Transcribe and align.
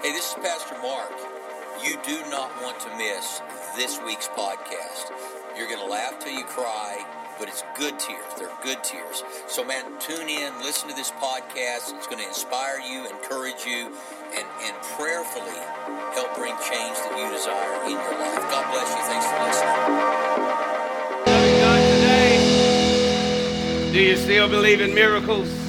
Hey, 0.00 0.12
this 0.12 0.30
is 0.30 0.34
Pastor 0.34 0.76
Mark. 0.80 1.10
You 1.82 1.98
do 2.06 2.20
not 2.30 2.52
want 2.62 2.78
to 2.80 2.88
miss 2.96 3.42
this 3.74 3.98
week's 4.06 4.28
podcast. 4.28 5.10
You're 5.56 5.66
going 5.66 5.80
to 5.80 5.90
laugh 5.90 6.20
till 6.20 6.32
you 6.32 6.44
cry, 6.44 7.04
but 7.36 7.48
it's 7.48 7.64
good 7.76 7.98
tears. 7.98 8.22
They're 8.38 8.48
good 8.62 8.84
tears. 8.84 9.24
So, 9.48 9.64
man, 9.64 9.82
tune 9.98 10.28
in, 10.28 10.56
listen 10.60 10.88
to 10.88 10.94
this 10.94 11.10
podcast. 11.10 11.96
It's 11.96 12.06
going 12.06 12.22
to 12.22 12.28
inspire 12.28 12.78
you, 12.78 13.10
encourage 13.10 13.64
you, 13.66 13.92
and, 14.36 14.46
and 14.62 14.76
prayerfully 14.94 15.58
help 16.14 16.32
bring 16.36 16.54
change 16.62 16.94
that 17.02 17.18
you 17.18 17.28
desire 17.34 17.84
in 17.86 17.98
your 17.98 18.14
life. 18.22 18.46
God 18.54 18.70
bless 18.70 18.94
you. 18.94 19.02
Thanks 19.02 19.26
for 19.26 19.42
listening. 19.50 19.74
God 21.58 21.82
today, 21.98 22.38
do 23.92 23.98
you 24.00 24.16
still 24.16 24.48
believe 24.48 24.80
in 24.80 24.94
miracles? 24.94 25.67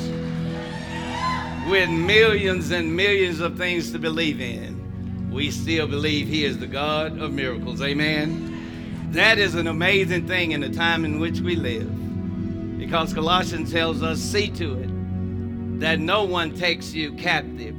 With 1.70 1.92
millions 1.92 2.72
and 2.72 2.96
millions 2.96 3.42
of 3.42 3.56
things 3.56 3.92
to 3.92 4.00
believe 4.00 4.42
in, 4.42 5.30
we 5.30 5.52
still 5.52 5.86
believe 5.86 6.28
He 6.28 6.44
is 6.44 6.58
the 6.58 6.66
God 6.66 7.20
of 7.20 7.32
miracles. 7.32 7.80
Amen. 7.84 9.12
That 9.12 9.38
is 9.38 9.54
an 9.54 9.68
amazing 9.68 10.28
thing 10.28 10.54
in 10.54 10.62
the 10.62 10.70
time 10.72 11.06
in 11.06 11.20
which 11.20 11.42
we 11.42 11.56
live. 11.56 12.80
Because 12.80 13.14
Colossians 13.14 13.72
tells 13.72 14.02
us, 14.02 14.20
see 14.20 14.50
to 14.50 14.80
it 14.80 15.80
that 15.80 16.00
no 16.00 16.24
one 16.24 16.56
takes 16.56 16.92
you 16.92 17.14
captive 17.14 17.76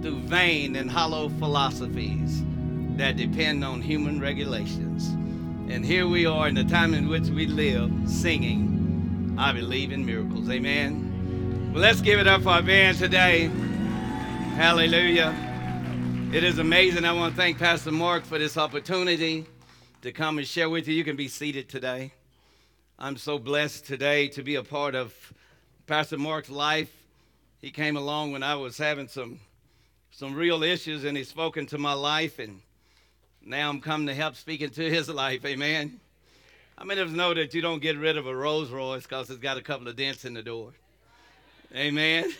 through 0.00 0.20
vain 0.20 0.76
and 0.76 0.90
hollow 0.90 1.28
philosophies 1.28 2.42
that 2.96 3.18
depend 3.18 3.62
on 3.62 3.82
human 3.82 4.20
regulations. 4.20 5.08
And 5.70 5.84
here 5.84 6.08
we 6.08 6.24
are 6.24 6.48
in 6.48 6.54
the 6.54 6.64
time 6.64 6.94
in 6.94 7.08
which 7.08 7.28
we 7.28 7.46
live 7.46 7.92
singing, 8.06 9.36
I 9.38 9.52
believe 9.52 9.92
in 9.92 10.06
miracles. 10.06 10.48
Amen. 10.48 11.07
Well, 11.72 11.82
let's 11.82 12.00
give 12.00 12.18
it 12.18 12.26
up 12.26 12.42
for 12.42 12.48
our 12.48 12.62
band 12.62 12.96
today. 12.96 13.50
Hallelujah. 14.56 15.34
It 16.32 16.42
is 16.42 16.58
amazing. 16.58 17.04
I 17.04 17.12
want 17.12 17.34
to 17.34 17.36
thank 17.36 17.58
Pastor 17.58 17.92
Mark 17.92 18.24
for 18.24 18.38
this 18.38 18.56
opportunity 18.56 19.44
to 20.00 20.10
come 20.10 20.38
and 20.38 20.46
share 20.46 20.70
with 20.70 20.88
you. 20.88 20.94
You 20.94 21.04
can 21.04 21.14
be 21.14 21.28
seated 21.28 21.68
today. 21.68 22.12
I'm 22.98 23.18
so 23.18 23.38
blessed 23.38 23.84
today 23.84 24.28
to 24.28 24.42
be 24.42 24.54
a 24.54 24.62
part 24.62 24.94
of 24.94 25.14
Pastor 25.86 26.16
Mark's 26.16 26.48
life. 26.48 26.90
He 27.60 27.70
came 27.70 27.98
along 27.98 28.32
when 28.32 28.42
I 28.42 28.54
was 28.54 28.78
having 28.78 29.06
some 29.06 29.38
some 30.10 30.34
real 30.34 30.62
issues 30.62 31.04
and 31.04 31.18
he's 31.18 31.28
spoken 31.28 31.66
to 31.66 31.76
my 31.76 31.92
life 31.92 32.38
and 32.38 32.62
now 33.44 33.68
I'm 33.68 33.82
coming 33.82 34.06
to 34.06 34.14
help 34.14 34.36
speak 34.36 34.62
into 34.62 34.82
his 34.88 35.08
life. 35.10 35.44
Amen. 35.44 36.00
Many 36.82 37.00
of 37.02 37.10
us 37.10 37.14
know 37.14 37.34
that 37.34 37.52
you 37.52 37.60
don't 37.60 37.82
get 37.82 37.98
rid 37.98 38.16
of 38.16 38.26
a 38.26 38.34
Rolls 38.34 38.70
Royce 38.70 39.02
because 39.02 39.28
it's 39.28 39.38
got 39.38 39.58
a 39.58 39.62
couple 39.62 39.86
of 39.86 39.96
dents 39.96 40.24
in 40.24 40.32
the 40.32 40.42
door? 40.42 40.72
Amen. 41.74 42.32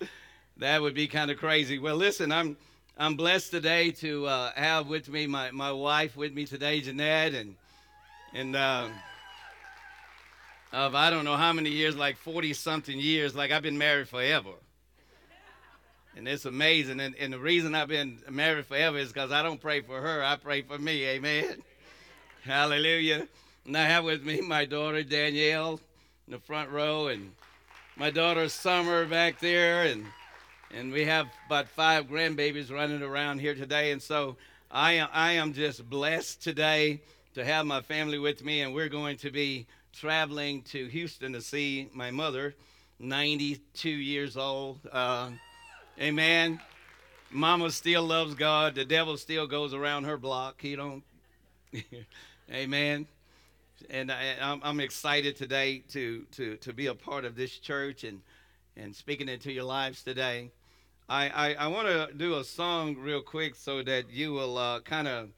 that 0.56 0.80
would 0.80 0.94
be 0.94 1.06
kind 1.06 1.30
of 1.30 1.36
crazy. 1.36 1.78
Well, 1.78 1.96
listen, 1.96 2.32
I'm 2.32 2.56
I'm 2.96 3.16
blessed 3.16 3.50
today 3.50 3.90
to 3.90 4.26
uh, 4.26 4.52
have 4.54 4.88
with 4.88 5.10
me 5.10 5.26
my, 5.26 5.50
my 5.50 5.70
wife 5.70 6.16
with 6.16 6.32
me 6.32 6.46
today, 6.46 6.80
Jeanette, 6.80 7.34
and 7.34 7.54
and 8.32 8.56
uh, 8.56 8.88
of 10.72 10.94
I 10.94 11.10
don't 11.10 11.26
know 11.26 11.36
how 11.36 11.52
many 11.52 11.68
years, 11.68 11.96
like 11.96 12.16
forty 12.16 12.54
something 12.54 12.98
years, 12.98 13.34
like 13.34 13.50
I've 13.50 13.62
been 13.62 13.76
married 13.76 14.08
forever. 14.08 14.52
And 16.16 16.26
it's 16.26 16.46
amazing. 16.46 17.00
And, 17.00 17.14
and 17.16 17.32
the 17.32 17.38
reason 17.38 17.74
I've 17.74 17.88
been 17.88 18.18
married 18.30 18.66
forever 18.66 18.98
is 18.98 19.12
because 19.12 19.32
I 19.32 19.42
don't 19.42 19.60
pray 19.60 19.80
for 19.80 20.00
her, 20.00 20.22
I 20.22 20.36
pray 20.36 20.62
for 20.62 20.78
me. 20.78 21.04
Amen. 21.08 21.62
Hallelujah. 22.42 23.28
And 23.66 23.76
I 23.76 23.84
have 23.84 24.04
with 24.04 24.24
me 24.24 24.40
my 24.40 24.64
daughter 24.64 25.02
Danielle 25.02 25.78
in 26.26 26.32
the 26.32 26.38
front 26.38 26.70
row, 26.70 27.08
and 27.08 27.32
my 27.96 28.10
daughter 28.10 28.48
Summer 28.48 29.04
back 29.04 29.38
there, 29.38 29.84
and 29.84 30.06
and 30.74 30.92
we 30.92 31.04
have 31.04 31.26
about 31.46 31.68
five 31.68 32.06
grandbabies 32.06 32.72
running 32.72 33.02
around 33.02 33.38
here 33.38 33.54
today. 33.54 33.92
And 33.92 34.00
so 34.00 34.36
I 34.70 34.92
am 34.92 35.08
I 35.12 35.32
am 35.32 35.52
just 35.52 35.88
blessed 35.88 36.42
today 36.42 37.00
to 37.34 37.44
have 37.44 37.66
my 37.66 37.80
family 37.80 38.18
with 38.18 38.44
me, 38.44 38.62
and 38.62 38.74
we're 38.74 38.88
going 38.88 39.16
to 39.18 39.30
be 39.30 39.66
traveling 39.92 40.62
to 40.62 40.86
Houston 40.86 41.32
to 41.34 41.42
see 41.42 41.90
my 41.92 42.10
mother, 42.10 42.54
92 42.98 43.88
years 43.88 44.36
old. 44.36 44.78
Uh, 44.90 45.30
amen. 46.00 46.60
Mama 47.30 47.70
still 47.70 48.04
loves 48.04 48.34
God. 48.34 48.74
The 48.74 48.84
devil 48.84 49.16
still 49.16 49.46
goes 49.46 49.74
around 49.74 50.04
her 50.04 50.16
block. 50.16 50.60
He 50.60 50.76
don't. 50.76 51.02
amen 52.52 53.06
and 53.90 54.10
I, 54.10 54.36
am 54.40 54.60
I'm 54.62 54.80
excited 54.80 55.36
today 55.36 55.82
to, 55.90 56.24
to, 56.32 56.56
to 56.56 56.72
be 56.72 56.86
a 56.86 56.94
part 56.94 57.24
of 57.24 57.36
this 57.36 57.58
church 57.58 58.04
and, 58.04 58.20
and 58.76 58.94
speaking 58.94 59.28
into 59.28 59.52
your 59.52 59.64
lives 59.64 60.02
today. 60.02 60.50
I, 61.08 61.28
I, 61.28 61.54
I 61.54 61.66
want 61.66 61.88
to 61.88 62.16
do 62.16 62.38
a 62.38 62.44
song 62.44 62.96
real 62.96 63.20
quick 63.20 63.54
so 63.54 63.82
that 63.82 64.10
you 64.10 64.32
will 64.32 64.56
uh, 64.56 64.80
kind 64.80 65.08
of, 65.08 65.30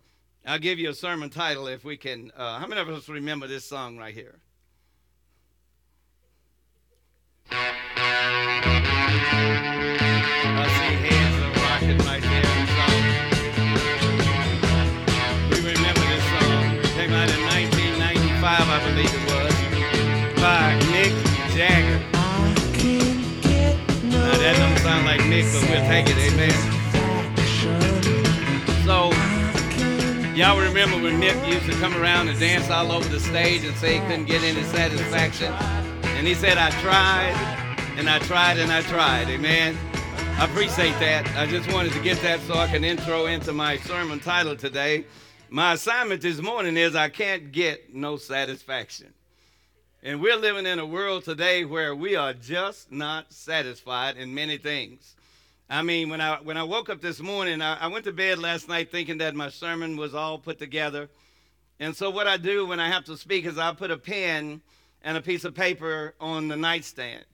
I'll 0.47 0.59
give 0.59 0.79
you 0.79 0.91
a 0.91 0.95
sermon 0.95 1.31
title 1.31 1.67
if 1.67 1.85
we 1.85 1.97
can. 1.97 2.31
Uh, 2.37 2.59
how 2.59 2.67
many 2.67 2.81
of 2.81 2.89
us 2.89 3.09
remember 3.09 3.47
this 3.47 3.65
song 3.65 3.97
right 3.97 4.15
here? 4.15 4.37
But 25.43 25.69
we'll 25.69 25.89
take 25.89 26.07
it, 26.09 26.17
amen. 26.17 26.53
So, 28.85 29.11
y'all 30.33 30.61
remember 30.61 31.03
when 31.03 31.21
Mick 31.21 31.49
used 31.49 31.67
to 31.67 31.73
come 31.81 31.97
around 31.97 32.29
and 32.29 32.39
dance 32.39 32.71
all 32.71 32.93
over 32.93 33.09
the 33.09 33.19
stage 33.19 33.65
and 33.65 33.77
say 33.79 33.95
he 33.95 34.01
couldn't 34.07 34.27
get 34.27 34.45
any 34.45 34.63
satisfaction? 34.63 35.53
And 36.17 36.25
he 36.25 36.35
said, 36.35 36.57
I 36.57 36.71
tried, 36.83 37.35
and 37.97 38.09
I 38.09 38.21
tried, 38.21 38.59
and 38.59 38.71
I 38.71 38.83
tried, 38.83 39.29
amen. 39.29 39.77
I 40.39 40.45
appreciate 40.45 40.97
that. 41.01 41.29
I 41.37 41.47
just 41.47 41.73
wanted 41.73 41.91
to 41.95 42.01
get 42.01 42.23
that 42.23 42.39
so 42.43 42.55
I 42.55 42.69
can 42.69 42.85
intro 42.85 43.27
into 43.27 43.53
my 43.53 43.77
sermon 43.79 44.21
title 44.21 44.55
today. 44.55 45.05
My 45.51 45.73
assignment 45.73 46.23
this 46.23 46.41
morning 46.41 46.77
is 46.77 46.95
I 46.95 47.09
can't 47.09 47.51
get 47.51 47.93
no 47.93 48.19
satisfaction. 48.19 49.13
And 50.01 50.21
we're 50.21 50.37
living 50.37 50.67
in 50.67 50.79
a 50.79 50.87
world 50.87 51.25
today 51.25 51.65
where 51.65 51.93
we 51.97 52.15
are 52.15 52.35
just 52.35 52.93
not 52.93 53.33
satisfied 53.33 54.17
in 54.17 54.33
many 54.33 54.59
things. 54.59 55.14
I 55.69 55.83
mean, 55.83 56.11
when 56.11 56.21
I 56.21 56.37
when 56.37 56.57
I 56.57 56.63
woke 56.63 56.91
up 56.91 57.01
this 57.01 57.21
morning, 57.21 57.63
I, 57.63 57.77
I, 57.77 57.87
went 57.87 58.05
to 58.05 58.13
bed 58.13 58.39
last 58.39 58.69
night 58.69 58.91
thinking 58.91 59.19
that 59.19 59.35
my 59.35 59.49
sermon 59.49 59.97
was 59.97 60.15
all 60.15 60.39
put 60.39 60.59
together. 60.59 61.09
And 61.81 61.97
so 61.97 62.11
what 62.11 62.27
I 62.27 62.37
do 62.37 62.67
when 62.67 62.81
I 62.81 62.89
have 62.89 63.05
to 63.05 63.17
speak 63.17 63.47
is 63.47 63.57
I 63.57 63.73
put 63.73 63.91
a 63.91 63.97
pen 63.97 64.61
and 65.03 65.17
a 65.17 65.23
piece 65.23 65.45
of 65.45 65.55
paper 65.55 66.15
on 66.21 66.49
the 66.49 66.57
nightstand. 66.57 67.25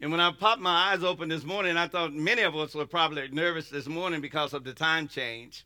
And 0.00 0.10
when 0.10 0.20
I 0.20 0.32
popped 0.32 0.60
my 0.60 0.92
eyes 0.92 1.04
open 1.04 1.28
this 1.28 1.44
morning, 1.44 1.76
I 1.76 1.86
thought 1.86 2.12
many 2.12 2.42
of 2.42 2.56
us 2.56 2.74
were 2.74 2.84
probably 2.84 3.28
nervous 3.28 3.70
this 3.70 3.86
morning 3.86 4.20
because 4.20 4.52
of 4.52 4.64
the 4.64 4.72
time 4.72 5.06
change. 5.06 5.64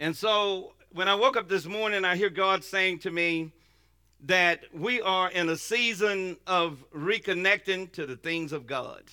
And 0.00 0.16
so 0.16 0.72
when 0.92 1.06
I 1.06 1.14
woke 1.14 1.36
up 1.36 1.48
this 1.48 1.66
morning, 1.66 2.04
I 2.04 2.16
hear 2.16 2.30
God 2.30 2.64
saying 2.64 2.98
to 3.00 3.10
me 3.12 3.52
that 4.24 4.64
we 4.74 5.00
are 5.00 5.30
in 5.30 5.48
a 5.48 5.56
season 5.56 6.36
of 6.48 6.84
reconnecting 6.92 7.92
to 7.92 8.06
the 8.06 8.16
things 8.16 8.52
of 8.52 8.66
God. 8.66 9.04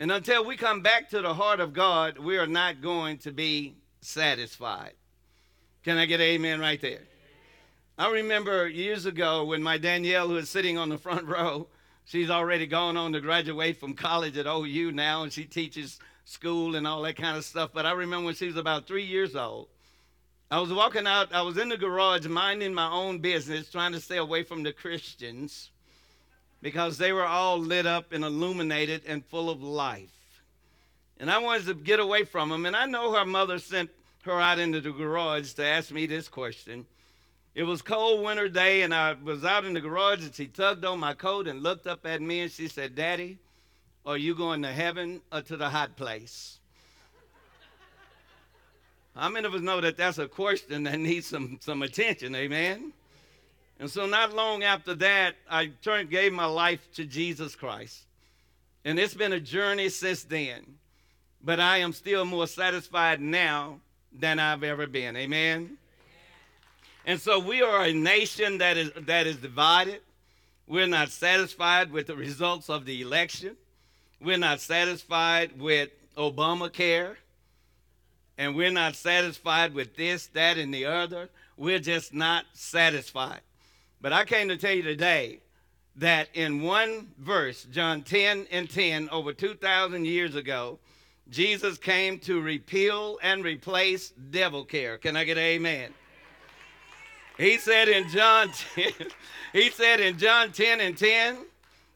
And 0.00 0.10
until 0.10 0.46
we 0.46 0.56
come 0.56 0.80
back 0.80 1.10
to 1.10 1.20
the 1.20 1.34
heart 1.34 1.60
of 1.60 1.74
God, 1.74 2.18
we 2.18 2.38
are 2.38 2.46
not 2.46 2.80
going 2.80 3.18
to 3.18 3.32
be 3.32 3.74
satisfied. 4.00 4.94
Can 5.84 5.98
I 5.98 6.06
get 6.06 6.22
amen 6.22 6.58
right 6.58 6.80
there? 6.80 7.02
I 7.98 8.10
remember 8.10 8.66
years 8.66 9.04
ago 9.04 9.44
when 9.44 9.62
my 9.62 9.76
Danielle, 9.76 10.28
who 10.28 10.38
is 10.38 10.48
sitting 10.48 10.78
on 10.78 10.88
the 10.88 10.96
front 10.96 11.26
row, 11.28 11.66
she's 12.06 12.30
already 12.30 12.66
gone 12.66 12.96
on 12.96 13.12
to 13.12 13.20
graduate 13.20 13.76
from 13.78 13.92
college 13.92 14.38
at 14.38 14.46
OU 14.46 14.92
now, 14.92 15.22
and 15.22 15.30
she 15.30 15.44
teaches 15.44 15.98
school 16.24 16.76
and 16.76 16.86
all 16.86 17.02
that 17.02 17.16
kind 17.16 17.36
of 17.36 17.44
stuff. 17.44 17.68
But 17.74 17.84
I 17.84 17.92
remember 17.92 18.24
when 18.24 18.34
she 18.34 18.46
was 18.46 18.56
about 18.56 18.86
three 18.86 19.04
years 19.04 19.36
old, 19.36 19.68
I 20.50 20.60
was 20.60 20.72
walking 20.72 21.06
out, 21.06 21.30
I 21.34 21.42
was 21.42 21.58
in 21.58 21.68
the 21.68 21.76
garage 21.76 22.26
minding 22.26 22.72
my 22.72 22.90
own 22.90 23.18
business, 23.18 23.70
trying 23.70 23.92
to 23.92 24.00
stay 24.00 24.16
away 24.16 24.44
from 24.44 24.62
the 24.62 24.72
Christians 24.72 25.68
because 26.62 26.98
they 26.98 27.12
were 27.12 27.26
all 27.26 27.58
lit 27.58 27.86
up 27.86 28.12
and 28.12 28.24
illuminated 28.24 29.02
and 29.06 29.24
full 29.24 29.50
of 29.50 29.62
life. 29.62 30.42
And 31.18 31.30
I 31.30 31.38
wanted 31.38 31.66
to 31.66 31.74
get 31.74 32.00
away 32.00 32.24
from 32.24 32.48
them. 32.48 32.66
And 32.66 32.74
I 32.74 32.86
know 32.86 33.12
her 33.12 33.24
mother 33.24 33.58
sent 33.58 33.90
her 34.22 34.40
out 34.40 34.58
into 34.58 34.80
the 34.80 34.92
garage 34.92 35.52
to 35.54 35.64
ask 35.64 35.90
me 35.90 36.06
this 36.06 36.28
question. 36.28 36.86
It 37.54 37.64
was 37.64 37.82
cold 37.82 38.24
winter 38.24 38.48
day, 38.48 38.82
and 38.82 38.94
I 38.94 39.14
was 39.14 39.44
out 39.44 39.64
in 39.64 39.74
the 39.74 39.80
garage, 39.80 40.22
and 40.22 40.34
she 40.34 40.46
tugged 40.46 40.84
on 40.84 41.00
my 41.00 41.14
coat 41.14 41.48
and 41.48 41.62
looked 41.62 41.86
up 41.86 42.06
at 42.06 42.22
me, 42.22 42.40
and 42.40 42.50
she 42.50 42.68
said, 42.68 42.94
Daddy, 42.94 43.38
are 44.06 44.16
you 44.16 44.34
going 44.34 44.62
to 44.62 44.72
heaven 44.72 45.20
or 45.32 45.42
to 45.42 45.56
the 45.56 45.68
hot 45.68 45.96
place? 45.96 46.58
How 49.16 49.28
many 49.28 49.46
of 49.46 49.54
us 49.54 49.60
know 49.60 49.80
that 49.80 49.96
that's 49.96 50.18
a 50.18 50.28
question 50.28 50.84
that 50.84 50.98
needs 50.98 51.26
some, 51.26 51.58
some 51.60 51.82
attention? 51.82 52.34
Amen. 52.34 52.92
And 53.80 53.90
so, 53.90 54.04
not 54.04 54.34
long 54.34 54.62
after 54.62 54.94
that, 54.96 55.36
I 55.50 55.72
turned, 55.82 56.10
gave 56.10 56.34
my 56.34 56.44
life 56.44 56.86
to 56.96 57.04
Jesus 57.06 57.56
Christ. 57.56 58.04
And 58.84 58.98
it's 58.98 59.14
been 59.14 59.32
a 59.32 59.40
journey 59.40 59.88
since 59.88 60.22
then. 60.22 60.76
but 61.42 61.58
I 61.58 61.78
am 61.78 61.94
still 61.94 62.26
more 62.26 62.46
satisfied 62.46 63.20
now 63.20 63.80
than 64.12 64.38
I've 64.38 64.62
ever 64.62 64.86
been. 64.86 65.16
Amen. 65.16 65.78
And 67.06 67.18
so 67.18 67.38
we 67.38 67.62
are 67.62 67.84
a 67.84 67.92
nation 67.92 68.58
that 68.58 68.76
is 68.76 68.92
that 69.06 69.26
is 69.26 69.36
divided. 69.36 70.02
We're 70.66 70.86
not 70.86 71.10
satisfied 71.10 71.90
with 71.90 72.06
the 72.06 72.14
results 72.14 72.68
of 72.68 72.84
the 72.84 73.00
election. 73.00 73.56
We're 74.20 74.36
not 74.36 74.60
satisfied 74.60 75.58
with 75.58 75.88
Obamacare. 76.16 77.16
And 78.36 78.54
we're 78.54 78.70
not 78.70 78.94
satisfied 78.94 79.74
with 79.74 79.96
this, 79.96 80.26
that, 80.28 80.58
and 80.58 80.72
the 80.72 80.86
other. 80.86 81.30
We're 81.56 81.78
just 81.78 82.14
not 82.14 82.44
satisfied. 82.52 83.40
But 84.00 84.12
I 84.12 84.24
came 84.24 84.48
to 84.48 84.56
tell 84.56 84.72
you 84.72 84.82
today 84.82 85.40
that 85.96 86.28
in 86.34 86.62
one 86.62 87.08
verse, 87.18 87.64
John 87.64 88.02
10 88.02 88.46
and 88.50 88.70
10, 88.70 89.10
over 89.10 89.32
2,000 89.32 90.04
years 90.06 90.34
ago, 90.34 90.78
Jesus 91.28 91.78
came 91.78 92.18
to 92.20 92.40
repeal 92.40 93.18
and 93.22 93.44
replace 93.44 94.10
devil 94.10 94.64
care. 94.64 94.98
Can 94.98 95.16
I 95.16 95.24
get 95.24 95.36
an 95.36 95.44
amen? 95.44 95.92
He 97.36 97.58
said 97.58 97.88
in 97.88 98.08
John 98.08 98.50
10, 98.74 98.92
he 99.52 99.70
said 99.70 100.00
in 100.00 100.18
John 100.18 100.52
10 100.52 100.80
and 100.80 100.96
10, 100.96 101.38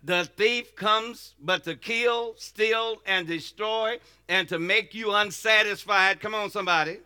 the 0.04 0.28
thief 0.36 0.76
comes 0.76 1.34
but 1.40 1.64
to 1.64 1.74
kill, 1.74 2.34
steal, 2.36 2.98
and 3.06 3.26
destroy, 3.26 3.98
and 4.28 4.46
to 4.50 4.58
make 4.58 4.94
you 4.94 5.12
unsatisfied. 5.12 6.20
Come 6.20 6.34
on, 6.34 6.50
somebody. 6.50 6.98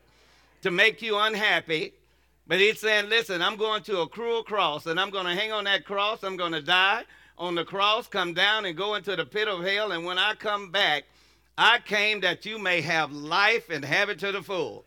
To 0.63 0.73
make 0.73 1.01
you 1.01 1.17
unhappy. 1.17 1.93
But 2.49 2.61
he's 2.61 2.81
saying, 2.81 3.11
listen, 3.11 3.43
I'm 3.43 3.57
going 3.57 3.83
to 3.85 4.01
a 4.01 4.09
cruel 4.09 4.43
cross, 4.43 4.87
and 4.87 4.99
I'm 4.99 5.11
going 5.11 5.27
to 5.27 5.35
hang 5.35 5.53
on 5.53 5.65
that 5.65 5.85
cross. 5.85 6.25
I'm 6.25 6.39
going 6.39 6.53
to 6.53 6.63
die 6.63 7.05
on 7.37 7.55
the 7.55 7.65
cross, 7.65 8.09
come 8.09 8.33
down, 8.33 8.65
and 8.65 8.77
go 8.77 8.95
into 8.95 9.15
the 9.15 9.27
pit 9.27 9.49
of 9.49 9.63
hell. 9.63 9.93
And 9.93 10.05
when 10.05 10.19
I 10.19 10.35
come 10.35 10.71
back, 10.71 11.05
I 11.59 11.79
came 11.81 12.21
that 12.21 12.47
you 12.47 12.59
may 12.59 12.81
have 12.81 13.13
life 13.13 13.69
and 13.69 13.85
have 13.85 14.09
it 14.09 14.19
to 14.21 14.33
the 14.33 14.43
full. 14.43 14.85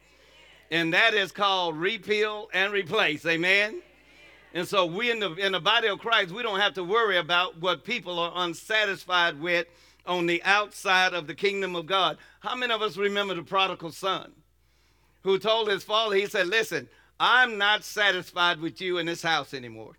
And 0.72 0.94
that 0.94 1.14
is 1.14 1.32
called 1.32 1.78
repeal 1.78 2.50
and 2.54 2.74
replace. 2.74 3.26
Amen. 3.26 3.82
And 4.54 4.68
so 4.68 4.86
we 4.86 5.12
in 5.12 5.20
the 5.20 5.34
in 5.36 5.54
the 5.54 5.60
body 5.60 5.88
of 5.88 6.00
Christ, 6.00 6.32
we 6.32 6.44
don't 6.44 6.60
have 6.60 6.74
to 6.74 6.84
worry 6.84 7.18
about 7.18 7.60
what 7.62 7.86
people 7.86 8.20
are 8.20 8.32
unsatisfied 8.36 9.40
with 9.40 9.68
on 10.06 10.26
the 10.26 10.42
outside 10.44 11.14
of 11.14 11.28
the 11.28 11.36
kingdom 11.36 11.76
of 11.76 11.86
God. 11.86 12.18
How 12.40 12.56
many 12.56 12.74
of 12.74 12.82
us 12.82 12.98
remember 12.98 13.36
the 13.36 13.44
prodigal 13.44 13.92
son 13.92 14.32
who 15.24 15.38
told 15.38 15.70
his 15.70 15.84
father, 15.84 16.16
he 16.16 16.26
said, 16.26 16.48
Listen, 16.48 16.90
I'm 17.24 17.60
not 17.60 17.84
satisfied 17.84 18.60
with 18.60 18.82
you 18.82 18.98
in 18.98 19.06
this 19.06 19.22
house 19.22 19.54
anymore. 19.54 19.94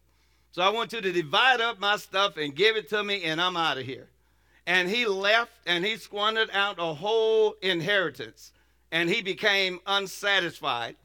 So 0.51 0.61
I 0.61 0.71
want 0.71 0.93
you 0.93 1.01
to 1.01 1.13
divide 1.13 1.61
up 1.61 1.79
my 1.79 1.97
stuff 1.97 2.37
and 2.37 2.53
give 2.53 2.75
it 2.77 2.89
to 2.89 3.05
me, 3.05 3.23
and 3.23 3.41
I'm 3.41 3.57
out 3.57 3.79
of 3.79 3.87
here. 3.87 4.09
And 4.67 4.89
he 4.89 5.07
left 5.07 5.53
and 5.65 5.85
he 5.85 5.97
squandered 5.99 6.51
out 6.53 6.81
a 6.81 6.95
whole 6.95 7.55
inheritance, 7.63 8.51
and 8.91 9.09
he 9.09 9.23
became 9.23 9.79
unsatisfied. 9.87 10.97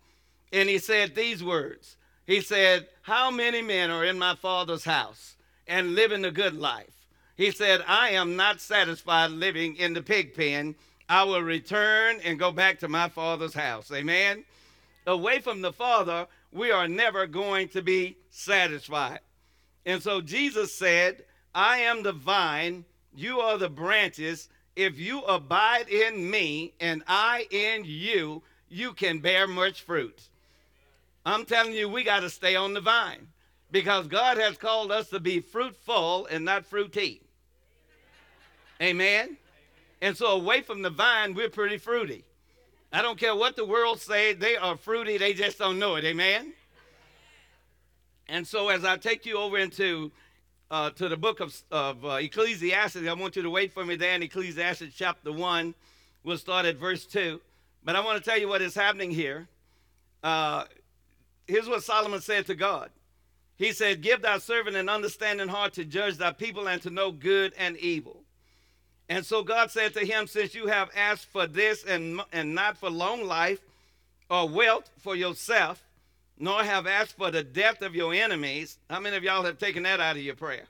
And 0.51 0.67
he 0.67 0.79
said 0.79 1.13
these 1.13 1.43
words 1.43 1.97
He 2.25 2.41
said, 2.41 2.87
How 3.03 3.29
many 3.29 3.61
men 3.61 3.91
are 3.91 4.03
in 4.03 4.17
my 4.17 4.33
father's 4.33 4.85
house 4.85 5.35
and 5.67 5.93
living 5.93 6.25
a 6.25 6.31
good 6.31 6.55
life? 6.55 7.05
He 7.35 7.51
said, 7.51 7.83
I 7.87 8.09
am 8.09 8.35
not 8.35 8.59
satisfied 8.59 9.29
living 9.29 9.75
in 9.75 9.93
the 9.93 10.01
pig 10.01 10.33
pen. 10.33 10.73
I 11.07 11.25
will 11.25 11.43
return 11.43 12.21
and 12.23 12.39
go 12.39 12.51
back 12.51 12.79
to 12.79 12.87
my 12.87 13.07
father's 13.07 13.53
house. 13.53 13.91
Amen 13.91 14.45
away 15.07 15.39
from 15.39 15.61
the 15.61 15.73
Father, 15.73 16.27
we 16.51 16.69
are 16.69 16.87
never 16.87 17.25
going 17.25 17.69
to 17.69 17.81
be 17.81 18.17
satisfied. 18.29 19.21
And 19.85 20.03
so 20.03 20.21
Jesus 20.21 20.73
said, 20.75 21.23
I 21.55 21.79
am 21.79 22.03
the 22.03 22.11
vine, 22.11 22.85
you 23.15 23.39
are 23.39 23.57
the 23.57 23.69
branches. 23.69 24.49
If 24.75 24.99
you 24.99 25.21
abide 25.21 25.89
in 25.89 26.29
me 26.29 26.73
and 26.79 27.01
I 27.07 27.47
in 27.49 27.83
you, 27.85 28.43
you 28.69 28.93
can 28.93 29.19
bear 29.19 29.47
much 29.47 29.81
fruit. 29.81 30.21
I'm 31.25 31.45
telling 31.45 31.73
you, 31.73 31.89
we 31.89 32.03
got 32.03 32.19
to 32.19 32.29
stay 32.29 32.55
on 32.55 32.73
the 32.73 32.81
vine 32.81 33.27
because 33.71 34.07
God 34.07 34.37
has 34.37 34.57
called 34.57 34.91
us 34.91 35.09
to 35.09 35.19
be 35.19 35.39
fruitful 35.39 36.27
and 36.27 36.45
not 36.45 36.65
fruity. 36.65 37.21
Amen. 38.81 39.37
And 40.01 40.15
so 40.15 40.27
away 40.27 40.61
from 40.61 40.83
the 40.83 40.89
vine, 40.89 41.33
we're 41.33 41.49
pretty 41.49 41.77
fruity. 41.77 42.23
I 42.91 43.01
don't 43.01 43.19
care 43.19 43.35
what 43.35 43.55
the 43.55 43.65
world 43.65 43.99
say, 43.99 44.33
they 44.33 44.55
are 44.55 44.77
fruity, 44.77 45.17
they 45.17 45.33
just 45.33 45.57
don't 45.57 45.77
know 45.77 45.95
it. 45.95 46.05
Amen? 46.05 46.53
And 48.29 48.45
so 48.47 48.69
as 48.69 48.85
I 48.85 48.97
take 48.97 49.25
you 49.25 49.37
over 49.37 49.57
into 49.57 50.11
uh, 50.69 50.89
to 50.91 51.07
the 51.07 51.15
book 51.15 51.39
of, 51.39 51.55
of 51.71 52.03
uh, 52.03 52.09
Ecclesiastes, 52.15 52.97
I 53.07 53.13
want 53.13 53.35
you 53.35 53.41
to 53.41 53.49
wait 53.49 53.71
for 53.71 53.85
me 53.85 53.95
there 53.95 54.13
in 54.13 54.23
Ecclesiastes 54.23 54.93
chapter 54.95 55.31
1. 55.31 55.73
We'll 56.23 56.37
start 56.37 56.65
at 56.65 56.75
verse 56.75 57.05
2. 57.05 57.39
But 57.85 57.95
I 57.95 58.01
want 58.01 58.21
to 58.21 58.29
tell 58.29 58.37
you 58.37 58.49
what 58.49 58.61
is 58.61 58.75
happening 58.75 59.11
here. 59.11 59.47
Uh, 60.21 60.65
here's 61.47 61.69
what 61.69 61.83
Solomon 61.83 62.19
said 62.19 62.45
to 62.47 62.55
God. 62.55 62.89
He 63.55 63.71
said, 63.71 64.01
Give 64.01 64.21
thy 64.21 64.39
servant 64.39 64.75
an 64.75 64.89
understanding 64.89 65.47
heart 65.47 65.73
to 65.73 65.85
judge 65.85 66.17
thy 66.17 66.31
people 66.31 66.67
and 66.67 66.81
to 66.81 66.89
know 66.89 67.11
good 67.11 67.53
and 67.57 67.77
evil. 67.77 68.23
And 69.09 69.25
so 69.25 69.43
God 69.43 69.71
said 69.71 69.93
to 69.93 70.05
him, 70.05 70.27
Since 70.27 70.53
you 70.53 70.67
have 70.67 70.89
asked 70.95 71.27
for 71.27 71.47
this 71.47 71.83
and, 71.83 72.21
and 72.33 72.53
not 72.53 72.77
for 72.77 72.89
long 72.89 73.23
life 73.25 73.59
or 74.29 74.47
wealth 74.47 74.89
for 74.99 75.15
yourself, 75.15 75.83
nor 76.37 76.63
have 76.63 76.85
asked 76.85 77.17
for 77.17 77.31
the 77.31 77.43
death 77.43 77.81
of 77.81 77.95
your 77.95 78.13
enemies, 78.13 78.77
how 78.89 78.99
many 78.99 79.15
of 79.15 79.23
y'all 79.23 79.43
have 79.43 79.57
taken 79.57 79.83
that 79.83 79.99
out 79.99 80.17
of 80.17 80.21
your 80.21 80.35
prayer? 80.35 80.65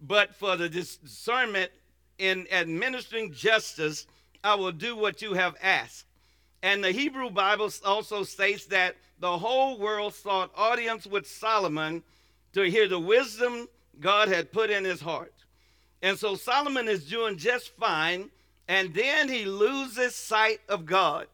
But 0.00 0.34
for 0.34 0.56
the 0.56 0.68
discernment 0.68 1.70
in 2.18 2.46
administering 2.50 3.32
justice, 3.32 4.06
I 4.42 4.54
will 4.54 4.72
do 4.72 4.96
what 4.96 5.22
you 5.22 5.34
have 5.34 5.54
asked. 5.62 6.06
And 6.62 6.82
the 6.82 6.92
Hebrew 6.92 7.30
Bible 7.30 7.70
also 7.84 8.22
states 8.24 8.66
that 8.66 8.96
the 9.20 9.38
whole 9.38 9.78
world 9.78 10.14
sought 10.14 10.50
audience 10.56 11.06
with 11.06 11.26
Solomon 11.26 12.02
to 12.52 12.62
hear 12.62 12.88
the 12.88 12.98
wisdom 12.98 13.68
God 14.00 14.28
had 14.28 14.52
put 14.52 14.70
in 14.70 14.84
his 14.84 15.00
heart. 15.00 15.32
And 16.02 16.18
so 16.18 16.34
Solomon 16.34 16.88
is 16.88 17.08
doing 17.08 17.38
just 17.38 17.76
fine, 17.76 18.30
and 18.68 18.94
then 18.94 19.28
he 19.28 19.44
loses 19.44 20.14
sight 20.14 20.60
of 20.68 20.86
God. 20.86 21.26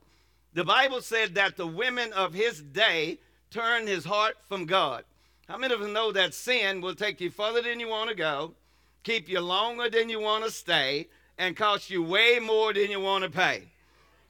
The 0.55 0.65
Bible 0.65 1.01
said 1.01 1.35
that 1.35 1.57
the 1.57 1.67
women 1.67 2.13
of 2.13 2.35
his 2.35 2.61
day 2.61 3.19
turned 3.51 3.89
his 3.89 4.05
heart 4.05 4.37
from 4.49 4.67
God. 4.67 5.05
How 5.49 5.59
many 5.59 5.75
of 5.75 5.81
us 5.81 5.91
know 5.91 6.13
that 6.13 6.35
sin 6.35 6.81
will 6.81 6.95
take 6.95 7.21
you 7.21 7.31
further 7.31 7.63
than 7.63 7.81
you 7.81 7.89
want 7.89 8.11
to 8.11 8.17
go, 8.17 8.53
keep 9.03 9.29
you 9.29 9.41
longer 9.41 9.91
than 9.91 10.09
you 10.09 10.21
want 10.21 10.45
to 10.45 10.51
stay, 10.51 11.09
and 11.39 11.57
cost 11.57 11.91
you 11.91 12.03
way 12.03 12.39
more 12.39 12.73
than 12.73 12.91
you 12.91 13.01
want 13.01 13.25
to 13.25 13.31
pay? 13.31 13.65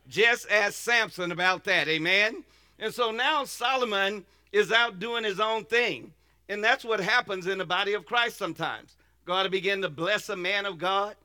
Just 0.09 0.51
ask 0.51 0.75
Samson 0.75 1.31
about 1.31 1.65
that, 1.65 1.89
amen? 1.89 2.45
And 2.79 2.93
so 2.93 3.11
now 3.11 3.45
Solomon 3.45 4.25
is 4.51 4.73
out 4.73 4.99
doing 4.99 5.25
his 5.25 5.41
own 5.41 5.65
thing. 5.65 6.13
And 6.49 6.63
that's 6.63 6.85
what 6.85 7.01
happens 7.01 7.47
in 7.47 7.59
the 7.59 7.65
body 7.65 7.95
of 7.95 8.07
Christ 8.07 8.37
sometimes. 8.37 8.97
God 9.25 9.45
to 9.45 9.51
begin 9.51 9.83
to 9.83 9.89
bless 9.89 10.29
a 10.29 10.37
man 10.37 10.67
of 10.67 10.79
God. 10.79 11.17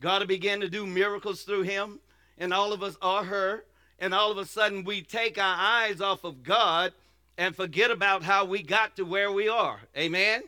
God 0.00 0.18
to 0.18 0.26
begin 0.26 0.60
to 0.60 0.68
do 0.68 0.86
miracles 0.86 1.42
through 1.42 1.62
him. 1.62 2.00
And 2.38 2.52
all 2.52 2.72
of 2.72 2.82
us 2.82 2.96
are 3.00 3.24
her. 3.24 3.64
And 3.98 4.12
all 4.12 4.30
of 4.30 4.38
a 4.38 4.44
sudden 4.44 4.84
we 4.84 5.00
take 5.02 5.38
our 5.38 5.56
eyes 5.58 6.00
off 6.00 6.24
of 6.24 6.42
God 6.42 6.92
and 7.38 7.56
forget 7.56 7.90
about 7.90 8.22
how 8.22 8.44
we 8.44 8.62
got 8.62 8.96
to 8.96 9.04
where 9.04 9.32
we 9.32 9.48
are. 9.48 9.80
Amen? 9.96 10.42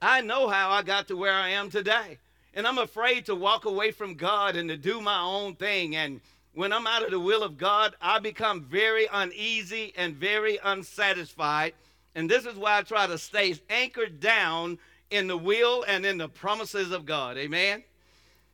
I 0.00 0.20
know 0.20 0.48
how 0.48 0.70
I 0.70 0.82
got 0.82 1.08
to 1.08 1.16
where 1.16 1.34
I 1.34 1.50
am 1.50 1.70
today. 1.70 2.18
And 2.54 2.66
I'm 2.66 2.78
afraid 2.78 3.26
to 3.26 3.34
walk 3.34 3.64
away 3.64 3.92
from 3.92 4.14
God 4.14 4.56
and 4.56 4.68
to 4.68 4.76
do 4.76 5.00
my 5.00 5.20
own 5.20 5.54
thing. 5.54 5.96
And 5.96 6.20
when 6.54 6.72
I'm 6.72 6.86
out 6.86 7.04
of 7.04 7.10
the 7.10 7.20
will 7.20 7.42
of 7.42 7.56
God, 7.56 7.94
I 8.00 8.18
become 8.18 8.62
very 8.62 9.06
uneasy 9.12 9.92
and 9.96 10.14
very 10.14 10.58
unsatisfied. 10.64 11.74
And 12.14 12.28
this 12.28 12.44
is 12.44 12.56
why 12.56 12.78
I 12.78 12.82
try 12.82 13.06
to 13.06 13.16
stay 13.16 13.54
anchored 13.70 14.20
down 14.20 14.78
in 15.12 15.26
the 15.26 15.36
will 15.36 15.84
and 15.86 16.04
in 16.06 16.18
the 16.18 16.28
promises 16.28 16.90
of 16.90 17.06
God. 17.06 17.36
Amen. 17.36 17.84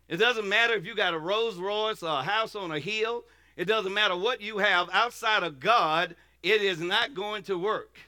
It 0.08 0.16
doesn't 0.16 0.48
matter 0.48 0.74
if 0.74 0.84
you 0.84 0.94
got 0.94 1.14
a 1.14 1.18
Rolls 1.18 1.56
Royce 1.56 2.02
or 2.02 2.20
a 2.20 2.22
house 2.22 2.54
on 2.54 2.72
a 2.72 2.78
hill. 2.78 3.24
It 3.56 3.66
doesn't 3.66 3.94
matter 3.94 4.16
what 4.16 4.40
you 4.40 4.58
have 4.58 4.88
outside 4.92 5.42
of 5.42 5.60
God. 5.60 6.16
It 6.42 6.62
is 6.62 6.80
not 6.80 7.14
going 7.14 7.42
to 7.44 7.58
work. 7.58 7.98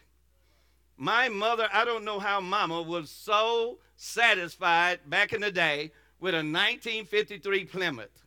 My 0.97 1.29
mother, 1.29 1.69
I 1.73 1.85
don't 1.85 2.05
know 2.05 2.19
how 2.19 2.41
mama 2.41 2.83
was 2.83 3.11
so 3.11 3.79
satisfied 3.97 5.01
back 5.09 5.33
in 5.33 5.41
the 5.41 5.51
day 5.51 5.93
with 6.21 6.35
a 6.35 6.39
1953 6.39 7.65
Plymouth. 7.65 8.25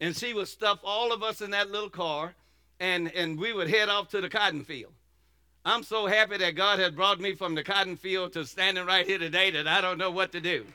And 0.00 0.16
she 0.16 0.34
would 0.34 0.48
stuff 0.48 0.80
all 0.82 1.12
of 1.12 1.22
us 1.22 1.40
in 1.40 1.50
that 1.52 1.70
little 1.70 1.90
car 1.90 2.34
and, 2.80 3.12
and 3.12 3.38
we 3.38 3.52
would 3.52 3.68
head 3.68 3.88
off 3.88 4.08
to 4.08 4.20
the 4.20 4.28
cotton 4.28 4.64
field. 4.64 4.92
I'm 5.64 5.84
so 5.84 6.06
happy 6.06 6.38
that 6.38 6.56
God 6.56 6.80
has 6.80 6.90
brought 6.90 7.20
me 7.20 7.34
from 7.34 7.54
the 7.54 7.62
cotton 7.62 7.96
field 7.96 8.32
to 8.32 8.44
standing 8.44 8.84
right 8.84 9.06
here 9.06 9.18
today 9.18 9.50
that 9.52 9.68
I 9.68 9.80
don't 9.80 9.98
know 9.98 10.10
what 10.10 10.32
to 10.32 10.40
do. 10.40 10.66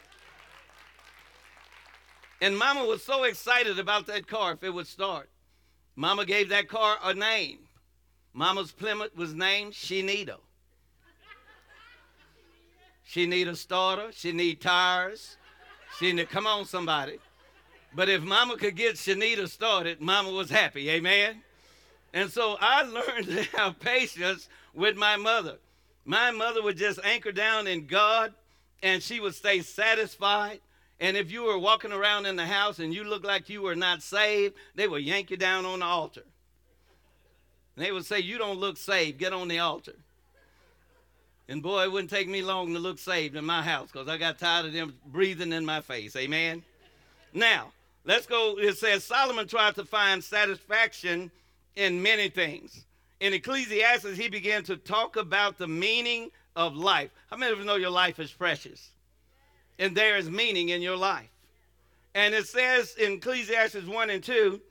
And 2.41 2.57
Mama 2.57 2.85
was 2.85 3.03
so 3.03 3.23
excited 3.23 3.79
about 3.79 4.07
that 4.07 4.27
car 4.27 4.53
if 4.53 4.63
it 4.63 4.73
would 4.73 4.87
start. 4.87 5.29
Mama 5.95 6.25
gave 6.25 6.49
that 6.49 6.69
car 6.69 6.97
a 7.03 7.13
name. 7.13 7.59
Mama's 8.33 8.71
Plymouth 8.71 9.15
was 9.15 9.33
named 9.33 9.73
Shanita. 9.73 10.37
She 13.03 13.25
need 13.25 13.47
a 13.47 13.55
starter. 13.55 14.09
She 14.11 14.31
need 14.31 14.61
tires. 14.61 15.37
She 15.97 16.13
need, 16.13 16.29
come 16.29 16.45
on, 16.45 16.65
somebody. 16.65 17.19
But 17.95 18.09
if 18.09 18.21
mama 18.21 18.57
could 18.57 18.75
get 18.75 18.95
Shanita 18.95 19.49
started, 19.49 20.01
mama 20.01 20.29
was 20.29 20.49
happy. 20.49 20.89
Amen. 20.89 21.41
And 22.13 22.29
so 22.29 22.57
I 22.59 22.83
learned 22.83 23.27
to 23.27 23.43
have 23.57 23.79
patience 23.79 24.49
with 24.77 24.95
my 24.95 25.17
mother. 25.17 25.57
My 26.05 26.31
mother 26.31 26.61
would 26.61 26.77
just 26.77 26.99
anchor 27.03 27.31
down 27.31 27.67
in 27.67 27.87
God 27.87 28.33
and 28.81 29.01
she 29.01 29.19
would 29.19 29.35
stay 29.35 29.59
satisfied. 29.61 30.61
And 30.99 31.17
if 31.17 31.31
you 31.31 31.43
were 31.43 31.57
walking 31.57 31.91
around 31.91 32.27
in 32.27 32.35
the 32.35 32.45
house 32.45 32.79
and 32.79 32.93
you 32.93 33.03
looked 33.03 33.25
like 33.25 33.49
you 33.49 33.61
were 33.61 33.75
not 33.75 34.01
saved, 34.01 34.55
they 34.75 34.87
would 34.87 35.03
yank 35.03 35.31
you 35.31 35.37
down 35.37 35.65
on 35.65 35.79
the 35.79 35.85
altar. 35.85 36.23
And 37.75 37.85
they 37.85 37.91
would 37.91 38.05
say, 38.05 38.19
You 38.19 38.37
don't 38.37 38.59
look 38.59 38.77
saved, 38.77 39.17
get 39.17 39.33
on 39.33 39.47
the 39.47 39.59
altar. 39.59 39.95
And 41.49 41.61
boy, 41.63 41.83
it 41.83 41.91
wouldn't 41.91 42.09
take 42.09 42.27
me 42.27 42.41
long 42.41 42.73
to 42.73 42.79
look 42.79 42.99
saved 42.99 43.35
in 43.35 43.45
my 43.45 43.61
house 43.61 43.89
because 43.91 44.07
I 44.07 44.17
got 44.17 44.37
tired 44.37 44.65
of 44.65 44.73
them 44.73 44.95
breathing 45.07 45.53
in 45.53 45.65
my 45.65 45.81
face. 45.81 46.15
Amen. 46.15 46.63
Now, 47.33 47.71
let's 48.05 48.25
go. 48.25 48.57
It 48.57 48.77
says 48.77 49.03
Solomon 49.03 49.47
tried 49.47 49.75
to 49.75 49.85
find 49.85 50.23
satisfaction 50.23 51.31
in 51.75 52.01
many 52.01 52.29
things. 52.29 52.83
In 53.19 53.33
Ecclesiastes, 53.33 54.17
he 54.17 54.27
began 54.29 54.63
to 54.63 54.77
talk 54.77 55.15
about 55.15 55.57
the 55.57 55.67
meaning 55.67 56.29
of 56.55 56.75
life. 56.75 57.09
How 57.29 57.37
many 57.37 57.51
of 57.51 57.59
you 57.59 57.65
know 57.65 57.75
your 57.75 57.89
life 57.89 58.19
is 58.19 58.31
precious? 58.31 58.91
And 59.79 59.95
there 59.95 60.17
is 60.17 60.29
meaning 60.29 60.69
in 60.69 60.81
your 60.81 60.97
life. 60.97 61.29
And 62.13 62.33
it 62.33 62.47
says 62.47 62.95
in 62.95 63.13
Ecclesiastes 63.13 63.85
1 63.85 64.09
and 64.09 64.23
2, 64.23 64.61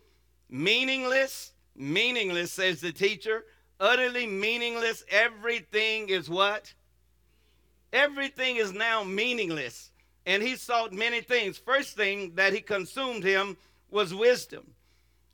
meaningless, 0.49 1.53
meaningless, 1.77 2.53
says 2.53 2.81
the 2.81 2.93
teacher, 2.93 3.45
utterly 3.81 4.27
meaningless. 4.27 5.05
Everything 5.11 6.09
is 6.09 6.29
what? 6.29 6.73
Everything 7.93 8.57
is 8.57 8.73
now 8.73 9.03
meaningless. 9.03 9.91
And 10.25 10.43
he 10.43 10.57
sought 10.57 10.93
many 10.93 11.21
things. 11.21 11.59
First 11.59 11.97
thing 11.97 12.33
that 12.35 12.53
he 12.53 12.61
consumed 12.61 13.23
him 13.23 13.57
was 13.91 14.15
wisdom. 14.15 14.75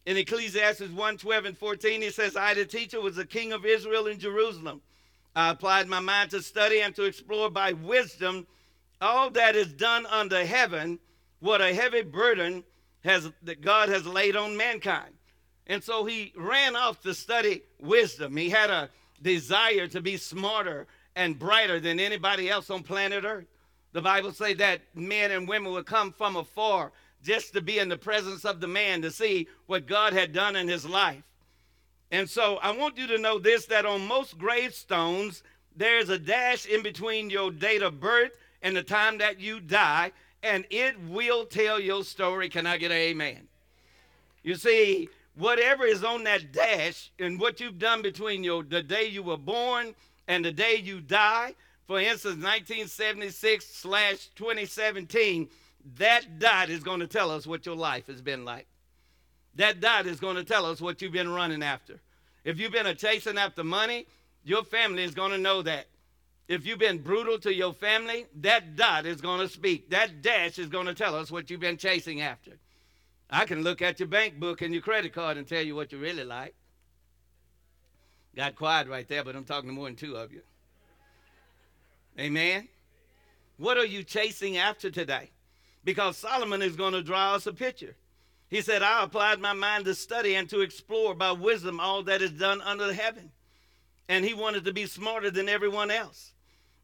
In 0.05 0.17
Ecclesiastes 0.17 0.91
1 0.91 1.17
12 1.19 1.45
and 1.45 1.59
14, 1.59 2.03
he 2.03 2.11
says, 2.11 2.37
I, 2.37 2.55
the 2.55 2.65
teacher, 2.65 3.01
was 3.01 3.17
the 3.17 3.25
king 3.25 3.53
of 3.53 3.65
Israel 3.65 4.09
in 4.09 4.19
Jerusalem. 4.19 4.83
I 5.35 5.51
applied 5.51 5.89
my 5.89 6.01
mind 6.01 6.31
to 6.31 6.43
study 6.43 6.81
and 6.81 6.95
to 6.97 7.05
explore 7.05 7.51
by 7.51 7.73
wisdom 7.73 8.47
all 9.01 9.31
that 9.31 9.57
is 9.57 9.73
done 9.73 10.07
under 10.07 10.45
heaven, 10.45 10.99
what 11.41 11.61
a 11.61 11.75
heavy 11.75 12.03
burden 12.03 12.65
has 13.05 13.31
that 13.43 13.61
God 13.61 13.89
has 13.89 14.07
laid 14.07 14.37
on 14.37 14.57
mankind. 14.57 15.15
And 15.67 15.83
so 15.83 16.05
he 16.05 16.33
ran 16.37 16.77
off 16.77 17.01
to 17.03 17.15
study 17.15 17.63
wisdom. 17.81 18.37
He 18.37 18.51
had 18.51 18.71
a 18.71 18.91
desire 19.23 19.87
to 19.89 20.01
be 20.01 20.17
smarter 20.17 20.87
and 21.15 21.39
brighter 21.39 21.81
than 21.81 22.01
anybody 22.01 22.51
else 22.51 22.71
on 22.71 22.83
planet 22.83 23.25
Earth. 23.25 23.47
The 23.93 24.03
Bible 24.03 24.33
says 24.33 24.57
that 24.57 24.81
men 24.95 25.31
and 25.31 25.47
women 25.47 25.73
would 25.73 25.87
come 25.87 26.13
from 26.13 26.37
afar 26.37 26.93
just 27.23 27.53
to 27.55 27.61
be 27.61 27.79
in 27.79 27.89
the 27.89 27.97
presence 27.97 28.45
of 28.45 28.61
the 28.61 28.69
man 28.69 29.03
to 29.03 29.11
see 29.11 29.49
what 29.67 29.87
God 29.87 30.13
had 30.13 30.33
done 30.33 30.57
in 30.57 30.69
his 30.69 30.87
life. 30.87 31.23
And 32.11 32.29
so 32.29 32.59
I 32.63 32.77
want 32.77 32.99
you 32.99 33.07
to 33.07 33.19
know 33.19 33.39
this 33.39 33.67
that 33.67 33.87
on 33.87 34.07
most 34.07 34.39
gravestones, 34.39 35.43
there's 35.75 36.11
a 36.11 36.19
dash 36.19 36.67
in 36.67 36.83
between 36.83 37.31
your 37.31 37.51
date 37.51 37.83
of 37.83 38.01
birth 38.01 38.33
and 38.61 38.77
the 38.77 38.83
time 38.83 39.19
that 39.19 39.41
you 39.41 39.61
die, 39.61 40.13
and 40.43 40.67
it 40.71 40.97
will 41.09 41.47
tell 41.47 41.81
your 41.81 42.05
story. 42.05 42.49
Can 42.49 42.67
I 42.67 42.77
get 42.77 42.91
an 42.91 42.99
amen? 42.99 43.49
You 44.43 44.57
see, 44.57 45.09
whatever 45.37 45.85
is 45.85 46.05
on 46.05 46.25
that 46.25 46.53
dash 46.53 47.11
and 47.19 47.41
what 47.41 47.61
you've 47.61 47.79
done 47.79 48.03
between 48.03 48.45
your 48.45 48.63
the 48.63 48.83
day 48.83 49.07
you 49.07 49.23
were 49.23 49.39
born 49.39 49.95
and 50.29 50.45
the 50.45 50.53
day 50.53 50.77
you 50.77 51.01
die, 51.01 51.55
for 51.87 51.99
instance, 51.99 52.43
1976 52.43 53.65
slash 53.65 54.29
2017, 54.37 55.49
that 55.99 56.39
dot 56.39 56.71
is 56.71 56.83
going 56.83 57.01
to 57.01 57.07
tell 57.07 57.31
us 57.31 57.47
what 57.47 57.67
your 57.67 57.77
life 57.77 58.07
has 58.07 58.21
been 58.21 58.45
like. 58.45 58.67
That 59.57 59.81
dot 59.81 60.07
is 60.07 60.21
going 60.21 60.37
to 60.37 60.45
tell 60.45 60.65
us 60.65 60.81
what 60.81 61.03
you've 61.03 61.13
been 61.13 61.29
running 61.29 61.63
after. 61.63 62.01
If 62.45 62.59
you've 62.59 62.73
been 62.73 62.95
chasing 62.97 63.39
after 63.39 63.63
money, 63.63 64.07
your 64.45 64.65
family 64.65 65.05
is 65.05 65.15
going 65.15 65.33
to 65.33 65.39
know 65.39 65.63
that. 65.63 65.87
If 66.49 66.67
you've 66.67 66.79
been 66.79 66.99
brutal 66.99 67.39
to 67.41 67.55
your 67.55 67.73
family, 67.73 68.27
that 68.41 68.77
dot 68.77 69.07
is 69.07 69.21
going 69.21 69.41
to 69.41 69.49
speak. 69.49 69.91
That 69.91 70.23
dash 70.23 70.59
is 70.59 70.69
going 70.69 70.87
to 70.87 70.95
tell 70.95 71.15
us 71.15 71.31
what 71.31 71.51
you've 71.51 71.61
been 71.61 71.77
chasing 71.77 72.21
after. 72.21 72.53
I 73.31 73.45
can 73.45 73.63
look 73.63 73.81
at 73.81 74.01
your 74.01 74.09
bank 74.09 74.39
book 74.39 74.61
and 74.61 74.75
your 74.75 74.83
credit 74.83 75.15
card 75.15 75.37
and 75.37 75.47
tell 75.47 75.63
you 75.63 75.75
what 75.75 75.93
you 75.93 75.99
really 75.99 76.25
like. 76.25 76.55
Got 78.35 78.57
quiet 78.57 78.89
right 78.89 79.07
there, 79.09 79.25
but 79.25 79.37
I'm 79.37 79.45
talking 79.45 79.69
to 79.69 79.75
more 79.75 79.87
than 79.87 79.97
two 79.97 80.17
of 80.17 80.33
you. 80.33 80.43
Amen. 82.19 82.69
What 83.57 83.77
are 83.79 83.87
you 83.87 84.03
chasing 84.03 84.57
after 84.57 84.91
today? 84.91 85.31
Because 85.85 86.17
Solomon 86.17 86.63
is 86.63 86.77
going 86.77 86.93
to 86.93 87.03
draw 87.03 87.35
us 87.35 87.47
a 87.47 87.53
picture. 87.53 87.97
He 88.49 88.61
said, 88.61 88.83
I 88.83 89.03
applied 89.03 89.41
my 89.41 89.55
mind 89.55 89.87
to 89.87 89.95
study 89.95 90.35
and 90.35 90.49
to 90.51 90.61
explore 90.61 91.15
by 91.15 91.33
wisdom 91.33 91.81
all 91.81 92.03
that 92.03 92.21
is 92.21 92.33
done 92.33 92.61
under 92.61 92.93
heaven. 92.93 93.31
And 94.09 94.25
he 94.25 94.35
wanted 94.35 94.65
to 94.67 94.73
be 94.73 94.87
smarter 94.87 95.31
than 95.31 95.49
everyone 95.49 95.91
else. 95.91 96.33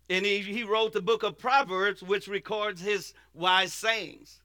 And 0.08 0.24
he, 0.24 0.38
he 0.38 0.62
wrote 0.62 0.94
the 0.94 1.02
book 1.02 1.22
of 1.22 1.38
Proverbs, 1.38 2.02
which 2.02 2.26
records 2.26 2.80
his 2.80 3.12
wise 3.34 3.74
sayings. 3.74 4.40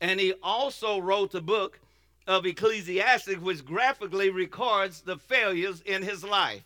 And 0.00 0.20
he 0.20 0.34
also 0.42 1.00
wrote 1.00 1.32
the 1.32 1.40
book 1.40 1.80
of 2.26 2.46
Ecclesiastes, 2.46 3.38
which 3.38 3.64
graphically 3.64 4.30
records 4.30 5.00
the 5.00 5.16
failures 5.16 5.82
in 5.82 6.02
his 6.02 6.22
life. 6.22 6.62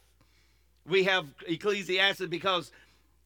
We 0.86 1.04
have 1.04 1.26
Ecclesiastes 1.46 2.26
because 2.26 2.70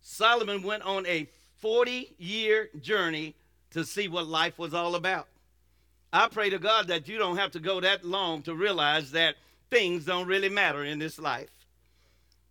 Solomon 0.00 0.62
went 0.62 0.84
on 0.84 1.04
a 1.06 1.26
40 1.58 2.14
year 2.18 2.70
journey 2.80 3.34
to 3.72 3.84
see 3.84 4.08
what 4.08 4.26
life 4.26 4.58
was 4.58 4.74
all 4.74 4.94
about. 4.94 5.28
I 6.12 6.28
pray 6.28 6.50
to 6.50 6.58
God 6.58 6.88
that 6.88 7.08
you 7.08 7.18
don't 7.18 7.36
have 7.36 7.50
to 7.52 7.60
go 7.60 7.80
that 7.80 8.04
long 8.04 8.42
to 8.42 8.54
realize 8.54 9.10
that 9.12 9.36
things 9.70 10.04
don't 10.04 10.26
really 10.26 10.48
matter 10.48 10.84
in 10.84 10.98
this 10.98 11.18
life. 11.18 11.50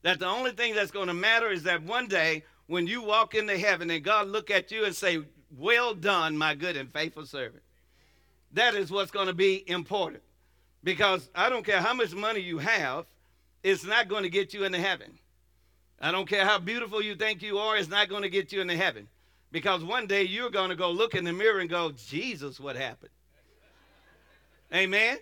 That 0.04 0.20
the 0.20 0.28
only 0.28 0.52
thing 0.52 0.76
that's 0.76 0.92
going 0.92 1.08
to 1.08 1.14
matter 1.14 1.52
is 1.52 1.64
that 1.64 1.82
one 1.82 2.08
day 2.08 2.44
when 2.68 2.86
you 2.86 3.02
walk 3.02 3.34
into 3.34 3.58
heaven 3.58 3.90
and 3.90 4.04
God 4.04 4.28
look 4.28 4.52
at 4.52 4.72
you 4.72 4.86
and 4.86 4.96
say, 4.96 5.20
well 5.58 5.94
done, 5.94 6.38
my 6.38 6.54
good 6.54 6.78
and 6.78 6.92
faithful 6.92 7.26
servant. 7.26 7.64
That 8.54 8.76
is 8.76 8.92
what's 8.92 9.12
going 9.12 9.28
to 9.28 9.34
be 9.34 9.64
important. 9.70 10.22
Because 10.84 11.30
I 11.34 11.50
don't 11.50 11.66
care 11.66 11.82
how 11.82 11.94
much 11.94 12.14
money 12.14 12.40
you 12.40 12.60
have, 12.60 13.06
it's 13.64 13.84
not 13.84 14.08
going 14.08 14.24
to 14.24 14.30
get 14.30 14.54
you 14.54 14.64
into 14.64 14.80
heaven. 14.80 15.18
I 16.00 16.12
don't 16.12 16.30
care 16.30 16.46
how 16.46 16.60
beautiful 16.60 17.02
you 17.02 17.16
think 17.16 17.42
you 17.42 17.58
are, 17.58 17.76
it's 17.76 17.90
not 17.90 18.10
going 18.10 18.22
to 18.22 18.30
get 18.30 18.52
you 18.52 18.62
into 18.62 18.78
heaven. 18.78 19.08
Because 19.52 19.84
one 19.84 20.08
day 20.08 20.24
you're 20.24 20.50
going 20.50 20.70
to 20.70 20.76
go 20.76 20.92
look 20.92 21.16
in 21.16 21.24
the 21.24 21.34
mirror 21.34 21.60
and 21.60 21.70
go, 21.70 21.92
Jesus, 21.92 22.60
what 22.60 22.76
happened? 22.76 23.12
Amen? 24.74 25.18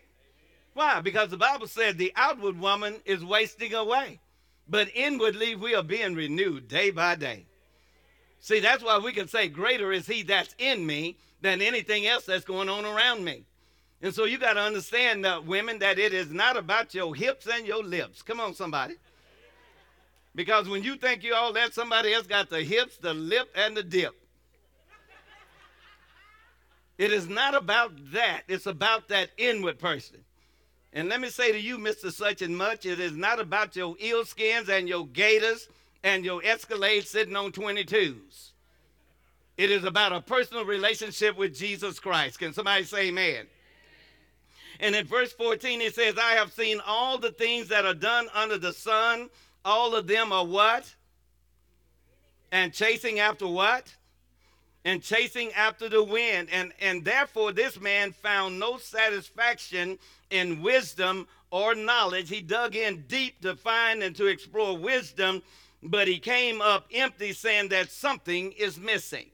Why? 0.73 0.99
Because 1.01 1.29
the 1.29 1.37
Bible 1.37 1.67
said 1.67 1.97
the 1.97 2.11
outward 2.15 2.59
woman 2.59 2.95
is 3.05 3.23
wasting 3.23 3.73
away, 3.73 4.19
but 4.67 4.89
inwardly 4.93 5.55
we 5.55 5.75
are 5.75 5.83
being 5.83 6.15
renewed 6.15 6.67
day 6.67 6.89
by 6.89 7.15
day. 7.15 7.45
See, 8.39 8.59
that's 8.59 8.83
why 8.83 8.97
we 8.97 9.13
can 9.13 9.27
say, 9.27 9.47
Greater 9.47 9.91
is 9.91 10.05
He 10.05 10.23
that's 10.23 10.53
in 10.57 10.85
me 10.85 11.17
than 11.41 11.61
anything 11.61 12.07
else 12.07 12.25
that's 12.25 12.45
going 12.45 12.69
on 12.69 12.85
around 12.85 13.23
me. 13.23 13.45
And 14.01 14.13
so 14.13 14.25
you 14.25 14.37
got 14.37 14.53
to 14.53 14.59
understand, 14.59 15.25
uh, 15.25 15.41
women, 15.45 15.79
that 15.79 15.97
it 15.97 16.13
is 16.13 16.31
not 16.31 16.57
about 16.57 16.93
your 16.93 17.15
hips 17.15 17.47
and 17.51 17.65
your 17.65 17.83
lips. 17.83 18.21
Come 18.21 18.39
on, 18.39 18.53
somebody. 18.53 18.95
Because 20.35 20.67
when 20.67 20.83
you 20.83 20.97
think 20.97 21.23
you're 21.23 21.35
all 21.35 21.53
that, 21.53 21.73
somebody 21.73 22.13
else 22.13 22.27
got 22.27 22.49
the 22.49 22.61
hips, 22.61 22.97
the 22.97 23.13
lip, 23.13 23.49
and 23.55 23.75
the 23.75 23.83
dip. 23.83 24.13
It 26.97 27.11
is 27.11 27.27
not 27.27 27.55
about 27.55 27.91
that. 28.11 28.43
It's 28.47 28.65
about 28.65 29.09
that 29.09 29.29
inward 29.37 29.79
person. 29.79 30.19
And 30.93 31.09
let 31.09 31.19
me 31.19 31.29
say 31.29 31.51
to 31.51 31.59
you, 31.59 31.77
Mr. 31.77 32.11
Such 32.11 32.41
and 32.41 32.57
Much, 32.57 32.85
it 32.85 32.99
is 32.99 33.13
not 33.13 33.39
about 33.39 33.75
your 33.75 33.95
eel 34.01 34.23
skins 34.23 34.69
and 34.69 34.87
your 34.87 35.05
gators 35.07 35.67
and 36.03 36.23
your 36.23 36.41
Escalade 36.43 37.05
sitting 37.05 37.35
on 37.35 37.51
22s. 37.51 38.51
It 39.57 39.71
is 39.71 39.83
about 39.83 40.13
a 40.13 40.21
personal 40.21 40.65
relationship 40.65 41.37
with 41.37 41.55
Jesus 41.55 41.99
Christ. 41.99 42.39
Can 42.39 42.53
somebody 42.53 42.83
say 42.83 43.07
amen? 43.07 43.47
And 44.79 44.95
in 44.95 45.05
verse 45.05 45.31
14, 45.33 45.81
it 45.81 45.95
says, 45.95 46.15
I 46.17 46.33
have 46.33 46.51
seen 46.51 46.81
all 46.85 47.17
the 47.17 47.31
things 47.31 47.69
that 47.69 47.85
are 47.85 47.93
done 47.93 48.27
under 48.33 48.57
the 48.57 48.73
sun. 48.73 49.29
All 49.65 49.95
of 49.95 50.07
them 50.07 50.31
are 50.31 50.45
what? 50.45 50.95
And 52.51 52.71
chasing 52.71 53.19
after 53.19 53.47
what? 53.47 53.93
And 54.85 55.01
chasing 55.01 55.51
after 55.53 55.89
the 55.89 56.03
wind. 56.03 56.47
And, 56.51 56.71
and 56.79 57.03
therefore, 57.03 57.51
this 57.51 57.81
man 57.81 58.13
found 58.13 58.57
no 58.59 58.77
satisfaction 58.77 59.99
in 60.29 60.61
wisdom 60.61 61.27
or 61.51 61.75
knowledge. 61.75 62.29
He 62.29 62.39
dug 62.39 62.75
in 62.75 63.03
deep 63.07 63.41
to 63.41 63.55
find 63.55 64.01
and 64.03 64.15
to 64.15 64.27
explore 64.27 64.77
wisdom 64.77 65.41
but 65.85 66.07
he 66.07 66.19
came 66.19 66.61
up 66.61 66.87
empty, 66.93 67.33
saying 67.33 67.69
that 67.69 67.91
something 67.91 68.51
is 68.53 68.79
missing. 68.79 69.29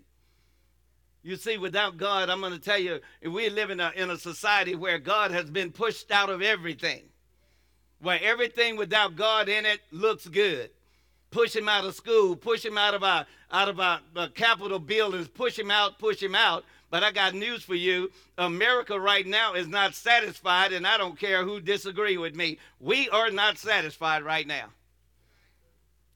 You 1.23 1.35
see, 1.35 1.57
without 1.57 1.97
God, 1.97 2.29
I'm 2.29 2.41
going 2.41 2.53
to 2.53 2.59
tell 2.59 2.79
you, 2.79 2.99
we 3.23 3.49
live 3.49 3.69
in 3.69 3.79
a, 3.79 3.91
in 3.95 4.09
a 4.09 4.17
society 4.17 4.75
where 4.75 4.97
God 4.97 5.31
has 5.31 5.49
been 5.49 5.71
pushed 5.71 6.11
out 6.11 6.29
of 6.29 6.41
everything, 6.41 7.03
where 8.01 8.19
everything 8.21 8.75
without 8.77 9.15
God 9.15 9.47
in 9.49 9.65
it 9.65 9.79
looks 9.91 10.27
good. 10.27 10.69
push 11.31 11.55
him 11.55 11.69
out 11.69 11.85
of 11.85 11.95
school, 11.95 12.35
push 12.35 12.63
him 12.63 12.77
out 12.77 12.93
of 12.93 13.03
our 13.03 13.25
out 13.51 13.67
of 13.67 13.79
our, 13.79 13.99
our 14.15 14.29
Capitol 14.29 14.79
buildings, 14.79 15.27
push 15.27 15.57
him 15.57 15.71
out, 15.71 15.99
push 15.99 16.21
him 16.21 16.35
out. 16.35 16.63
But 16.89 17.03
I 17.03 17.11
got 17.11 17.33
news 17.33 17.63
for 17.63 17.75
you. 17.75 18.11
America 18.37 18.99
right 18.99 19.25
now 19.25 19.53
is 19.53 19.67
not 19.67 19.95
satisfied, 19.95 20.73
and 20.73 20.85
I 20.85 20.97
don't 20.97 21.19
care 21.19 21.43
who 21.43 21.59
disagree 21.61 22.17
with 22.17 22.35
me. 22.35 22.59
We 22.79 23.09
are 23.09 23.31
not 23.31 23.57
satisfied 23.57 24.23
right 24.23 24.45
now. 24.45 24.65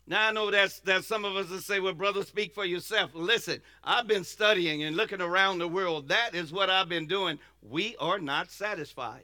Now 0.08 0.28
I 0.28 0.32
know 0.32 0.52
that's 0.52 0.80
that 0.82 1.04
some 1.04 1.26
of 1.26 1.36
us 1.36 1.50
will 1.50 1.60
say, 1.60 1.80
well, 1.80 1.94
brother, 1.94 2.24
speak 2.24 2.54
for 2.54 2.66
yourself. 2.66 3.12
Listen, 3.14 3.62
I've 3.84 4.08
been 4.08 4.24
studying 4.24 4.84
and 4.84 4.96
looking 4.96 5.22
around 5.22 5.58
the 5.58 5.68
world. 5.68 6.10
That 6.10 6.36
is 6.36 6.52
what 6.52 6.70
I've 6.70 6.90
been 6.90 7.08
doing. 7.08 7.40
We 7.62 7.96
are 8.00 8.20
not 8.20 8.52
satisfied. 8.52 9.24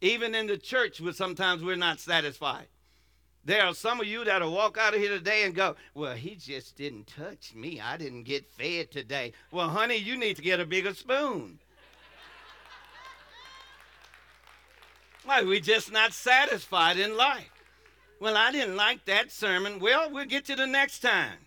Even 0.00 0.34
in 0.34 0.46
the 0.46 0.58
church, 0.58 1.00
we 1.00 1.12
sometimes 1.12 1.62
we're 1.62 1.76
not 1.76 2.00
satisfied. 2.00 2.66
There 3.44 3.64
are 3.64 3.74
some 3.74 4.00
of 4.00 4.06
you 4.06 4.24
that'll 4.24 4.52
walk 4.52 4.76
out 4.76 4.94
of 4.94 5.00
here 5.00 5.16
today 5.16 5.44
and 5.44 5.54
go, 5.54 5.76
Well, 5.94 6.16
he 6.16 6.34
just 6.34 6.76
didn't 6.76 7.06
touch 7.06 7.54
me. 7.54 7.80
I 7.80 7.96
didn't 7.96 8.24
get 8.24 8.44
fed 8.44 8.90
today. 8.90 9.32
Well, 9.52 9.68
honey, 9.68 9.96
you 9.96 10.18
need 10.18 10.34
to 10.36 10.42
get 10.42 10.58
a 10.58 10.66
bigger 10.66 10.92
spoon. 10.92 11.54
Why, 15.24 15.42
we're 15.42 15.60
just 15.60 15.92
not 15.92 16.12
satisfied 16.12 16.98
in 16.98 17.16
life. 17.16 17.52
Well, 18.18 18.36
I 18.36 18.50
didn't 18.50 18.76
like 18.76 19.04
that 19.04 19.30
sermon. 19.30 19.78
Well, 19.78 20.10
we'll 20.10 20.24
get 20.24 20.46
to 20.46 20.56
the 20.56 20.66
next 20.66 21.00
time. 21.00 21.38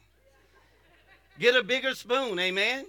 Get 1.37 1.55
a 1.55 1.63
bigger 1.63 1.95
spoon, 1.95 2.39
amen? 2.39 2.85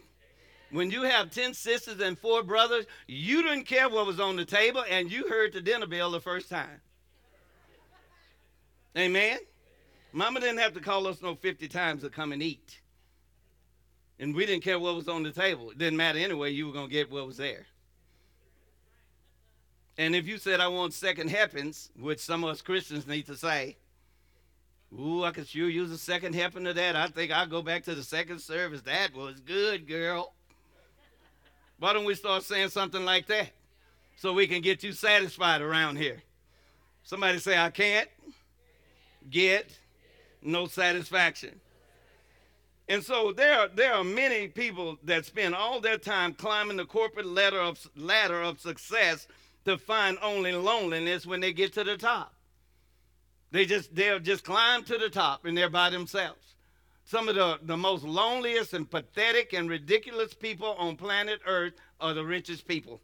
When 0.71 0.91
you 0.91 1.03
have 1.03 1.31
10 1.31 1.55
sisters 1.55 2.01
and 2.01 2.19
four 2.19 2.43
brothers, 2.43 2.87
you 3.09 3.43
didn't 3.43 3.65
care 3.65 3.89
what 3.89 4.07
was 4.07 4.21
on 4.21 4.37
the 4.37 4.45
table 4.45 4.85
and 4.89 5.11
you 5.11 5.29
heard 5.29 5.53
the 5.53 5.61
dinner 5.61 5.87
bell 5.87 6.11
the 6.11 6.21
first 6.21 6.49
time. 6.49 6.81
Amen? 8.97 9.39
Mama 10.13 10.41
didn't 10.41 10.59
have 10.59 10.75
to 10.75 10.81
call 10.81 11.07
us 11.07 11.23
no 11.23 11.35
50 11.35 11.69
times 11.69 12.03
to 12.03 12.11
come 12.11 12.33
and 12.33 12.43
eat. 12.43 12.81
And 14.19 14.35
we 14.35 14.47
didn't 14.47 14.63
care 14.63 14.79
what 14.79 14.95
was 14.95 15.09
on 15.09 15.23
the 15.23 15.33
table. 15.33 15.71
It 15.71 15.79
didn't 15.79 15.97
matter 15.97 16.19
anyway, 16.19 16.51
you 16.51 16.67
were 16.67 16.73
going 16.73 16.89
to 16.89 16.93
get 16.93 17.11
what 17.11 17.27
was 17.27 17.37
there. 17.37 17.67
And 19.99 20.15
if 20.15 20.27
you 20.27 20.39
said, 20.39 20.61
I 20.61 20.69
want 20.69 20.95
second 20.95 21.31
helpings, 21.31 21.91
which 21.99 22.21
some 22.21 22.45
of 22.45 22.51
us 22.51 22.63
Christians 22.63 23.07
need 23.07 23.27
to 23.27 23.37
say, 23.37 23.77
Ooh, 24.99 25.23
I 25.23 25.31
could 25.31 25.47
sure 25.47 25.69
use 25.69 25.93
a 25.93 25.99
second 25.99 26.35
helping 26.35 26.67
of 26.67 26.75
that. 26.75 26.97
I 26.97 27.07
think 27.07 27.31
I'll 27.31 27.47
go 27.47 27.63
back 27.63 27.85
to 27.85 27.95
the 27.95 28.03
second 28.03 28.41
service. 28.41 28.83
That 28.83 29.15
was 29.15 29.39
good, 29.39 29.87
girl. 29.87 30.35
Why 31.81 31.95
don't 31.95 32.05
we 32.05 32.15
start 32.15 32.45
saying 32.45 32.69
something 32.69 33.07
like 33.07 33.27
that 33.29 33.49
so 34.15 34.35
we 34.35 34.47
can 34.47 34.61
get 34.61 34.83
you 34.83 34.93
satisfied 34.93 35.63
around 35.63 35.97
here? 35.97 36.23
Somebody 37.03 37.39
say, 37.39 37.59
I 37.59 37.71
can't 37.71 38.09
get 39.31 39.71
no 40.43 40.67
satisfaction. 40.67 41.59
And 42.87 43.03
so 43.03 43.33
there, 43.33 43.69
there 43.75 43.95
are 43.95 44.05
many 44.05 44.49
people 44.49 44.99
that 45.05 45.25
spend 45.25 45.55
all 45.55 45.81
their 45.81 45.97
time 45.97 46.35
climbing 46.35 46.77
the 46.77 46.85
corporate 46.85 47.27
ladder 47.27 47.61
of, 47.61 47.79
ladder 47.97 48.43
of 48.43 48.61
success 48.61 49.27
to 49.65 49.79
find 49.79 50.19
only 50.23 50.53
loneliness 50.53 51.25
when 51.25 51.41
they 51.41 51.55
get 51.55 51.73
to 51.75 51.85
the 51.85 51.97
top. 51.97 52.35
They 53.53 53.65
just 53.65 53.95
they'll 53.95 54.21
just 54.21 54.45
climb 54.45 54.85
to 54.85 54.99
the 54.99 55.09
top 55.09 55.45
and 55.45 55.57
they're 55.57 55.71
by 55.71 55.91
themselves. 55.91 56.57
Some 57.11 57.29
of 57.29 57.35
the, 57.35 57.59
the 57.65 57.77
most 57.77 58.05
loneliest 58.05 58.73
and 58.73 58.89
pathetic 58.89 59.53
and 59.53 59.69
ridiculous 59.69 60.33
people 60.33 60.77
on 60.79 60.95
planet 60.95 61.41
Earth 61.45 61.73
are 62.01 62.15
the 62.15 62.25
richest 62.25 62.69
people. 62.69 63.01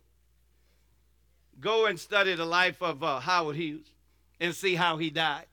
Go 1.58 1.86
and 1.86 1.98
study 1.98 2.32
the 2.36 2.44
life 2.44 2.80
of 2.80 3.02
uh, 3.02 3.18
Howard 3.18 3.56
Hughes 3.56 3.90
and 4.38 4.54
see 4.54 4.76
how 4.76 4.96
he 4.96 5.10
died. 5.10 5.46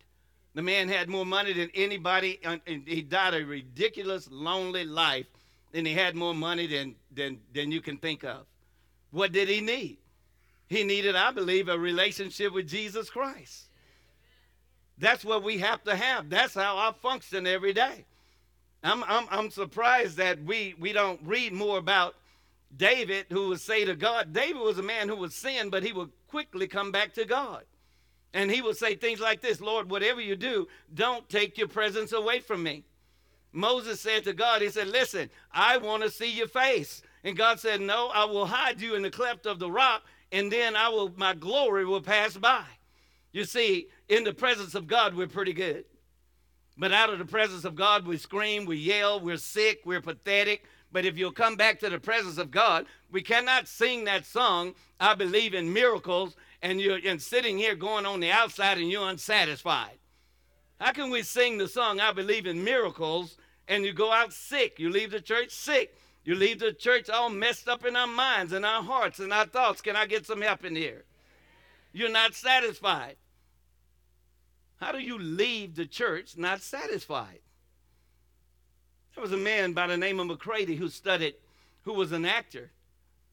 The 0.53 0.61
man 0.61 0.87
had 0.87 1.09
more 1.09 1.25
money 1.25 1.53
than 1.53 1.71
anybody, 1.73 2.39
and 2.43 2.61
he 2.85 3.01
died 3.01 3.33
a 3.33 3.43
ridiculous, 3.43 4.29
lonely 4.29 4.85
life, 4.85 5.25
and 5.73 5.87
he 5.87 5.93
had 5.93 6.13
more 6.13 6.35
money 6.35 6.67
than, 6.67 6.93
than, 7.11 7.39
than 7.55 7.71
you 7.71 7.81
can 7.81 7.97
think 7.97 8.23
of. 8.23 8.45
What 9.09 9.31
did 9.31 9.49
he 9.49 9.61
need? 9.61 9.97
He 10.67 10.83
needed, 10.83 11.15
I 11.15 11.31
believe, 11.31 11.69
a 11.69 11.79
relationship 11.79 12.53
with 12.53 12.69
Jesus 12.69 13.09
Christ. 13.09 13.63
That's 14.99 15.25
what 15.25 15.41
we 15.41 15.57
have 15.57 15.83
to 15.85 15.95
have. 15.95 16.29
That's 16.29 16.53
how 16.53 16.77
I 16.77 16.91
function 17.01 17.47
every 17.47 17.73
day. 17.73 18.05
I'm, 18.83 19.03
I'm, 19.05 19.25
I'm 19.29 19.49
surprised 19.49 20.17
that 20.17 20.43
we, 20.43 20.75
we 20.79 20.91
don't 20.91 21.19
read 21.23 21.53
more 21.53 21.77
about 21.77 22.15
David, 22.75 23.27
who 23.29 23.49
would 23.49 23.61
say 23.61 23.85
to 23.85 23.95
God, 23.95 24.33
David 24.33 24.61
was 24.61 24.77
a 24.77 24.83
man 24.83 25.07
who 25.07 25.15
would 25.17 25.31
sin, 25.31 25.69
but 25.69 25.83
he 25.83 25.93
would 25.93 26.09
quickly 26.27 26.67
come 26.67 26.91
back 26.91 27.13
to 27.13 27.25
God. 27.25 27.63
And 28.33 28.49
he 28.49 28.61
would 28.61 28.77
say 28.77 28.95
things 28.95 29.19
like 29.19 29.41
this 29.41 29.61
Lord, 29.61 29.89
whatever 29.89 30.19
you 30.19 30.35
do, 30.35 30.67
don't 30.93 31.27
take 31.29 31.57
your 31.57 31.67
presence 31.67 32.11
away 32.13 32.39
from 32.39 32.63
me. 32.63 32.83
Moses 33.51 34.01
said 34.01 34.23
to 34.23 34.33
God, 34.33 34.63
He 34.63 34.69
said, 34.69 34.87
Listen, 34.87 35.29
I 35.51 35.77
want 35.77 36.01
to 36.01 36.09
see 36.09 36.31
your 36.31 36.47
face. 36.47 37.03
And 37.23 37.37
God 37.37 37.59
said, 37.59 37.79
No, 37.79 38.07
I 38.07 38.25
will 38.25 38.47
hide 38.47 38.81
you 38.81 38.95
in 38.95 39.03
the 39.03 39.11
cleft 39.11 39.45
of 39.45 39.59
the 39.59 39.69
rock, 39.69 40.01
and 40.31 40.51
then 40.51 40.75
I 40.75 40.89
will 40.89 41.13
my 41.15 41.35
glory 41.35 41.85
will 41.85 42.01
pass 42.01 42.35
by. 42.35 42.63
You 43.31 43.45
see, 43.45 43.87
in 44.09 44.23
the 44.23 44.33
presence 44.33 44.73
of 44.73 44.87
God, 44.87 45.15
we're 45.15 45.27
pretty 45.27 45.53
good. 45.53 45.85
But 46.77 46.91
out 46.91 47.11
of 47.11 47.19
the 47.19 47.25
presence 47.25 47.65
of 47.65 47.75
God, 47.75 48.07
we 48.07 48.17
scream, 48.17 48.65
we 48.65 48.77
yell, 48.77 49.19
we're 49.19 49.37
sick, 49.37 49.81
we're 49.85 50.01
pathetic. 50.01 50.65
But 50.91 51.05
if 51.05 51.17
you'll 51.17 51.31
come 51.31 51.55
back 51.55 51.79
to 51.79 51.89
the 51.89 51.99
presence 51.99 52.37
of 52.37 52.51
God, 52.51 52.85
we 53.11 53.21
cannot 53.21 53.67
sing 53.67 54.03
that 54.05 54.25
song, 54.25 54.75
I 54.99 55.15
believe 55.15 55.53
in 55.53 55.73
miracles, 55.73 56.35
and 56.61 56.79
you're 56.79 56.99
and 57.03 57.21
sitting 57.21 57.57
here 57.57 57.75
going 57.75 58.05
on 58.05 58.19
the 58.19 58.31
outside 58.31 58.77
and 58.77 58.89
you're 58.89 59.09
unsatisfied. 59.09 59.97
How 60.79 60.91
can 60.91 61.09
we 61.09 61.23
sing 61.23 61.57
the 61.57 61.67
song, 61.67 61.99
I 61.99 62.11
believe 62.11 62.45
in 62.45 62.63
miracles, 62.63 63.37
and 63.67 63.85
you 63.85 63.93
go 63.93 64.11
out 64.11 64.33
sick? 64.33 64.79
You 64.79 64.89
leave 64.89 65.11
the 65.11 65.21
church 65.21 65.51
sick. 65.51 65.97
You 66.25 66.35
leave 66.35 66.59
the 66.59 66.73
church 66.73 67.09
all 67.09 67.29
messed 67.29 67.67
up 67.67 67.85
in 67.85 67.95
our 67.95 68.07
minds 68.07 68.53
and 68.53 68.65
our 68.65 68.81
hearts 68.81 69.19
and 69.19 69.33
our 69.33 69.45
thoughts. 69.45 69.81
Can 69.81 69.95
I 69.95 70.05
get 70.05 70.25
some 70.25 70.41
help 70.41 70.63
in 70.63 70.75
here? 70.75 71.03
You're 71.91 72.09
not 72.09 72.33
satisfied. 72.33 73.17
How 74.83 74.91
do 74.91 74.99
you 74.99 75.17
leave 75.17 75.75
the 75.75 75.85
church 75.85 76.35
not 76.35 76.61
satisfied? 76.61 77.39
There 79.15 79.21
was 79.21 79.31
a 79.31 79.37
man 79.37 79.71
by 79.71 79.87
the 79.87 79.95
name 79.95 80.19
of 80.19 80.27
Macready 80.27 80.75
who 80.75 80.89
studied, 80.89 81.35
who 81.83 81.93
was 81.93 82.11
an 82.11 82.25
actor. 82.25 82.69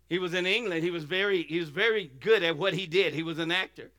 He 0.08 0.20
was 0.20 0.32
in 0.32 0.46
England. 0.46 0.84
He 0.84 0.92
was 0.92 1.02
very 1.02 1.42
he 1.42 1.58
was 1.58 1.70
very 1.70 2.06
good 2.20 2.44
at 2.44 2.56
what 2.56 2.74
he 2.74 2.86
did. 2.86 3.14
He 3.14 3.24
was 3.24 3.40
an 3.40 3.50
actor. 3.50 3.90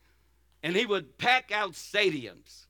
And 0.64 0.78
he 0.78 0.86
would 0.86 1.18
pack 1.18 1.52
out 1.52 1.74
stadiums. 1.74 2.68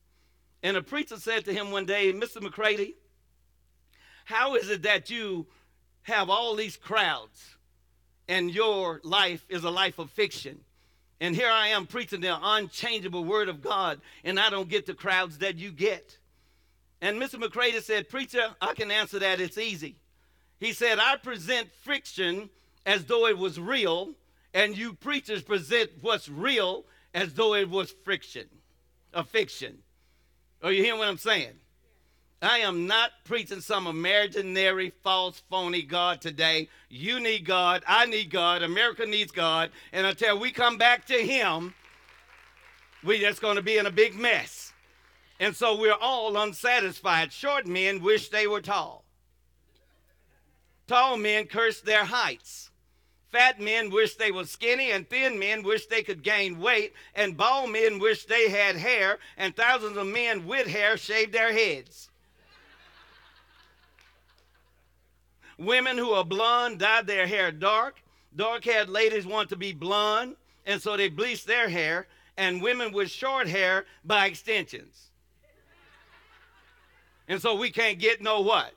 And 0.63 0.76
a 0.76 0.82
preacher 0.82 1.17
said 1.17 1.46
to 1.46 1.54
him 1.54 1.70
one 1.70 1.86
day, 1.86 2.12
Mr. 2.12 2.41
Macready, 2.41 2.96
how 4.26 4.56
is 4.56 4.67
it 4.72 4.82
that 4.82 5.12
you 5.12 5.46
have 6.04 6.28
all 6.28 6.56
these 6.56 6.78
crowds 6.78 7.58
and 8.28 8.50
your 8.50 9.00
life 9.04 9.46
is 9.48 9.63
a 9.63 9.70
life 9.70 10.00
of 10.00 10.10
fiction? 10.10 10.62
And 11.22 11.36
here 11.36 11.52
I 11.52 11.68
am 11.68 11.86
preaching 11.86 12.22
the 12.22 12.36
unchangeable 12.42 13.24
word 13.24 13.48
of 13.48 13.62
God, 13.62 14.02
and 14.24 14.40
I 14.40 14.50
don't 14.50 14.68
get 14.68 14.88
the 14.88 14.96
crowds 14.96 15.38
that 15.38 15.60
you 15.60 15.72
get. 15.72 16.18
And 17.00 17.22
Mr. 17.22 17.38
Macready 17.38 17.80
said, 17.80 18.10
Preacher, 18.10 18.56
I 18.60 18.74
can 18.74 18.90
answer 18.90 19.20
that. 19.20 19.40
It's 19.40 19.60
easy. 19.60 19.98
He 20.60 20.74
said, 20.74 20.98
I 20.98 21.18
present 21.18 21.70
friction 21.84 22.50
as 22.88 23.06
though 23.06 23.28
it 23.28 23.38
was 23.38 23.60
real, 23.60 24.16
and 24.56 24.76
you 24.76 24.94
preachers 24.94 25.44
present 25.44 25.92
what's 26.02 26.28
real 26.28 26.86
as 27.14 27.36
though 27.36 27.54
it 27.54 27.70
was 27.70 27.94
friction, 28.04 28.48
a 29.14 29.24
fiction. 29.24 29.78
Are 30.64 30.72
you 30.72 30.84
hearing 30.84 31.00
what 31.00 31.08
I'm 31.08 31.18
saying? 31.20 31.54
I 32.41 32.60
am 32.60 32.88
not 32.88 33.12
preaching 33.23 33.62
some 33.62 33.86
imaginary, 33.86 34.91
false, 35.04 35.43
phony 35.49 35.84
God 35.84 36.21
today. 36.21 36.69
You 36.89 37.19
need 37.19 37.45
God. 37.45 37.84
I 37.88 38.08
need 38.08 38.32
God. 38.32 38.63
America 38.63 39.06
needs 39.06 39.32
God. 39.32 39.69
And 39.93 40.08
until 40.08 40.39
we 40.39 40.51
come 40.51 40.77
back 40.77 41.06
to 41.06 41.13
Him, 41.13 41.75
we're 43.04 43.19
just 43.19 43.41
going 43.41 43.58
to 43.58 43.62
be 43.62 43.77
in 43.77 43.86
a 43.86 43.91
big 43.91 44.15
mess. 44.15 44.73
And 45.39 45.56
so 45.56 45.80
we're 45.80 45.93
all 45.93 46.36
unsatisfied. 46.38 47.32
Short 47.32 47.67
men 47.67 48.01
wish 48.01 48.30
they 48.30 48.47
were 48.47 48.62
tall. 48.62 49.06
Tall 50.88 51.17
men 51.17 51.45
curse 51.45 51.82
their 51.82 52.06
heights. 52.06 52.71
Fat 53.32 53.62
men 53.62 53.91
wish 53.91 54.15
they 54.15 54.32
were 54.32 54.45
skinny, 54.45 54.91
and 54.91 55.10
thin 55.10 55.39
men 55.39 55.63
wish 55.63 55.86
they 55.86 56.04
could 56.04 56.21
gain 56.21 56.60
weight, 56.60 56.93
and 57.15 57.38
bald 57.38 57.71
men 57.71 57.97
wish 57.97 58.25
they 58.25 58.49
had 58.49 58.75
hair, 58.75 59.19
and 59.38 59.56
thousands 59.56 59.95
of 59.95 60.06
men 60.06 60.45
with 60.45 60.67
hair 60.67 60.97
shave 60.97 61.32
their 61.32 61.54
heads. 61.54 62.11
Women 65.62 65.95
who 65.95 66.10
are 66.13 66.24
blonde 66.24 66.80
dye 66.80 67.04
their 67.04 67.28
hair 67.28 67.52
dark. 67.52 68.02
Dark 68.36 68.65
haired 68.65 68.89
ladies 68.89 69.28
want 69.28 69.50
to 69.50 69.56
be 69.56 69.74
blonde, 69.74 70.36
and 70.65 70.82
so 70.82 70.97
they 70.97 71.08
bleach 71.08 71.45
their 71.45 71.69
hair, 71.69 72.08
and 72.36 72.63
women 72.63 72.91
with 72.91 73.12
short 73.12 73.47
hair 73.47 73.86
by 74.04 74.26
extensions. 74.26 75.12
And 77.28 77.39
so 77.39 77.56
we 77.56 77.69
can't 77.69 78.00
get 78.00 78.21
no 78.21 78.41
what? 78.41 78.71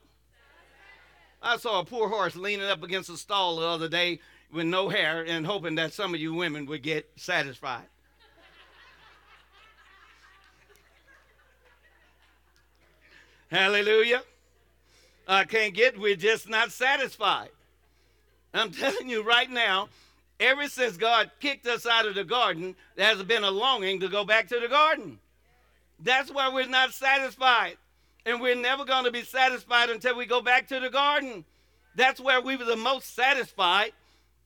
I 1.40 1.56
saw 1.56 1.80
a 1.80 1.84
poor 1.84 2.08
horse 2.08 2.36
leaning 2.36 2.66
up 2.66 2.82
against 2.82 3.08
a 3.08 3.16
stall 3.16 3.56
the 3.56 3.66
other 3.66 3.88
day 3.88 4.20
with 4.52 4.66
no 4.66 4.90
hair 4.90 5.24
and 5.26 5.46
hoping 5.46 5.76
that 5.76 5.94
some 5.94 6.12
of 6.12 6.20
you 6.20 6.34
women 6.34 6.66
would 6.66 6.82
get 6.82 7.10
satisfied. 7.16 7.86
Hallelujah. 13.50 14.22
I 15.26 15.44
can't 15.44 15.74
get, 15.74 15.98
we're 15.98 16.16
just 16.16 16.48
not 16.48 16.72
satisfied. 16.72 17.50
I'm 18.52 18.70
telling 18.72 19.08
you 19.08 19.22
right 19.22 19.50
now, 19.50 19.88
ever 20.38 20.68
since 20.68 20.96
God 20.96 21.30
kicked 21.40 21.66
us 21.66 21.86
out 21.86 22.06
of 22.06 22.14
the 22.14 22.24
garden, 22.24 22.76
there 22.96 23.06
has 23.06 23.22
been 23.22 23.44
a 23.44 23.50
longing 23.50 24.00
to 24.00 24.08
go 24.08 24.24
back 24.24 24.48
to 24.48 24.60
the 24.60 24.68
garden. 24.68 25.18
That's 26.00 26.30
why 26.30 26.52
we're 26.52 26.68
not 26.68 26.92
satisfied. 26.92 27.76
And 28.26 28.40
we're 28.40 28.56
never 28.56 28.84
going 28.84 29.04
to 29.04 29.10
be 29.10 29.22
satisfied 29.22 29.90
until 29.90 30.16
we 30.16 30.24
go 30.24 30.40
back 30.40 30.68
to 30.68 30.80
the 30.80 30.88
garden. 30.88 31.44
That's 31.94 32.20
where 32.20 32.40
we 32.40 32.56
were 32.56 32.64
the 32.64 32.76
most 32.76 33.14
satisfied 33.14 33.92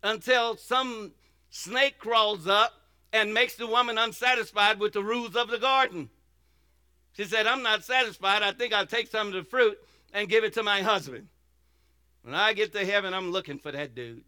until 0.02 0.56
some 0.56 1.12
snake 1.50 1.98
crawls 1.98 2.46
up 2.46 2.72
and 3.12 3.32
makes 3.32 3.54
the 3.54 3.66
woman 3.66 3.96
unsatisfied 3.98 4.78
with 4.80 4.92
the 4.92 5.02
rules 5.02 5.36
of 5.36 5.48
the 5.48 5.58
garden. 5.58 6.10
She 7.16 7.24
said, 7.24 7.46
I'm 7.46 7.62
not 7.62 7.84
satisfied. 7.84 8.42
I 8.42 8.52
think 8.52 8.72
I'll 8.72 8.86
take 8.86 9.08
some 9.08 9.28
of 9.28 9.32
the 9.32 9.42
fruit 9.42 9.78
and 10.12 10.28
give 10.28 10.44
it 10.44 10.54
to 10.54 10.62
my 10.62 10.82
husband. 10.82 11.28
When 12.22 12.34
I 12.34 12.52
get 12.52 12.72
to 12.72 12.84
heaven, 12.84 13.14
I'm 13.14 13.30
looking 13.30 13.58
for 13.58 13.72
that 13.72 13.94
dude. 13.94 14.24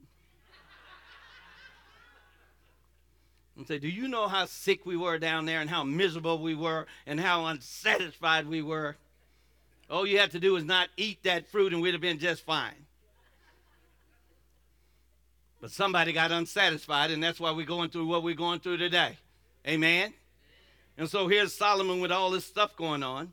And 3.57 3.66
say, 3.66 3.79
Do 3.79 3.88
you 3.88 4.09
know 4.09 4.27
how 4.27 4.47
sick 4.47 4.87
we 4.87 4.97
were 4.97 5.19
down 5.19 5.45
there 5.45 5.61
and 5.61 5.69
how 5.69 5.85
miserable 5.85 6.38
we 6.40 6.55
were 6.55 6.87
and 7.07 7.21
how 7.21 7.47
unsatisfied 7.47 8.47
we 8.47 8.62
were? 8.62 8.97
All 9.90 10.07
you 10.07 10.19
have 10.19 10.31
to 10.31 10.40
do 10.40 10.57
is 10.57 10.64
not 10.64 10.88
eat 10.97 11.25
that 11.25 11.49
fruit 11.49 11.73
and 11.73 11.83
we'd 11.83 11.93
have 11.93 12.01
been 12.01 12.19
just 12.19 12.45
fine. 12.45 12.87
But 15.61 15.71
somebody 15.71 16.14
got 16.14 16.33
unsatisfied, 16.33 17.11
and 17.11 17.23
that's 17.23 17.38
why 17.38 17.51
we're 17.51 17.66
going 17.66 17.90
through 17.90 18.07
what 18.07 18.23
we're 18.23 18.35
going 18.35 18.61
through 18.61 18.79
today. 18.79 19.19
Amen? 19.69 20.14
And 20.97 21.09
so 21.09 21.29
here's 21.29 21.55
Solomon 21.55 22.01
with 22.01 22.11
all 22.11 22.31
this 22.31 22.47
stuff 22.47 22.75
going 22.77 23.03
on. 23.03 23.33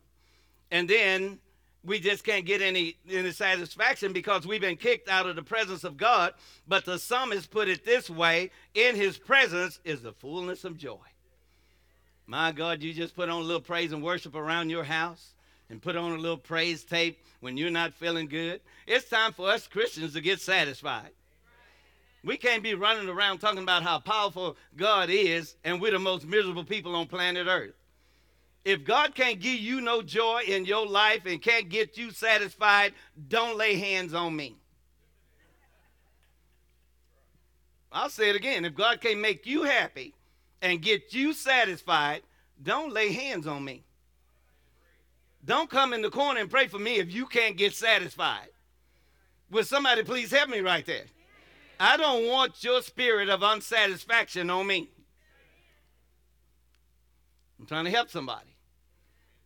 And 0.69 0.89
then 0.89 1.39
we 1.83 1.99
just 1.99 2.23
can't 2.23 2.45
get 2.45 2.61
any, 2.61 2.97
any 3.09 3.31
satisfaction 3.31 4.11
because 4.13 4.45
we've 4.45 4.61
been 4.61 4.75
kicked 4.75 5.09
out 5.09 5.27
of 5.27 5.35
the 5.35 5.43
presence 5.43 5.83
of 5.83 5.97
God. 5.97 6.33
But 6.67 6.85
the 6.85 6.99
psalmist 6.99 7.49
put 7.49 7.69
it 7.69 7.85
this 7.85 8.09
way 8.09 8.51
in 8.73 8.95
his 8.95 9.17
presence 9.17 9.79
is 9.85 10.01
the 10.01 10.11
fullness 10.11 10.63
of 10.63 10.77
joy. 10.77 10.97
My 12.25 12.51
God, 12.51 12.83
you 12.83 12.93
just 12.93 13.15
put 13.15 13.29
on 13.29 13.41
a 13.41 13.45
little 13.45 13.61
praise 13.61 13.93
and 13.93 14.03
worship 14.03 14.35
around 14.35 14.69
your 14.69 14.83
house 14.83 15.33
and 15.69 15.81
put 15.81 15.95
on 15.95 16.11
a 16.11 16.17
little 16.17 16.37
praise 16.37 16.83
tape 16.83 17.19
when 17.39 17.55
you're 17.55 17.69
not 17.69 17.93
feeling 17.93 18.27
good. 18.27 18.59
It's 18.85 19.09
time 19.09 19.31
for 19.31 19.49
us 19.49 19.67
Christians 19.67 20.13
to 20.13 20.21
get 20.21 20.41
satisfied. 20.41 21.11
We 22.23 22.35
can't 22.35 22.63
be 22.63 22.75
running 22.75 23.07
around 23.07 23.39
talking 23.39 23.63
about 23.63 23.83
how 23.83 23.99
powerful 23.99 24.57
God 24.75 25.09
is 25.09 25.55
and 25.63 25.79
we're 25.79 25.91
the 25.91 25.99
most 25.99 26.25
miserable 26.25 26.65
people 26.65 26.95
on 26.95 27.07
planet 27.07 27.47
Earth. 27.47 27.75
If 28.67 28.83
God 28.83 29.15
can't 29.15 29.39
give 29.39 29.61
you 29.61 29.79
no 29.79 30.01
joy 30.01 30.41
in 30.45 30.65
your 30.65 30.85
life 30.85 31.25
and 31.25 31.41
can't 31.41 31.69
get 31.69 31.97
you 31.97 32.11
satisfied, 32.11 32.93
don't 33.29 33.57
lay 33.57 33.75
hands 33.75 34.13
on 34.13 34.35
me. 34.35 34.57
I'll 37.93 38.09
say 38.09 38.29
it 38.29 38.35
again. 38.35 38.65
If 38.65 38.75
God 38.75 38.99
can't 38.99 39.21
make 39.21 39.45
you 39.45 39.63
happy 39.63 40.13
and 40.61 40.81
get 40.81 41.13
you 41.13 41.31
satisfied, 41.31 42.23
don't 42.61 42.91
lay 42.91 43.13
hands 43.13 43.47
on 43.47 43.63
me. 43.63 43.85
Don't 45.45 45.69
come 45.69 45.93
in 45.93 46.01
the 46.01 46.09
corner 46.09 46.41
and 46.41 46.49
pray 46.49 46.67
for 46.67 46.77
me 46.77 46.97
if 46.97 47.09
you 47.09 47.25
can't 47.25 47.55
get 47.55 47.73
satisfied. 47.73 48.49
Will 49.49 49.63
somebody 49.63 50.03
please 50.03 50.29
help 50.29 50.49
me 50.49 50.59
right 50.59 50.85
there? 50.85 51.05
I 51.79 51.95
don't 51.95 52.27
want 52.27 52.61
your 52.65 52.81
spirit 52.81 53.29
of 53.29 53.43
unsatisfaction 53.43 54.49
on 54.49 54.67
me. 54.67 54.89
I'm 57.57 57.65
trying 57.65 57.85
to 57.85 57.91
help 57.91 58.09
somebody. 58.09 58.56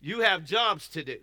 You 0.02 0.22
have 0.22 0.44
jobs 0.44 0.88
to 0.90 1.04
do. 1.04 1.18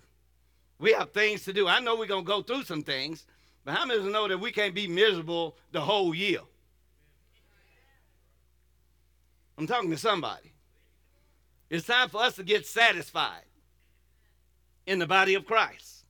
We 0.79 0.93
have 0.93 1.11
things 1.11 1.45
to 1.45 1.53
do. 1.53 1.67
I 1.67 1.81
know 1.81 1.97
we're 1.97 2.07
going 2.07 2.25
to 2.25 2.29
go 2.29 2.43
through 2.43 2.63
some 2.63 2.83
things, 2.83 3.27
but 3.65 3.75
how 3.75 3.85
many 3.85 3.99
of 3.99 4.07
us 4.07 4.13
know 4.13 4.29
that 4.29 4.39
we 4.39 4.53
can't 4.53 4.75
be 4.75 4.87
miserable 4.87 5.57
the 5.73 5.81
whole 5.81 6.15
year? 6.15 6.41
I'm 9.59 9.67
talking 9.67 9.91
to 9.91 9.99
somebody. 9.99 10.53
It's 11.69 11.87
time 11.87 12.09
for 12.09 12.23
us 12.23 12.37
to 12.37 12.45
get 12.45 12.65
satisfied 12.65 13.43
in 14.87 15.01
the 15.01 15.07
body 15.07 15.35
of 15.35 15.45
Christ. 15.45 16.05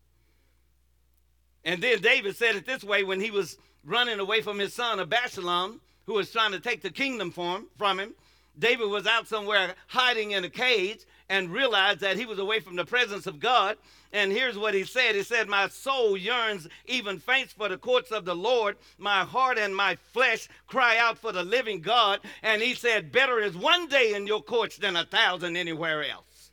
And 1.64 1.83
then 1.83 2.00
David 2.00 2.37
said 2.37 2.54
it 2.54 2.66
this 2.66 2.85
way 2.85 3.02
when 3.04 3.20
he 3.20 3.31
was 3.31 3.57
running 3.85 4.20
away 4.20 4.42
from 4.42 4.59
his 4.59 4.74
son 4.74 5.00
Absalom, 5.00 5.81
who 6.07 6.14
was 6.14 6.31
trying 6.31 6.52
to 6.52 6.61
take 6.61 6.83
the 6.83 6.90
kingdom 6.90 7.31
from 7.31 7.98
him. 7.98 8.14
David 8.59 8.88
was 8.88 9.07
out 9.07 9.26
somewhere 9.26 9.74
hiding 9.87 10.33
in 10.33 10.44
a 10.44 10.50
cage 10.50 11.00
and 11.28 11.52
realized 11.52 12.00
that 12.00 12.16
he 12.16 12.26
was 12.26 12.38
away 12.38 12.60
from 12.60 12.76
the 12.76 12.84
presence 12.84 13.26
of 13.26 13.40
God. 13.40 13.76
And 14.12 14.32
here's 14.32 14.56
what 14.56 14.74
he 14.74 14.84
said 14.84 15.14
He 15.14 15.22
said, 15.22 15.48
My 15.48 15.68
soul 15.68 16.16
yearns, 16.16 16.68
even 16.86 17.18
faints 17.18 17.52
for 17.52 17.68
the 17.68 17.78
courts 17.78 18.10
of 18.10 18.24
the 18.24 18.34
Lord. 18.34 18.76
My 18.98 19.24
heart 19.24 19.58
and 19.58 19.74
my 19.74 19.96
flesh 20.12 20.48
cry 20.66 20.96
out 20.98 21.18
for 21.18 21.32
the 21.32 21.44
living 21.44 21.80
God. 21.80 22.20
And 22.42 22.62
he 22.62 22.74
said, 22.74 23.12
Better 23.12 23.40
is 23.40 23.56
one 23.56 23.88
day 23.88 24.14
in 24.14 24.26
your 24.26 24.42
courts 24.42 24.78
than 24.78 24.96
a 24.96 25.04
thousand 25.04 25.56
anywhere 25.56 26.04
else. 26.04 26.50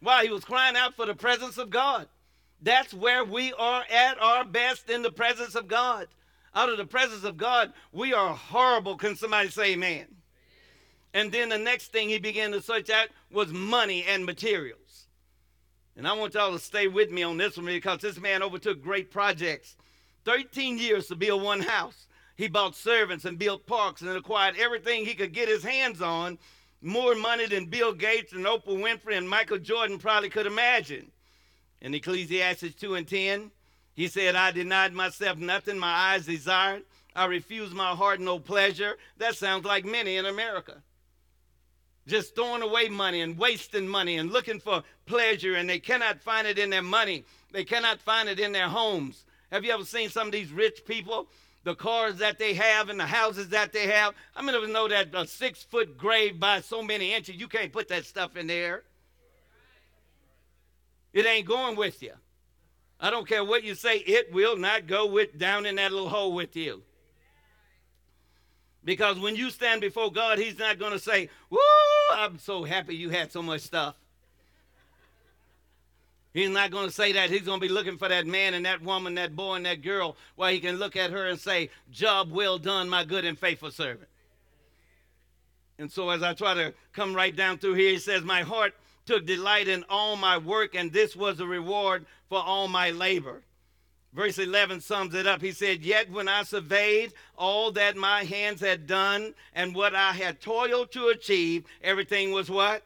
While 0.00 0.22
he 0.22 0.30
was 0.30 0.44
crying 0.44 0.76
out 0.76 0.94
for 0.94 1.06
the 1.06 1.14
presence 1.14 1.58
of 1.58 1.70
God. 1.70 2.08
That's 2.62 2.94
where 2.94 3.24
we 3.24 3.52
are 3.52 3.84
at 3.92 4.18
our 4.22 4.42
best 4.42 4.88
in 4.88 5.02
the 5.02 5.10
presence 5.10 5.54
of 5.54 5.68
God 5.68 6.08
out 6.54 6.68
of 6.68 6.76
the 6.76 6.84
presence 6.84 7.24
of 7.24 7.36
God, 7.36 7.72
we 7.92 8.12
are 8.14 8.34
horrible. 8.34 8.96
Can 8.96 9.16
somebody 9.16 9.48
say 9.48 9.72
amen? 9.72 10.06
And 11.14 11.30
then 11.30 11.48
the 11.48 11.58
next 11.58 11.92
thing 11.92 12.08
he 12.08 12.18
began 12.18 12.50
to 12.50 12.60
search 12.60 12.90
out 12.90 13.08
was 13.30 13.52
money 13.52 14.04
and 14.04 14.26
materials. 14.26 15.06
And 15.96 16.08
I 16.08 16.12
want 16.12 16.34
y'all 16.34 16.52
to 16.52 16.58
stay 16.58 16.88
with 16.88 17.12
me 17.12 17.22
on 17.22 17.36
this 17.36 17.56
one 17.56 17.66
because 17.66 18.00
this 18.00 18.18
man 18.18 18.42
overtook 18.42 18.82
great 18.82 19.12
projects. 19.12 19.76
13 20.24 20.76
years 20.76 21.06
to 21.06 21.14
build 21.14 21.42
one 21.42 21.60
house. 21.60 22.08
He 22.36 22.48
bought 22.48 22.74
servants 22.74 23.24
and 23.24 23.38
built 23.38 23.64
parks 23.64 24.02
and 24.02 24.10
acquired 24.10 24.56
everything 24.58 25.04
he 25.04 25.14
could 25.14 25.32
get 25.32 25.48
his 25.48 25.62
hands 25.62 26.02
on. 26.02 26.36
More 26.82 27.14
money 27.14 27.46
than 27.46 27.66
Bill 27.66 27.92
Gates 27.92 28.32
and 28.32 28.44
Oprah 28.44 28.66
Winfrey 28.66 29.16
and 29.16 29.30
Michael 29.30 29.58
Jordan 29.58 29.98
probably 29.98 30.30
could 30.30 30.46
imagine. 30.46 31.12
In 31.80 31.94
Ecclesiastes 31.94 32.74
2 32.74 32.96
and 32.96 33.06
10, 33.06 33.52
he 33.94 34.08
said, 34.08 34.34
I 34.34 34.50
denied 34.50 34.92
myself 34.92 35.38
nothing 35.38 35.78
my 35.78 35.92
eyes 35.92 36.26
desired. 36.26 36.82
I 37.14 37.26
refused 37.26 37.72
my 37.72 37.90
heart 37.90 38.20
no 38.20 38.40
pleasure. 38.40 38.96
That 39.18 39.36
sounds 39.36 39.64
like 39.64 39.84
many 39.84 40.16
in 40.16 40.26
America. 40.26 40.82
Just 42.06 42.34
throwing 42.34 42.62
away 42.62 42.88
money 42.88 43.22
and 43.22 43.38
wasting 43.38 43.88
money 43.88 44.18
and 44.18 44.30
looking 44.30 44.60
for 44.60 44.82
pleasure, 45.06 45.54
and 45.54 45.68
they 45.68 45.78
cannot 45.78 46.20
find 46.20 46.46
it 46.46 46.58
in 46.58 46.70
their 46.70 46.82
money. 46.82 47.24
They 47.52 47.64
cannot 47.64 48.00
find 48.00 48.28
it 48.28 48.38
in 48.38 48.52
their 48.52 48.68
homes. 48.68 49.24
Have 49.50 49.64
you 49.64 49.72
ever 49.72 49.84
seen 49.84 50.10
some 50.10 50.28
of 50.28 50.32
these 50.32 50.52
rich 50.52 50.84
people? 50.84 51.28
The 51.62 51.74
cars 51.74 52.16
that 52.18 52.38
they 52.38 52.52
have 52.54 52.90
and 52.90 53.00
the 53.00 53.06
houses 53.06 53.48
that 53.50 53.72
they 53.72 53.86
have. 53.86 54.14
I 54.36 54.42
mean, 54.42 54.54
you 54.54 54.68
know 54.68 54.86
that 54.88 55.14
a 55.14 55.26
six 55.26 55.62
foot 55.62 55.96
grave 55.96 56.38
by 56.38 56.60
so 56.60 56.82
many 56.82 57.14
inches, 57.14 57.36
you 57.36 57.48
can't 57.48 57.72
put 57.72 57.88
that 57.88 58.04
stuff 58.04 58.36
in 58.36 58.46
there. 58.46 58.82
It 61.14 61.24
ain't 61.24 61.46
going 61.46 61.76
with 61.76 62.02
you. 62.02 62.12
I 63.00 63.10
don't 63.10 63.28
care 63.28 63.44
what 63.44 63.64
you 63.64 63.74
say, 63.74 63.98
it 63.98 64.32
will 64.32 64.56
not 64.56 64.86
go 64.86 65.06
with 65.06 65.38
down 65.38 65.64
in 65.64 65.76
that 65.76 65.92
little 65.92 66.08
hole 66.08 66.34
with 66.34 66.56
you. 66.56 66.82
Because 68.84 69.18
when 69.18 69.34
you 69.34 69.50
stand 69.50 69.80
before 69.80 70.12
God, 70.12 70.38
He's 70.38 70.58
not 70.58 70.78
going 70.78 70.92
to 70.92 70.98
say, 70.98 71.30
Woo, 71.50 71.58
I'm 72.12 72.38
so 72.38 72.64
happy 72.64 72.94
you 72.96 73.10
had 73.10 73.32
so 73.32 73.42
much 73.42 73.62
stuff. 73.62 73.96
He's 76.34 76.50
not 76.50 76.72
going 76.72 76.86
to 76.86 76.92
say 76.92 77.12
that. 77.12 77.30
He's 77.30 77.42
going 77.42 77.60
to 77.60 77.66
be 77.66 77.72
looking 77.72 77.96
for 77.96 78.08
that 78.08 78.26
man 78.26 78.54
and 78.54 78.66
that 78.66 78.82
woman, 78.82 79.14
that 79.14 79.36
boy 79.36 79.54
and 79.54 79.66
that 79.66 79.82
girl, 79.82 80.16
where 80.34 80.50
he 80.50 80.58
can 80.58 80.76
look 80.76 80.96
at 80.96 81.12
her 81.12 81.28
and 81.28 81.38
say, 81.38 81.70
Job 81.92 82.32
well 82.32 82.58
done, 82.58 82.88
my 82.88 83.04
good 83.04 83.24
and 83.24 83.38
faithful 83.38 83.70
servant. 83.70 84.08
And 85.78 85.90
so 85.90 86.10
as 86.10 86.22
I 86.22 86.34
try 86.34 86.54
to 86.54 86.74
come 86.92 87.14
right 87.14 87.34
down 87.34 87.58
through 87.58 87.74
here, 87.74 87.90
he 87.90 87.98
says, 87.98 88.22
My 88.22 88.42
heart 88.42 88.74
took 89.06 89.26
delight 89.26 89.68
in 89.68 89.84
all 89.88 90.16
my 90.16 90.36
work, 90.38 90.74
and 90.74 90.92
this 90.92 91.14
was 91.14 91.40
a 91.40 91.46
reward 91.46 92.04
for 92.28 92.38
all 92.38 92.68
my 92.68 92.90
labor. 92.90 93.42
Verse 94.14 94.38
11 94.38 94.80
sums 94.80 95.12
it 95.14 95.26
up. 95.26 95.42
He 95.42 95.50
said, 95.50 95.84
Yet 95.84 96.08
when 96.08 96.28
I 96.28 96.44
surveyed 96.44 97.12
all 97.36 97.72
that 97.72 97.96
my 97.96 98.22
hands 98.22 98.60
had 98.60 98.86
done 98.86 99.34
and 99.54 99.74
what 99.74 99.94
I 99.94 100.12
had 100.12 100.40
toiled 100.40 100.92
to 100.92 101.08
achieve, 101.08 101.64
everything 101.82 102.30
was 102.30 102.48
what? 102.48 102.84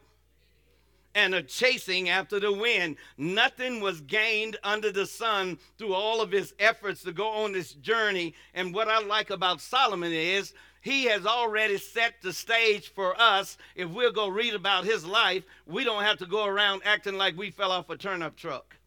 And 1.13 1.35
a 1.35 1.43
chasing 1.43 2.09
after 2.09 2.39
the 2.39 2.51
wind. 2.51 2.95
Nothing 3.17 3.79
was 3.79 4.01
gained 4.01 4.57
under 4.63 4.91
the 4.91 5.05
sun 5.05 5.59
through 5.77 5.93
all 5.93 6.19
of 6.19 6.31
his 6.31 6.55
efforts 6.57 7.03
to 7.03 7.11
go 7.11 7.27
on 7.27 7.51
this 7.51 7.73
journey. 7.73 8.33
And 8.55 8.73
what 8.73 8.87
I 8.87 8.99
like 8.99 9.29
about 9.29 9.61
Solomon 9.61 10.11
is 10.11 10.53
he 10.81 11.05
has 11.05 11.27
already 11.27 11.77
set 11.77 12.15
the 12.23 12.33
stage 12.33 12.91
for 12.91 13.19
us. 13.21 13.57
If 13.75 13.89
we'll 13.89 14.11
go 14.11 14.29
read 14.29 14.55
about 14.55 14.85
his 14.85 15.05
life, 15.05 15.43
we 15.67 15.83
don't 15.83 16.03
have 16.03 16.17
to 16.19 16.25
go 16.25 16.45
around 16.45 16.81
acting 16.85 17.17
like 17.17 17.37
we 17.37 17.51
fell 17.51 17.71
off 17.71 17.89
a 17.91 17.97
turnip 17.97 18.35
truck. 18.35 18.78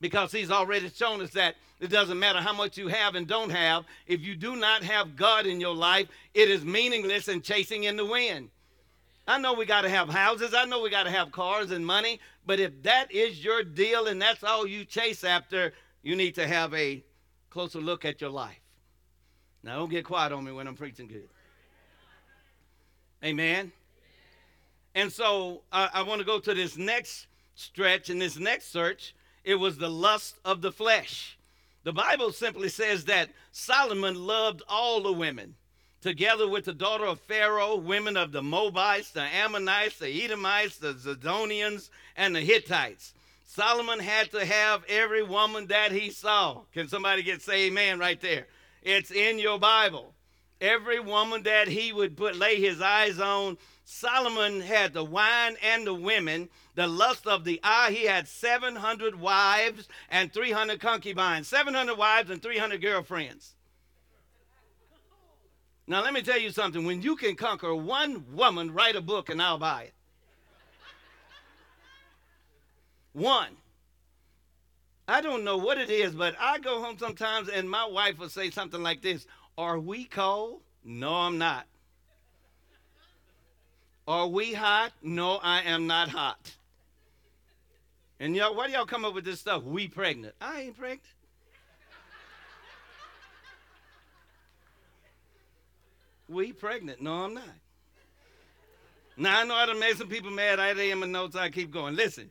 Because 0.00 0.32
he's 0.32 0.50
already 0.50 0.88
shown 0.88 1.20
us 1.20 1.30
that 1.30 1.56
it 1.78 1.88
doesn't 1.88 2.18
matter 2.18 2.40
how 2.40 2.52
much 2.52 2.76
you 2.76 2.88
have 2.88 3.14
and 3.14 3.26
don't 3.26 3.50
have. 3.50 3.84
If 4.06 4.20
you 4.20 4.34
do 4.34 4.56
not 4.56 4.82
have 4.82 5.16
God 5.16 5.46
in 5.46 5.60
your 5.60 5.74
life, 5.74 6.08
it 6.34 6.50
is 6.50 6.64
meaningless 6.64 7.28
and 7.28 7.42
chasing 7.42 7.84
in 7.84 7.96
the 7.96 8.06
wind. 8.06 8.50
I 9.26 9.38
know 9.38 9.54
we 9.54 9.64
got 9.64 9.82
to 9.82 9.88
have 9.88 10.08
houses. 10.08 10.54
I 10.54 10.64
know 10.64 10.80
we 10.80 10.90
got 10.90 11.04
to 11.04 11.10
have 11.10 11.30
cars 11.30 11.70
and 11.70 11.86
money. 11.86 12.20
But 12.46 12.60
if 12.60 12.82
that 12.82 13.12
is 13.12 13.44
your 13.44 13.62
deal 13.62 14.06
and 14.06 14.20
that's 14.20 14.42
all 14.42 14.66
you 14.66 14.84
chase 14.84 15.22
after, 15.24 15.72
you 16.02 16.16
need 16.16 16.34
to 16.34 16.46
have 16.46 16.74
a 16.74 17.04
closer 17.48 17.80
look 17.80 18.04
at 18.04 18.20
your 18.20 18.30
life. 18.30 18.60
Now, 19.62 19.76
don't 19.76 19.90
get 19.90 20.04
quiet 20.04 20.32
on 20.32 20.44
me 20.44 20.52
when 20.52 20.66
I'm 20.66 20.76
preaching 20.76 21.06
good. 21.06 21.28
Amen. 23.22 23.70
And 24.94 25.12
so 25.12 25.62
uh, 25.70 25.88
I 25.92 26.02
want 26.02 26.20
to 26.20 26.24
go 26.24 26.40
to 26.40 26.54
this 26.54 26.76
next 26.76 27.26
stretch 27.54 28.10
and 28.10 28.20
this 28.20 28.38
next 28.38 28.72
search. 28.72 29.14
It 29.44 29.56
was 29.56 29.78
the 29.78 29.88
lust 29.88 30.36
of 30.44 30.62
the 30.62 30.72
flesh. 30.72 31.38
The 31.82 31.92
Bible 31.92 32.32
simply 32.32 32.68
says 32.68 33.06
that 33.06 33.30
Solomon 33.52 34.26
loved 34.26 34.62
all 34.68 35.02
the 35.02 35.12
women 35.12 35.54
together 36.00 36.48
with 36.48 36.64
the 36.64 36.72
daughter 36.72 37.04
of 37.04 37.20
Pharaoh, 37.20 37.76
women 37.76 38.16
of 38.16 38.32
the 38.32 38.42
Moabites, 38.42 39.10
the 39.10 39.22
Ammonites, 39.22 39.98
the 39.98 40.24
Edomites, 40.24 40.78
the 40.78 40.94
Zidonians, 40.94 41.90
and 42.16 42.34
the 42.34 42.40
Hittites. 42.40 43.12
Solomon 43.46 43.98
had 43.98 44.30
to 44.30 44.44
have 44.44 44.84
every 44.88 45.22
woman 45.22 45.66
that 45.66 45.92
he 45.92 46.10
saw. 46.10 46.62
Can 46.72 46.88
somebody 46.88 47.22
get 47.22 47.42
say 47.42 47.66
amen 47.66 47.98
right 47.98 48.20
there? 48.20 48.46
It's 48.82 49.10
in 49.10 49.38
your 49.38 49.58
Bible. 49.58 50.14
Every 50.60 51.00
woman 51.00 51.42
that 51.44 51.68
he 51.68 51.92
would 51.92 52.16
put 52.16 52.36
lay 52.36 52.60
his 52.60 52.80
eyes 52.80 53.18
on, 53.18 53.58
Solomon 53.92 54.60
had 54.60 54.92
the 54.92 55.02
wine 55.02 55.56
and 55.60 55.84
the 55.84 55.92
women, 55.92 56.48
the 56.76 56.86
lust 56.86 57.26
of 57.26 57.44
the 57.44 57.58
eye. 57.64 57.90
He 57.90 58.04
had 58.04 58.28
700 58.28 59.20
wives 59.20 59.88
and 60.08 60.32
300 60.32 60.80
concubines, 60.80 61.48
700 61.48 61.98
wives 61.98 62.30
and 62.30 62.40
300 62.40 62.80
girlfriends. 62.80 63.56
Now, 65.88 66.04
let 66.04 66.14
me 66.14 66.22
tell 66.22 66.38
you 66.38 66.50
something. 66.50 66.86
When 66.86 67.02
you 67.02 67.16
can 67.16 67.34
conquer 67.34 67.74
one 67.74 68.24
woman, 68.32 68.72
write 68.72 68.94
a 68.94 69.00
book 69.00 69.28
and 69.28 69.42
I'll 69.42 69.58
buy 69.58 69.82
it. 69.82 69.94
One. 73.12 73.56
I 75.08 75.20
don't 75.20 75.42
know 75.42 75.56
what 75.56 75.78
it 75.78 75.90
is, 75.90 76.14
but 76.14 76.36
I 76.38 76.60
go 76.60 76.80
home 76.80 76.96
sometimes 76.96 77.48
and 77.48 77.68
my 77.68 77.86
wife 77.86 78.20
will 78.20 78.28
say 78.28 78.50
something 78.50 78.84
like 78.84 79.02
this 79.02 79.26
Are 79.58 79.80
we 79.80 80.04
cold? 80.04 80.60
No, 80.84 81.12
I'm 81.12 81.38
not. 81.38 81.66
Are 84.10 84.26
we 84.26 84.52
hot? 84.52 84.90
No, 85.04 85.36
I 85.40 85.60
am 85.60 85.86
not 85.86 86.08
hot. 86.08 86.56
And 88.18 88.34
y'all, 88.34 88.56
why 88.56 88.66
do 88.66 88.72
y'all 88.72 88.84
come 88.84 89.04
up 89.04 89.14
with 89.14 89.24
this 89.24 89.38
stuff? 89.38 89.62
We 89.62 89.86
pregnant. 89.86 90.34
I 90.40 90.62
ain't 90.62 90.76
pregnant. 90.76 91.02
we 96.28 96.52
pregnant. 96.52 97.00
No, 97.00 97.12
I'm 97.22 97.34
not. 97.34 97.44
Now 99.16 99.42
I 99.42 99.44
know 99.44 99.54
I 99.54 99.66
done 99.66 99.78
made 99.78 99.96
some 99.96 100.08
people 100.08 100.32
mad. 100.32 100.58
I 100.58 100.72
in 100.72 100.98
my 100.98 101.06
notes. 101.06 101.36
I 101.36 101.48
keep 101.48 101.70
going. 101.70 101.94
Listen. 101.94 102.30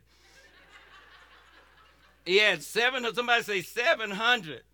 He 2.26 2.36
had 2.40 2.62
seven. 2.62 3.06
Somebody 3.14 3.42
say 3.42 3.62
seven 3.62 4.10
hundred. 4.10 4.64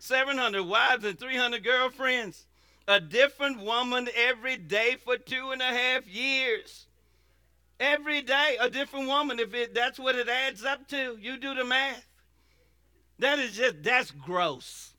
Seven 0.00 0.36
hundred 0.36 0.64
wives 0.64 1.04
and 1.04 1.16
three 1.16 1.36
hundred 1.36 1.62
girlfriends. 1.62 2.44
A 2.92 3.00
different 3.00 3.58
woman 3.62 4.06
every 4.14 4.58
day 4.58 4.96
for 5.02 5.16
two 5.16 5.50
and 5.52 5.62
a 5.62 5.64
half 5.64 6.06
years. 6.06 6.88
Every 7.80 8.20
day, 8.20 8.58
a 8.60 8.68
different 8.68 9.06
woman. 9.08 9.40
If 9.40 9.54
it 9.54 9.72
that's 9.72 9.98
what 9.98 10.14
it 10.14 10.28
adds 10.28 10.62
up 10.62 10.86
to, 10.88 11.16
you 11.18 11.38
do 11.38 11.54
the 11.54 11.64
math. 11.64 12.06
That 13.18 13.38
is 13.38 13.56
just 13.56 13.82
that's 13.82 14.10
gross. 14.10 14.92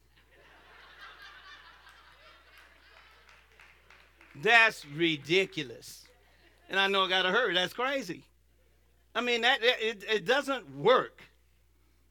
That's 4.41 4.87
ridiculous. 4.87 6.07
And 6.71 6.79
I 6.79 6.87
know 6.87 7.03
I 7.03 7.09
got 7.09 7.21
to 7.21 7.29
hurry. 7.29 7.53
That's 7.53 7.73
crazy. 7.73 8.23
I 9.13 9.21
mean, 9.21 9.41
that 9.41 9.59
it, 9.61 10.03
it 10.09 10.25
doesn't 10.25 10.75
work. 10.75 11.21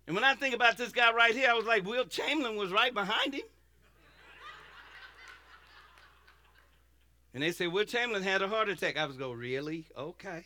And 0.07 0.15
when 0.15 0.23
I 0.23 0.37
think 0.37 0.55
about 0.55 0.79
this 0.79 0.93
guy 0.93 1.13
right 1.13 1.35
here, 1.35 1.51
I 1.51 1.55
was 1.55 1.67
like, 1.67 1.85
Wilt 1.85 2.09
Chamberlain 2.09 2.55
was 2.55 2.71
right 2.71 2.95
behind 2.95 3.35
him. 3.35 3.43
And 7.35 7.43
they 7.43 7.51
say, 7.53 7.67
Wilt 7.67 7.89
Chamberlain 7.89 8.23
had 8.23 8.43
a 8.43 8.49
heart 8.49 8.69
attack. 8.69 8.99
I 8.99 9.07
was 9.07 9.17
go, 9.17 9.33
really? 9.33 9.87
Okay. 9.97 10.45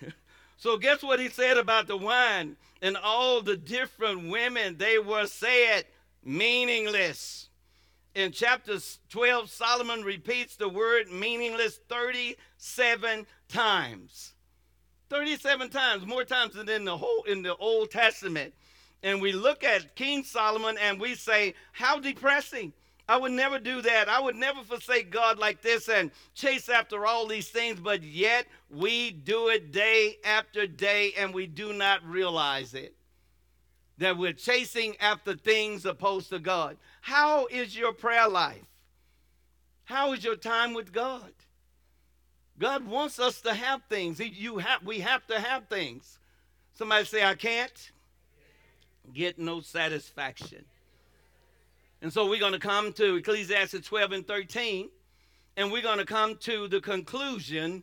so 0.56 0.76
guess 0.76 1.02
what 1.02 1.20
he 1.20 1.28
said 1.28 1.56
about 1.56 1.86
the 1.86 1.96
wine 1.96 2.56
and 2.82 2.96
all 2.96 3.40
the 3.42 3.56
different 3.56 4.28
women? 4.28 4.76
They 4.76 4.98
were 4.98 5.26
said 5.26 5.84
meaningless. 6.24 7.48
In 8.14 8.32
chapter 8.32 8.78
12, 9.10 9.48
Solomon 9.50 10.02
repeats 10.02 10.56
the 10.56 10.68
word 10.68 11.08
meaningless 11.12 11.78
37 11.88 13.24
times. 13.48 14.34
37 15.10 15.70
times, 15.70 16.06
more 16.06 16.24
times 16.24 16.54
than 16.54 16.68
in 16.68 16.84
the 16.84 16.96
whole 16.96 17.22
in 17.24 17.42
the 17.42 17.54
Old 17.56 17.90
Testament. 17.92 18.52
And 19.02 19.22
we 19.22 19.32
look 19.32 19.64
at 19.64 19.94
King 19.94 20.24
Solomon 20.24 20.76
and 20.78 21.00
we 21.00 21.14
say, 21.14 21.54
How 21.72 22.00
depressing. 22.00 22.72
I 23.10 23.16
would 23.16 23.32
never 23.32 23.58
do 23.58 23.82
that. 23.82 24.08
I 24.08 24.20
would 24.20 24.36
never 24.36 24.62
forsake 24.62 25.10
God 25.10 25.36
like 25.36 25.62
this 25.62 25.88
and 25.88 26.12
chase 26.32 26.68
after 26.68 27.04
all 27.06 27.26
these 27.26 27.48
things, 27.48 27.80
but 27.80 28.04
yet 28.04 28.46
we 28.70 29.10
do 29.10 29.48
it 29.48 29.72
day 29.72 30.18
after 30.24 30.64
day 30.64 31.12
and 31.18 31.34
we 31.34 31.48
do 31.48 31.72
not 31.72 32.04
realize 32.08 32.72
it 32.72 32.94
that 33.98 34.16
we're 34.16 34.32
chasing 34.32 34.94
after 35.00 35.34
things 35.34 35.84
opposed 35.86 36.30
to 36.30 36.38
God. 36.38 36.76
How 37.00 37.46
is 37.46 37.76
your 37.76 37.92
prayer 37.92 38.28
life? 38.28 38.62
How 39.86 40.12
is 40.12 40.22
your 40.22 40.36
time 40.36 40.72
with 40.72 40.92
God? 40.92 41.32
God 42.60 42.86
wants 42.86 43.18
us 43.18 43.40
to 43.40 43.54
have 43.54 43.82
things. 43.88 44.20
You 44.20 44.58
have, 44.58 44.84
we 44.84 45.00
have 45.00 45.26
to 45.26 45.40
have 45.40 45.66
things. 45.66 46.20
Somebody 46.74 47.06
say, 47.06 47.24
I 47.24 47.34
can't 47.34 47.90
get 49.12 49.36
no 49.36 49.60
satisfaction. 49.60 50.64
And 52.02 52.12
so 52.12 52.28
we're 52.28 52.40
going 52.40 52.52
to 52.52 52.58
come 52.58 52.92
to 52.94 53.16
Ecclesiastes 53.16 53.86
12 53.86 54.12
and 54.12 54.26
13, 54.26 54.88
and 55.56 55.70
we're 55.70 55.82
going 55.82 55.98
to 55.98 56.06
come 56.06 56.36
to 56.38 56.66
the 56.66 56.80
conclusion 56.80 57.82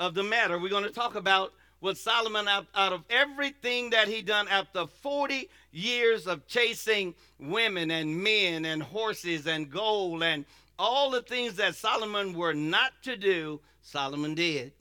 of 0.00 0.14
the 0.14 0.22
matter. 0.22 0.58
We're 0.58 0.68
going 0.68 0.82
to 0.84 0.90
talk 0.90 1.14
about 1.14 1.52
what 1.78 1.96
Solomon, 1.96 2.48
out, 2.48 2.66
out 2.74 2.92
of 2.92 3.02
everything 3.10 3.90
that 3.90 4.08
he 4.08 4.22
done 4.22 4.48
after 4.48 4.86
40 4.86 5.48
years 5.72 6.26
of 6.26 6.46
chasing 6.46 7.14
women 7.38 7.90
and 7.90 8.22
men 8.22 8.64
and 8.64 8.82
horses 8.82 9.46
and 9.46 9.70
gold 9.70 10.22
and 10.22 10.44
all 10.78 11.10
the 11.10 11.22
things 11.22 11.54
that 11.56 11.74
Solomon 11.74 12.34
were 12.34 12.54
not 12.54 12.92
to 13.02 13.16
do, 13.16 13.60
Solomon 13.82 14.34
did. 14.34 14.72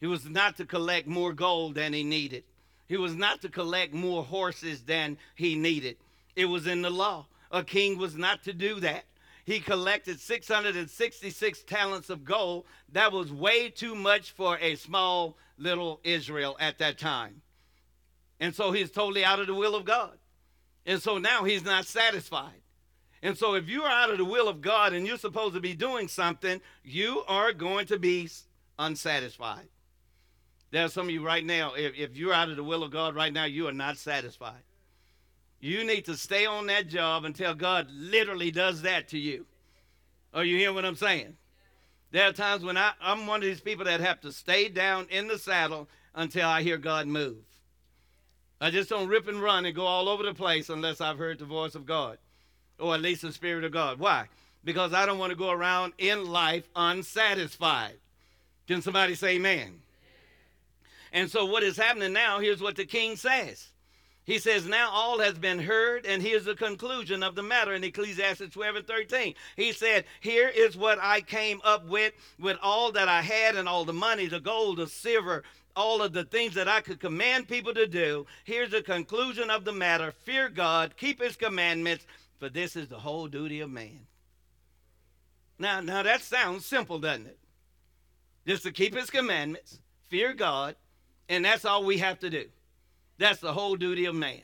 He 0.00 0.06
was 0.06 0.28
not 0.28 0.56
to 0.58 0.64
collect 0.64 1.06
more 1.06 1.32
gold 1.32 1.74
than 1.74 1.92
he 1.92 2.04
needed. 2.04 2.44
He 2.88 2.96
was 2.96 3.14
not 3.14 3.42
to 3.42 3.48
collect 3.48 3.92
more 3.92 4.22
horses 4.22 4.82
than 4.82 5.18
he 5.34 5.54
needed. 5.56 5.96
It 6.36 6.44
was 6.44 6.66
in 6.66 6.82
the 6.82 6.90
law. 6.90 7.26
A 7.50 7.62
king 7.62 7.98
was 7.98 8.16
not 8.16 8.42
to 8.44 8.52
do 8.52 8.80
that. 8.80 9.04
He 9.44 9.60
collected 9.60 10.18
666 10.20 11.62
talents 11.62 12.10
of 12.10 12.24
gold. 12.24 12.66
That 12.92 13.12
was 13.12 13.32
way 13.32 13.68
too 13.68 13.94
much 13.94 14.32
for 14.32 14.58
a 14.58 14.74
small 14.74 15.38
little 15.56 16.00
Israel 16.02 16.56
at 16.58 16.78
that 16.78 16.98
time. 16.98 17.42
And 18.40 18.54
so 18.54 18.72
he's 18.72 18.90
totally 18.90 19.24
out 19.24 19.38
of 19.38 19.46
the 19.46 19.54
will 19.54 19.76
of 19.76 19.84
God. 19.84 20.18
And 20.84 21.00
so 21.00 21.18
now 21.18 21.44
he's 21.44 21.64
not 21.64 21.86
satisfied. 21.86 22.60
And 23.22 23.36
so 23.36 23.54
if 23.54 23.68
you're 23.68 23.88
out 23.88 24.10
of 24.10 24.18
the 24.18 24.24
will 24.24 24.48
of 24.48 24.60
God 24.60 24.92
and 24.92 25.06
you're 25.06 25.16
supposed 25.16 25.54
to 25.54 25.60
be 25.60 25.74
doing 25.74 26.08
something, 26.08 26.60
you 26.84 27.22
are 27.26 27.52
going 27.52 27.86
to 27.86 27.98
be 27.98 28.28
unsatisfied. 28.78 29.68
There 30.70 30.84
are 30.84 30.88
some 30.88 31.06
of 31.06 31.12
you 31.12 31.24
right 31.24 31.44
now, 31.44 31.74
if, 31.74 31.94
if 31.96 32.16
you're 32.16 32.34
out 32.34 32.50
of 32.50 32.56
the 32.56 32.64
will 32.64 32.82
of 32.82 32.90
God 32.90 33.14
right 33.14 33.32
now, 33.32 33.44
you 33.44 33.68
are 33.68 33.72
not 33.72 33.96
satisfied. 33.96 34.62
You 35.60 35.84
need 35.84 36.04
to 36.04 36.16
stay 36.16 36.46
on 36.46 36.66
that 36.66 36.88
job 36.88 37.24
until 37.24 37.54
God 37.54 37.88
literally 37.90 38.50
does 38.50 38.82
that 38.82 39.08
to 39.08 39.18
you. 39.18 39.46
Are 40.34 40.44
you 40.44 40.56
hearing 40.56 40.74
what 40.74 40.84
I'm 40.84 40.96
saying? 40.96 41.36
There 42.12 42.28
are 42.28 42.32
times 42.32 42.62
when 42.62 42.76
I, 42.76 42.92
I'm 43.00 43.26
one 43.26 43.40
of 43.40 43.48
these 43.48 43.60
people 43.60 43.84
that 43.86 44.00
have 44.00 44.20
to 44.20 44.32
stay 44.32 44.68
down 44.68 45.06
in 45.10 45.28
the 45.28 45.38
saddle 45.38 45.88
until 46.14 46.48
I 46.48 46.62
hear 46.62 46.76
God 46.76 47.06
move. 47.06 47.36
I 48.60 48.70
just 48.70 48.88
don't 48.88 49.08
rip 49.08 49.28
and 49.28 49.42
run 49.42 49.66
and 49.66 49.74
go 49.74 49.84
all 49.84 50.08
over 50.08 50.22
the 50.22 50.34
place 50.34 50.70
unless 50.70 51.00
I've 51.00 51.18
heard 51.18 51.38
the 51.38 51.44
voice 51.44 51.74
of 51.74 51.84
God, 51.84 52.18
or 52.78 52.94
at 52.94 53.02
least 53.02 53.22
the 53.22 53.32
Spirit 53.32 53.64
of 53.64 53.72
God. 53.72 53.98
Why? 53.98 54.26
Because 54.64 54.92
I 54.92 55.04
don't 55.04 55.18
want 55.18 55.30
to 55.30 55.36
go 55.36 55.50
around 55.50 55.92
in 55.98 56.26
life 56.26 56.68
unsatisfied. 56.74 57.98
Can 58.66 58.82
somebody 58.82 59.14
say 59.14 59.36
amen? 59.36 59.80
And 61.12 61.30
so, 61.30 61.44
what 61.46 61.62
is 61.62 61.76
happening 61.76 62.12
now, 62.12 62.40
here's 62.40 62.60
what 62.60 62.76
the 62.76 62.84
king 62.84 63.16
says 63.16 63.68
he 64.26 64.40
says, 64.40 64.66
Now 64.66 64.90
all 64.90 65.20
has 65.20 65.38
been 65.38 65.60
heard, 65.60 66.04
and 66.04 66.20
here's 66.20 66.44
the 66.44 66.56
conclusion 66.56 67.22
of 67.22 67.36
the 67.36 67.44
matter 67.44 67.74
in 67.74 67.84
Ecclesiastes 67.84 68.52
12 68.52 68.76
and 68.76 68.86
13. 68.86 69.34
He 69.54 69.72
said, 69.72 70.04
Here 70.20 70.48
is 70.48 70.76
what 70.76 70.98
I 71.00 71.20
came 71.20 71.60
up 71.62 71.86
with, 71.86 72.12
with 72.40 72.58
all 72.60 72.90
that 72.92 73.08
I 73.08 73.22
had, 73.22 73.54
and 73.54 73.68
all 73.68 73.84
the 73.84 73.92
money, 73.92 74.26
the 74.26 74.40
gold, 74.40 74.78
the 74.78 74.88
silver, 74.88 75.44
all 75.76 76.02
of 76.02 76.12
the 76.12 76.24
things 76.24 76.54
that 76.54 76.66
I 76.66 76.80
could 76.80 76.98
command 76.98 77.46
people 77.46 77.72
to 77.74 77.86
do. 77.86 78.26
Here's 78.42 78.72
the 78.72 78.82
conclusion 78.82 79.48
of 79.48 79.64
the 79.64 79.72
matter 79.72 80.10
fear 80.10 80.48
God, 80.48 80.96
keep 80.96 81.22
his 81.22 81.36
commandments, 81.36 82.04
for 82.40 82.48
this 82.48 82.74
is 82.74 82.88
the 82.88 82.98
whole 82.98 83.28
duty 83.28 83.60
of 83.60 83.70
man. 83.70 84.06
Now, 85.56 85.80
now 85.80 86.02
that 86.02 86.20
sounds 86.20 86.66
simple, 86.66 86.98
doesn't 86.98 87.26
it? 87.26 87.38
Just 88.44 88.64
to 88.64 88.72
keep 88.72 88.96
his 88.96 89.08
commandments, 89.08 89.78
fear 90.08 90.34
God, 90.34 90.74
and 91.28 91.44
that's 91.44 91.64
all 91.64 91.84
we 91.84 91.98
have 91.98 92.18
to 92.20 92.30
do. 92.30 92.46
That's 93.18 93.40
the 93.40 93.52
whole 93.52 93.76
duty 93.76 94.04
of 94.04 94.14
man, 94.14 94.42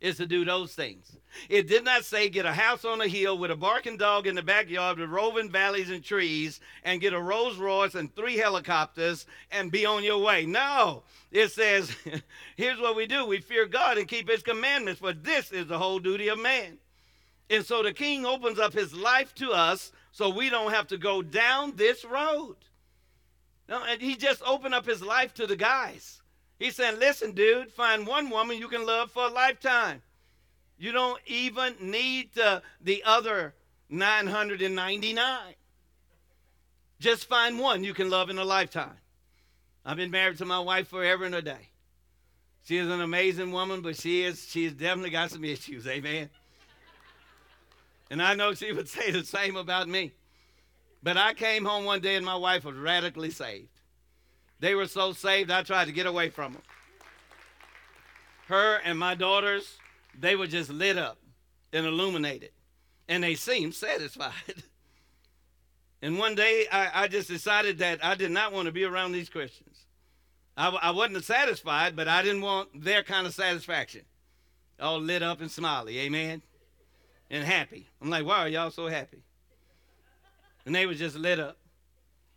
is 0.00 0.16
to 0.18 0.26
do 0.26 0.44
those 0.44 0.74
things. 0.74 1.16
It 1.48 1.66
did 1.66 1.84
not 1.84 2.04
say 2.04 2.28
get 2.28 2.44
a 2.44 2.52
house 2.52 2.84
on 2.84 3.00
a 3.00 3.08
hill 3.08 3.38
with 3.38 3.50
a 3.50 3.56
barking 3.56 3.96
dog 3.96 4.26
in 4.26 4.34
the 4.34 4.42
backyard 4.42 4.98
with 4.98 5.08
roving 5.08 5.50
valleys 5.50 5.90
and 5.90 6.04
trees 6.04 6.60
and 6.84 7.00
get 7.00 7.14
a 7.14 7.20
Rolls 7.20 7.56
Royce 7.56 7.94
and 7.94 8.14
three 8.14 8.36
helicopters 8.36 9.26
and 9.50 9.72
be 9.72 9.86
on 9.86 10.04
your 10.04 10.18
way. 10.18 10.44
No, 10.44 11.04
it 11.30 11.50
says 11.50 11.94
here's 12.56 12.80
what 12.80 12.96
we 12.96 13.06
do 13.06 13.26
we 13.26 13.40
fear 13.40 13.66
God 13.66 13.96
and 13.96 14.08
keep 14.08 14.28
his 14.28 14.42
commandments, 14.42 15.00
for 15.00 15.12
this 15.12 15.52
is 15.52 15.66
the 15.66 15.78
whole 15.78 15.98
duty 15.98 16.28
of 16.28 16.38
man. 16.38 16.78
And 17.48 17.64
so 17.64 17.82
the 17.82 17.92
king 17.92 18.24
opens 18.24 18.58
up 18.58 18.72
his 18.72 18.94
life 18.94 19.34
to 19.36 19.50
us 19.50 19.92
so 20.10 20.30
we 20.30 20.50
don't 20.50 20.72
have 20.72 20.86
to 20.88 20.98
go 20.98 21.22
down 21.22 21.76
this 21.76 22.04
road. 22.04 22.56
No, 23.68 23.82
and 23.84 24.00
he 24.00 24.16
just 24.16 24.42
opened 24.44 24.74
up 24.74 24.86
his 24.86 25.02
life 25.02 25.32
to 25.34 25.46
the 25.46 25.56
guys. 25.56 26.21
He 26.62 26.70
said, 26.70 27.00
listen, 27.00 27.32
dude, 27.32 27.72
find 27.72 28.06
one 28.06 28.30
woman 28.30 28.56
you 28.56 28.68
can 28.68 28.86
love 28.86 29.10
for 29.10 29.24
a 29.24 29.30
lifetime. 29.30 30.00
You 30.78 30.92
don't 30.92 31.20
even 31.26 31.74
need 31.80 32.34
the, 32.34 32.62
the 32.80 33.02
other 33.04 33.54
999. 33.90 35.54
Just 37.00 37.28
find 37.28 37.58
one 37.58 37.82
you 37.82 37.92
can 37.92 38.08
love 38.08 38.30
in 38.30 38.38
a 38.38 38.44
lifetime. 38.44 38.96
I've 39.84 39.96
been 39.96 40.12
married 40.12 40.38
to 40.38 40.44
my 40.44 40.60
wife 40.60 40.86
forever 40.86 41.24
and 41.24 41.34
a 41.34 41.42
day. 41.42 41.70
She 42.62 42.76
is 42.76 42.88
an 42.88 43.00
amazing 43.00 43.50
woman, 43.50 43.80
but 43.80 43.96
she 43.96 44.22
is 44.22 44.46
she's 44.48 44.72
definitely 44.72 45.10
got 45.10 45.32
some 45.32 45.44
issues, 45.44 45.88
amen. 45.88 46.30
And 48.08 48.22
I 48.22 48.34
know 48.34 48.54
she 48.54 48.70
would 48.70 48.88
say 48.88 49.10
the 49.10 49.24
same 49.24 49.56
about 49.56 49.88
me. 49.88 50.12
But 51.02 51.16
I 51.16 51.34
came 51.34 51.64
home 51.64 51.84
one 51.84 52.02
day 52.02 52.14
and 52.14 52.24
my 52.24 52.36
wife 52.36 52.64
was 52.64 52.76
radically 52.76 53.32
saved. 53.32 53.66
They 54.62 54.76
were 54.76 54.86
so 54.86 55.12
saved, 55.12 55.50
I 55.50 55.64
tried 55.64 55.86
to 55.86 55.92
get 55.92 56.06
away 56.06 56.30
from 56.30 56.52
them. 56.52 56.62
Her 58.46 58.76
and 58.84 58.96
my 58.96 59.16
daughters, 59.16 59.76
they 60.16 60.36
were 60.36 60.46
just 60.46 60.70
lit 60.70 60.96
up 60.96 61.18
and 61.72 61.84
illuminated, 61.84 62.50
and 63.08 63.24
they 63.24 63.34
seemed 63.34 63.74
satisfied. 63.74 64.62
and 66.02 66.16
one 66.16 66.36
day, 66.36 66.66
I, 66.70 66.90
I, 66.94 67.08
just 67.08 67.26
decided 67.26 67.78
that 67.78 68.04
I 68.04 68.14
did 68.14 68.30
not 68.30 68.52
want 68.52 68.66
to 68.66 68.72
be 68.72 68.84
around 68.84 69.10
these 69.10 69.28
Christians. 69.28 69.86
I, 70.56 70.68
I 70.68 70.90
wasn't 70.92 71.24
satisfied, 71.24 71.96
but 71.96 72.06
I 72.06 72.22
didn't 72.22 72.42
want 72.42 72.84
their 72.84 73.02
kind 73.02 73.26
of 73.26 73.34
satisfaction. 73.34 74.02
All 74.78 75.00
lit 75.00 75.24
up 75.24 75.40
and 75.40 75.50
smiley, 75.50 75.98
amen? 75.98 76.40
And 77.30 77.44
happy. 77.44 77.88
I'm 78.00 78.10
like, 78.10 78.24
why 78.24 78.38
are 78.38 78.48
y'all 78.48 78.70
so 78.70 78.86
happy? 78.86 79.24
and 80.64 80.72
they 80.72 80.86
were 80.86 80.94
just 80.94 81.16
lit 81.16 81.40
up. 81.40 81.56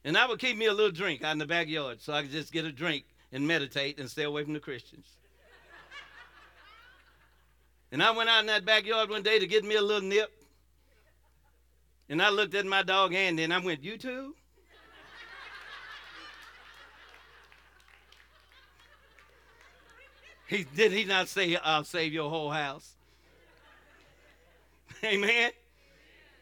And 0.06 0.15
I 0.15 0.28
would 0.28 0.39
keep 0.39 0.56
me 0.56 0.68
a 0.68 0.74
little 0.74 0.91
drink 0.91 1.24
out 1.24 1.32
in 1.32 1.39
the 1.39 1.48
backyard 1.48 2.00
so 2.00 2.13
I 2.13 2.22
could 2.22 2.32
just 2.32 2.54
get 2.54 2.63
a 2.63 2.72
drink 2.72 3.06
and 3.32 3.46
meditate 3.46 4.00
and 4.00 4.08
stay 4.08 4.22
away 4.22 4.44
from 4.44 4.54
the 4.54 4.60
Christians. 4.60 5.08
and 7.91 8.04
I 8.04 8.12
went 8.12 8.30
out 8.30 8.41
in 8.41 8.46
that 8.46 8.65
backyard 8.65 9.10
one 9.10 9.24
day 9.24 9.39
to 9.39 9.48
get 9.48 9.65
me 9.65 9.76
a 9.76 9.82
little 9.82 10.08
nip. 10.08 10.32
And 12.08 12.22
I 12.22 12.30
looked 12.30 12.54
at 12.54 12.68
my 12.68 12.84
dog 12.84 13.15
Andy 13.15 13.44
and 13.44 13.54
I 13.54 13.58
went, 13.58 13.84
You 13.84 13.98
too? 13.98 14.36
He 20.48 20.68
did 20.76 20.91
he 20.91 21.06
not 21.06 21.28
say, 21.28 21.56
I'll 21.56 21.84
save 21.84 22.13
your 22.13 22.30
whole 22.30 22.52
house? 22.52 22.94
Amen. 25.04 25.50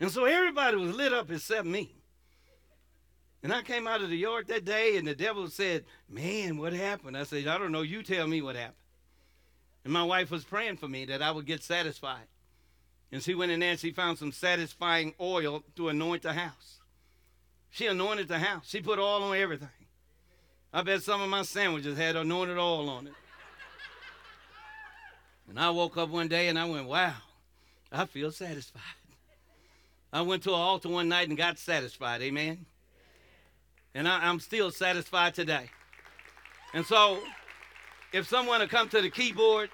And 0.02 0.12
so 0.12 0.26
everybody 0.26 0.76
was 0.76 0.93
lit 0.93 1.13
up 1.13 1.32
except 1.32 1.65
me. 1.65 1.95
And 3.43 3.53
I 3.53 3.62
came 3.62 3.88
out 3.88 4.01
of 4.01 4.10
the 4.10 4.17
yard 4.17 4.47
that 4.47 4.63
day, 4.63 4.95
and 4.95 5.06
the 5.06 5.13
devil 5.13 5.49
said, 5.49 5.84
Man, 6.10 6.58
what 6.58 6.71
happened? 6.71 7.17
I 7.17 7.23
said, 7.23 7.45
I 7.45 7.58
don't 7.58 7.73
know. 7.73 7.82
You 7.82 8.01
tell 8.01 8.25
me 8.25 8.41
what 8.41 8.56
happened. 8.56 8.75
And 9.84 9.91
my 9.91 10.03
wife 10.03 10.32
was 10.32 10.45
praying 10.45 10.77
for 10.77 10.88
me 10.88 11.03
that 11.06 11.21
I 11.21 11.29
would 11.29 11.45
get 11.45 11.62
satisfied. 11.62 12.27
And 13.12 13.21
she 13.21 13.36
went 13.36 13.51
in 13.51 13.60
there 13.60 13.71
and 13.71 13.79
she 13.79 13.91
found 13.91 14.17
some 14.17 14.32
satisfying 14.32 15.13
oil 15.19 15.63
to 15.75 15.89
anoint 15.89 16.23
the 16.23 16.34
house. 16.34 16.79
She 17.69 17.86
anointed 17.86 18.29
the 18.29 18.39
house. 18.39 18.67
She 18.67 18.82
put 18.82 18.97
oil 18.97 19.23
on 19.23 19.36
everything. 19.36 19.67
I 20.71 20.82
bet 20.82 21.03
some 21.03 21.21
of 21.21 21.29
my 21.29 21.43
sandwiches 21.43 21.97
had 21.97 22.15
anointed 22.15 22.58
oil 22.58 22.89
on 22.89 23.08
it. 23.08 23.13
And 25.49 25.60
I 25.60 25.69
woke 25.69 25.97
up 25.97 26.10
one 26.10 26.29
day 26.29 26.47
and 26.47 26.58
I 26.58 26.65
went, 26.65 26.88
Wow, 26.88 27.13
I 27.91 28.06
feel 28.06 28.32
satisfied. 28.32 28.82
I 30.12 30.21
went 30.21 30.43
to 30.43 30.49
an 30.49 30.60
altar 30.60 30.89
one 30.89 31.10
night 31.10 31.27
and 31.27 31.38
got 31.38 31.60
satisfied. 31.60 32.21
Amen. 32.21 32.65
And 33.95 34.08
I, 34.08 34.29
am 34.29 34.39
still 34.39 34.71
satisfied 34.71 35.36
today. 35.36 35.69
And 36.73 36.86
so, 36.86 37.19
if 38.12 38.27
someone 38.27 38.60
will 38.60 38.67
come 38.67 38.89
to 38.89 39.01
the 39.01 39.10
keyboard 39.10 39.69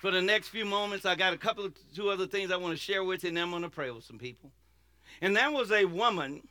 for 0.00 0.10
the 0.10 0.22
next 0.22 0.48
few 0.48 0.64
moments, 0.64 1.04
I 1.04 1.14
got 1.14 1.32
a 1.32 1.38
couple 1.38 1.64
of 1.64 1.74
two 1.94 2.08
other 2.08 2.26
things 2.26 2.52
I 2.52 2.56
want 2.56 2.76
to 2.76 2.82
share 2.82 3.02
with 3.02 3.24
you, 3.24 3.28
and 3.28 3.36
then 3.36 3.44
I'm 3.44 3.50
going 3.50 3.62
to 3.62 3.68
pray 3.68 3.90
with 3.90 4.04
some 4.04 4.18
people. 4.18 4.52
And 5.20 5.36
that 5.36 5.52
was 5.52 5.72
a 5.72 5.84
woman 5.84 6.46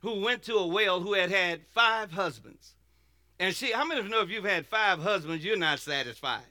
who 0.00 0.20
went 0.20 0.42
to 0.44 0.54
a 0.56 0.66
well 0.66 1.00
who 1.00 1.14
had 1.14 1.30
had 1.30 1.60
five 1.72 2.12
husbands. 2.12 2.74
And 3.38 3.54
she, 3.54 3.72
how 3.72 3.84
many 3.84 4.00
of 4.00 4.06
you 4.06 4.12
know 4.12 4.20
if 4.20 4.30
you've 4.30 4.44
had 4.44 4.66
five 4.66 5.00
husbands, 5.00 5.44
you're 5.44 5.56
not 5.56 5.80
satisfied? 5.80 6.44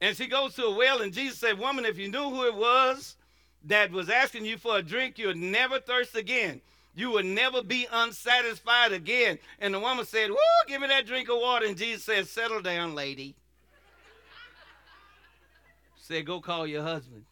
And 0.00 0.16
she 0.16 0.26
goes 0.26 0.54
to 0.56 0.64
a 0.64 0.74
well, 0.74 1.02
and 1.02 1.12
Jesus 1.12 1.38
said, 1.38 1.58
Woman, 1.58 1.84
if 1.84 1.98
you 1.98 2.10
knew 2.10 2.30
who 2.30 2.46
it 2.46 2.54
was 2.54 3.16
that 3.64 3.92
was 3.92 4.08
asking 4.08 4.44
you 4.44 4.56
for 4.56 4.78
a 4.78 4.82
drink, 4.82 5.18
you 5.18 5.28
would 5.28 5.36
never 5.36 5.78
thirst 5.78 6.16
again. 6.16 6.60
You 6.94 7.10
will 7.10 7.22
never 7.22 7.62
be 7.62 7.86
unsatisfied 7.90 8.92
again. 8.92 9.38
And 9.58 9.72
the 9.72 9.80
woman 9.80 10.04
said, 10.04 10.30
Woo, 10.30 10.36
give 10.68 10.80
me 10.80 10.88
that 10.88 11.06
drink 11.06 11.28
of 11.28 11.38
water. 11.38 11.66
And 11.66 11.76
Jesus 11.76 12.04
said, 12.04 12.26
Settle 12.26 12.60
down, 12.60 12.94
lady. 12.94 13.34
said, 15.96 16.26
Go 16.26 16.40
call 16.40 16.66
your 16.66 16.82
husband. 16.82 17.24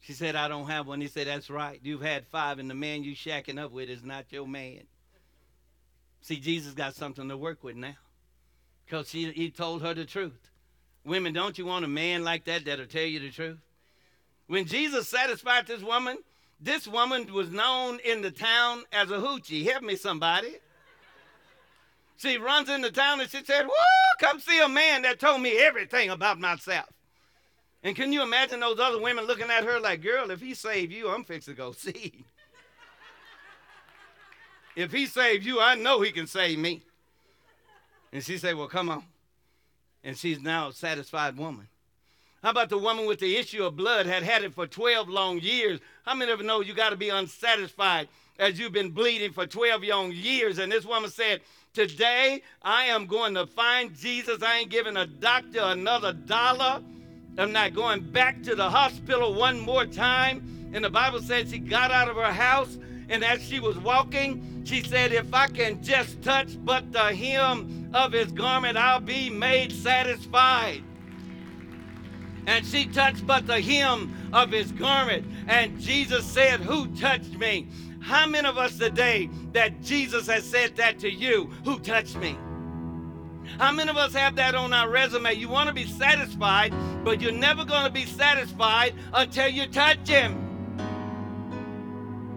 She 0.00 0.12
said, 0.12 0.36
I 0.36 0.48
don't 0.48 0.68
have 0.68 0.86
one. 0.86 1.00
He 1.00 1.08
said, 1.08 1.26
That's 1.26 1.50
right. 1.50 1.80
You've 1.82 2.02
had 2.02 2.26
five, 2.26 2.58
and 2.58 2.70
the 2.70 2.74
man 2.74 3.02
you 3.02 3.16
shacking 3.16 3.58
up 3.58 3.72
with 3.72 3.90
is 3.90 4.04
not 4.04 4.26
your 4.30 4.46
man. 4.46 4.82
See, 6.20 6.36
Jesus 6.36 6.72
got 6.72 6.94
something 6.94 7.28
to 7.28 7.36
work 7.36 7.64
with 7.64 7.76
now. 7.76 7.96
Because 8.84 9.10
he 9.10 9.50
told 9.50 9.82
her 9.82 9.92
the 9.92 10.04
truth. 10.04 10.50
Women, 11.04 11.32
don't 11.32 11.58
you 11.58 11.66
want 11.66 11.84
a 11.84 11.88
man 11.88 12.24
like 12.24 12.44
that 12.44 12.64
that'll 12.64 12.86
tell 12.86 13.02
you 13.02 13.20
the 13.20 13.30
truth? 13.30 13.58
When 14.46 14.64
Jesus 14.64 15.08
satisfied 15.08 15.66
this 15.66 15.82
woman, 15.82 16.18
this 16.60 16.88
woman 16.88 17.32
was 17.32 17.50
known 17.50 18.00
in 18.04 18.22
the 18.22 18.30
town 18.30 18.84
as 18.92 19.10
a 19.10 19.18
hoochie. 19.18 19.64
Help 19.64 19.82
me, 19.82 19.96
somebody. 19.96 20.56
She 22.16 22.36
runs 22.36 22.68
into 22.68 22.90
town 22.90 23.20
and 23.20 23.30
she 23.30 23.44
said, 23.44 23.64
Whoa, 23.64 24.16
come 24.18 24.40
see 24.40 24.60
a 24.60 24.68
man 24.68 25.02
that 25.02 25.20
told 25.20 25.40
me 25.40 25.56
everything 25.58 26.10
about 26.10 26.40
myself. 26.40 26.88
And 27.84 27.94
can 27.94 28.12
you 28.12 28.22
imagine 28.22 28.58
those 28.58 28.80
other 28.80 29.00
women 29.00 29.24
looking 29.24 29.50
at 29.50 29.64
her 29.64 29.78
like, 29.78 30.02
Girl, 30.02 30.30
if 30.32 30.40
he 30.40 30.54
saved 30.54 30.92
you, 30.92 31.08
I'm 31.08 31.22
fixing 31.22 31.54
to 31.54 31.56
go 31.56 31.72
see. 31.76 32.24
if 34.74 34.90
he 34.90 35.06
saved 35.06 35.44
you, 35.46 35.60
I 35.60 35.76
know 35.76 36.00
he 36.00 36.10
can 36.10 36.26
save 36.26 36.58
me. 36.58 36.82
And 38.12 38.24
she 38.24 38.36
said, 38.36 38.56
Well, 38.56 38.68
come 38.68 38.88
on. 38.88 39.04
And 40.02 40.16
she's 40.16 40.40
now 40.40 40.68
a 40.68 40.72
satisfied 40.72 41.36
woman. 41.36 41.68
How 42.42 42.50
about 42.50 42.68
the 42.68 42.78
woman 42.78 43.06
with 43.06 43.18
the 43.18 43.36
issue 43.36 43.64
of 43.64 43.74
blood 43.74 44.06
had 44.06 44.22
had 44.22 44.44
it 44.44 44.54
for 44.54 44.66
12 44.66 45.08
long 45.08 45.40
years? 45.40 45.80
How 46.04 46.14
many 46.14 46.30
of 46.30 46.40
you 46.40 46.46
know 46.46 46.60
you 46.60 46.72
got 46.72 46.90
to 46.90 46.96
be 46.96 47.08
unsatisfied 47.08 48.08
as 48.38 48.60
you've 48.60 48.72
been 48.72 48.90
bleeding 48.90 49.32
for 49.32 49.44
12 49.44 49.82
long 49.82 50.12
years? 50.12 50.58
And 50.58 50.70
this 50.70 50.84
woman 50.84 51.10
said, 51.10 51.40
Today 51.74 52.42
I 52.62 52.84
am 52.84 53.06
going 53.06 53.34
to 53.34 53.46
find 53.46 53.92
Jesus. 53.92 54.40
I 54.40 54.58
ain't 54.58 54.70
giving 54.70 54.96
a 54.96 55.06
doctor 55.06 55.60
another 55.62 56.12
dollar. 56.12 56.80
I'm 57.36 57.50
not 57.50 57.74
going 57.74 58.08
back 58.12 58.40
to 58.44 58.54
the 58.54 58.70
hospital 58.70 59.34
one 59.34 59.58
more 59.58 59.84
time. 59.84 60.70
And 60.72 60.84
the 60.84 60.90
Bible 60.90 61.20
says 61.20 61.50
she 61.50 61.58
got 61.58 61.90
out 61.90 62.08
of 62.08 62.16
her 62.16 62.32
house, 62.32 62.78
and 63.08 63.24
as 63.24 63.42
she 63.42 63.58
was 63.58 63.78
walking, 63.78 64.62
she 64.64 64.82
said, 64.82 65.12
If 65.12 65.34
I 65.34 65.48
can 65.48 65.82
just 65.82 66.22
touch 66.22 66.56
but 66.64 66.92
the 66.92 67.14
hem 67.14 67.90
of 67.94 68.12
his 68.12 68.30
garment, 68.30 68.76
I'll 68.76 69.00
be 69.00 69.28
made 69.28 69.72
satisfied 69.72 70.84
and 72.48 72.64
she 72.64 72.86
touched 72.86 73.26
but 73.26 73.46
the 73.46 73.60
hem 73.60 74.10
of 74.32 74.50
his 74.50 74.72
garment. 74.72 75.26
And 75.48 75.78
Jesus 75.78 76.24
said, 76.24 76.60
Who 76.60 76.86
touched 76.96 77.36
me? 77.36 77.68
How 78.00 78.26
many 78.26 78.48
of 78.48 78.56
us 78.56 78.78
today 78.78 79.28
that 79.52 79.82
Jesus 79.82 80.26
has 80.28 80.44
said 80.44 80.74
that 80.76 80.98
to 81.00 81.10
you? 81.10 81.50
Who 81.64 81.78
touched 81.78 82.16
me? 82.16 82.38
How 83.58 83.70
many 83.70 83.90
of 83.90 83.98
us 83.98 84.14
have 84.14 84.34
that 84.36 84.54
on 84.54 84.72
our 84.72 84.88
resume? 84.88 85.34
You 85.34 85.50
want 85.50 85.68
to 85.68 85.74
be 85.74 85.86
satisfied, 85.86 86.72
but 87.04 87.20
you're 87.20 87.32
never 87.32 87.66
going 87.66 87.84
to 87.84 87.90
be 87.92 88.06
satisfied 88.06 88.94
until 89.12 89.48
you 89.48 89.66
touch 89.66 90.08
him. 90.08 90.47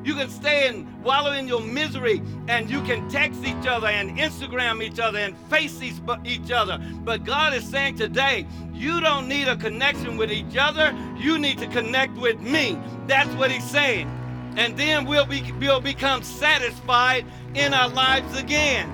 You 0.03 0.15
can 0.15 0.29
stay 0.29 0.67
and 0.67 1.03
wallow 1.03 1.33
in 1.33 1.47
your 1.47 1.61
misery 1.61 2.21
and 2.47 2.69
you 2.69 2.81
can 2.81 3.07
text 3.09 3.43
each 3.43 3.67
other 3.67 3.87
and 3.87 4.17
Instagram 4.17 4.81
each 4.81 4.99
other 4.99 5.19
and 5.19 5.37
face 5.49 5.81
each 5.81 6.51
other. 6.51 6.79
But 7.03 7.23
God 7.23 7.53
is 7.53 7.63
saying 7.63 7.97
today, 7.97 8.47
you 8.73 8.99
don't 8.99 9.27
need 9.27 9.47
a 9.47 9.55
connection 9.55 10.17
with 10.17 10.31
each 10.31 10.57
other. 10.57 10.95
You 11.17 11.37
need 11.37 11.59
to 11.59 11.67
connect 11.67 12.17
with 12.17 12.39
me. 12.39 12.77
That's 13.05 13.29
what 13.35 13.51
He's 13.51 13.69
saying. 13.69 14.09
And 14.57 14.75
then 14.77 15.05
we'll, 15.05 15.25
be, 15.25 15.51
we'll 15.59 15.81
become 15.81 16.23
satisfied 16.23 17.25
in 17.53 17.73
our 17.73 17.89
lives 17.89 18.37
again. 18.37 18.93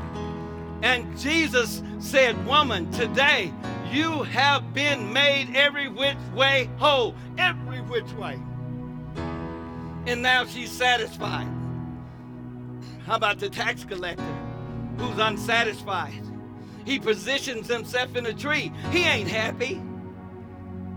And 0.83 1.17
Jesus 1.17 1.81
said, 1.99 2.45
Woman, 2.45 2.91
today 2.91 3.51
you 3.91 4.23
have 4.23 4.73
been 4.73 5.11
made 5.13 5.55
every 5.55 5.87
which 5.87 6.17
way 6.35 6.69
whole, 6.77 7.15
every 7.37 7.81
which 7.81 8.11
way. 8.13 8.39
And 10.07 10.21
now 10.21 10.45
she's 10.45 10.71
satisfied. 10.71 11.47
How 13.05 13.15
about 13.15 13.39
the 13.39 13.49
tax 13.49 13.83
collector 13.83 14.23
who's 14.97 15.19
unsatisfied? 15.19 16.23
He 16.85 16.97
positions 16.97 17.67
himself 17.67 18.15
in 18.15 18.25
a 18.25 18.33
tree. 18.33 18.71
He 18.91 19.03
ain't 19.03 19.29
happy. 19.29 19.81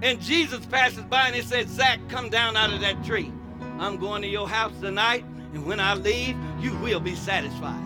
And 0.02 0.20
Jesus 0.20 0.64
passes 0.64 1.02
by 1.02 1.26
and 1.26 1.34
he 1.34 1.42
says, 1.42 1.66
Zach, 1.66 1.98
come 2.08 2.30
down 2.30 2.56
out 2.56 2.72
of 2.72 2.80
that 2.82 3.04
tree. 3.04 3.32
I'm 3.80 3.96
going 3.96 4.22
to 4.22 4.28
your 4.28 4.48
house 4.48 4.72
tonight, 4.80 5.24
and 5.54 5.66
when 5.66 5.80
I 5.80 5.94
leave, 5.94 6.36
you 6.61 6.76
will 6.76 7.00
be 7.00 7.16
satisfied. 7.16 7.82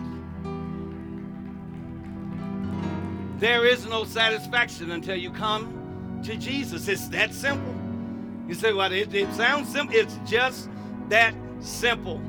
There 3.39 3.67
is 3.67 3.87
no 3.87 4.05
satisfaction 4.05 4.91
until 4.91 5.17
you 5.17 5.31
come 5.31 6.21
to 6.25 6.37
Jesus. 6.37 6.87
It's 6.87 7.09
that 7.09 7.33
simple. 7.33 7.75
You 8.47 8.55
say, 8.55 8.75
well, 8.75 8.93
it, 8.93 9.15
it 9.15 9.33
sounds 9.33 9.73
simple. 9.73 9.97
It's 9.97 10.19
just 10.27 10.69
that 11.09 11.35
simple. 11.61 12.21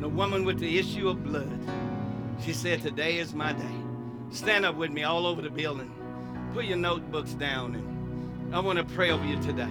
The 0.00 0.08
woman 0.08 0.44
with 0.44 0.58
the 0.58 0.78
issue 0.78 1.08
of 1.08 1.24
blood, 1.24 1.58
she 2.40 2.52
said, 2.52 2.82
Today 2.82 3.18
is 3.18 3.34
my 3.34 3.52
day. 3.52 3.64
Stand 4.30 4.64
up 4.64 4.76
with 4.76 4.90
me 4.90 5.02
all 5.04 5.26
over 5.26 5.42
the 5.42 5.50
building. 5.50 5.92
Put 6.54 6.66
your 6.66 6.76
notebooks 6.76 7.32
down, 7.34 7.74
and 7.74 8.54
I 8.54 8.60
want 8.60 8.78
to 8.78 8.84
pray 8.84 9.10
over 9.10 9.24
you 9.24 9.40
today. 9.42 9.68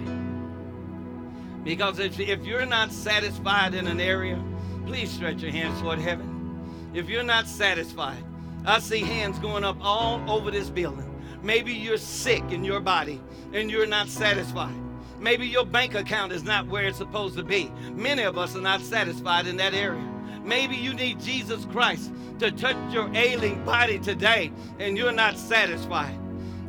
Because 1.64 1.98
if, 1.98 2.18
if 2.20 2.44
you're 2.44 2.66
not 2.66 2.92
satisfied 2.92 3.74
in 3.74 3.86
an 3.86 4.00
area, 4.00 4.42
please 4.86 5.10
stretch 5.10 5.42
your 5.42 5.52
hands 5.52 5.80
toward 5.80 5.98
heaven. 5.98 6.90
If 6.94 7.08
you're 7.08 7.22
not 7.22 7.46
satisfied, 7.46 8.22
I 8.64 8.80
see 8.80 9.00
hands 9.00 9.38
going 9.38 9.64
up 9.64 9.76
all 9.80 10.20
over 10.30 10.50
this 10.50 10.70
building. 10.70 11.04
Maybe 11.42 11.72
you're 11.72 11.98
sick 11.98 12.42
in 12.50 12.64
your 12.64 12.80
body 12.80 13.20
and 13.52 13.70
you're 13.70 13.86
not 13.86 14.08
satisfied. 14.08 14.74
Maybe 15.20 15.46
your 15.46 15.66
bank 15.66 15.94
account 15.94 16.32
is 16.32 16.44
not 16.44 16.66
where 16.68 16.84
it's 16.84 16.98
supposed 16.98 17.36
to 17.36 17.42
be. 17.42 17.72
Many 17.92 18.22
of 18.22 18.38
us 18.38 18.54
are 18.54 18.60
not 18.60 18.80
satisfied 18.80 19.46
in 19.46 19.56
that 19.56 19.74
area. 19.74 20.02
Maybe 20.44 20.76
you 20.76 20.94
need 20.94 21.20
Jesus 21.20 21.64
Christ 21.66 22.12
to 22.38 22.50
touch 22.50 22.76
your 22.92 23.10
ailing 23.14 23.64
body 23.64 23.98
today 23.98 24.52
and 24.78 24.96
you're 24.96 25.12
not 25.12 25.36
satisfied. 25.36 26.18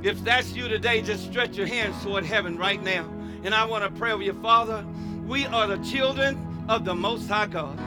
If 0.01 0.23
that's 0.23 0.53
you 0.53 0.67
today, 0.67 1.01
just 1.01 1.25
stretch 1.25 1.55
your 1.55 1.67
hands 1.67 2.01
toward 2.03 2.25
heaven 2.25 2.57
right 2.57 2.81
now. 2.81 3.07
And 3.43 3.53
I 3.53 3.65
want 3.65 3.83
to 3.83 3.99
pray 3.99 4.11
over 4.11 4.23
you, 4.23 4.33
Father. 4.33 4.85
We 5.27 5.45
are 5.45 5.67
the 5.67 5.77
children 5.77 6.65
of 6.67 6.85
the 6.85 6.95
Most 6.95 7.27
High 7.29 7.47
God. 7.47 7.79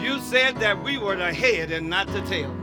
You 0.00 0.20
said 0.20 0.56
that 0.60 0.82
we 0.82 0.96
were 0.96 1.16
the 1.16 1.32
head 1.32 1.72
and 1.72 1.90
not 1.90 2.06
the 2.06 2.20
tail. 2.22 2.54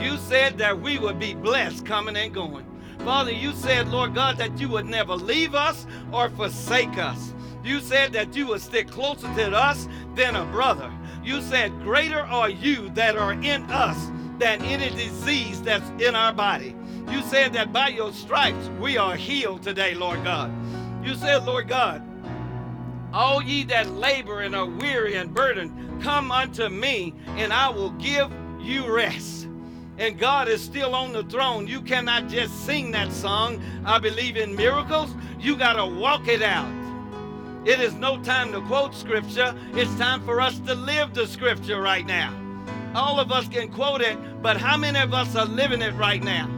You 0.00 0.16
said 0.18 0.58
that 0.58 0.80
we 0.80 0.98
would 0.98 1.18
be 1.18 1.34
blessed 1.34 1.86
coming 1.86 2.16
and 2.16 2.34
going. 2.34 2.66
Father, 3.04 3.32
you 3.32 3.52
said, 3.52 3.88
Lord 3.88 4.14
God, 4.14 4.36
that 4.38 4.60
you 4.60 4.68
would 4.68 4.86
never 4.86 5.14
leave 5.14 5.56
us 5.56 5.86
or 6.12 6.30
forsake 6.30 6.98
us. 6.98 7.34
You 7.64 7.80
said 7.80 8.12
that 8.12 8.36
you 8.36 8.48
would 8.48 8.60
stick 8.60 8.88
closer 8.88 9.32
to 9.34 9.56
us 9.56 9.88
than 10.14 10.36
a 10.36 10.44
brother. 10.46 10.92
You 11.24 11.42
said, 11.42 11.72
Greater 11.82 12.20
are 12.20 12.48
you 12.48 12.90
that 12.90 13.16
are 13.16 13.32
in 13.32 13.62
us 13.70 14.10
than 14.38 14.62
any 14.62 14.90
disease 14.90 15.60
that's 15.62 15.88
in 16.00 16.14
our 16.14 16.32
body. 16.32 16.76
You 17.10 17.22
said 17.22 17.52
that 17.54 17.72
by 17.72 17.88
your 17.88 18.12
stripes 18.12 18.70
we 18.80 18.96
are 18.96 19.16
healed 19.16 19.62
today, 19.62 19.94
Lord 19.94 20.22
God. 20.22 20.52
You 21.04 21.16
said, 21.16 21.44
Lord 21.44 21.68
God, 21.68 22.02
all 23.12 23.42
ye 23.42 23.64
that 23.64 23.90
labor 23.90 24.40
and 24.40 24.54
are 24.54 24.66
weary 24.66 25.16
and 25.16 25.34
burdened, 25.34 26.02
come 26.02 26.30
unto 26.30 26.68
me, 26.68 27.14
and 27.36 27.52
I 27.52 27.68
will 27.68 27.90
give 27.90 28.30
you 28.60 28.92
rest. 28.92 29.48
And 29.98 30.18
God 30.18 30.48
is 30.48 30.60
still 30.60 30.94
on 30.94 31.12
the 31.12 31.22
throne. 31.24 31.66
You 31.66 31.80
cannot 31.80 32.28
just 32.28 32.64
sing 32.64 32.90
that 32.92 33.12
song, 33.12 33.62
I 33.84 33.98
believe 33.98 34.36
in 34.36 34.56
miracles. 34.56 35.14
You 35.38 35.56
got 35.56 35.74
to 35.74 35.86
walk 35.86 36.28
it 36.28 36.42
out. 36.42 36.70
It 37.64 37.80
is 37.80 37.94
no 37.94 38.20
time 38.22 38.52
to 38.52 38.60
quote 38.62 38.94
scripture. 38.94 39.54
It's 39.74 39.94
time 39.96 40.22
for 40.24 40.40
us 40.40 40.58
to 40.60 40.74
live 40.74 41.14
the 41.14 41.26
scripture 41.26 41.80
right 41.80 42.06
now. 42.06 42.36
All 42.94 43.20
of 43.20 43.30
us 43.30 43.46
can 43.48 43.70
quote 43.70 44.00
it, 44.00 44.18
but 44.42 44.56
how 44.56 44.76
many 44.76 44.98
of 44.98 45.14
us 45.14 45.36
are 45.36 45.46
living 45.46 45.80
it 45.80 45.94
right 45.94 46.22
now? 46.22 46.48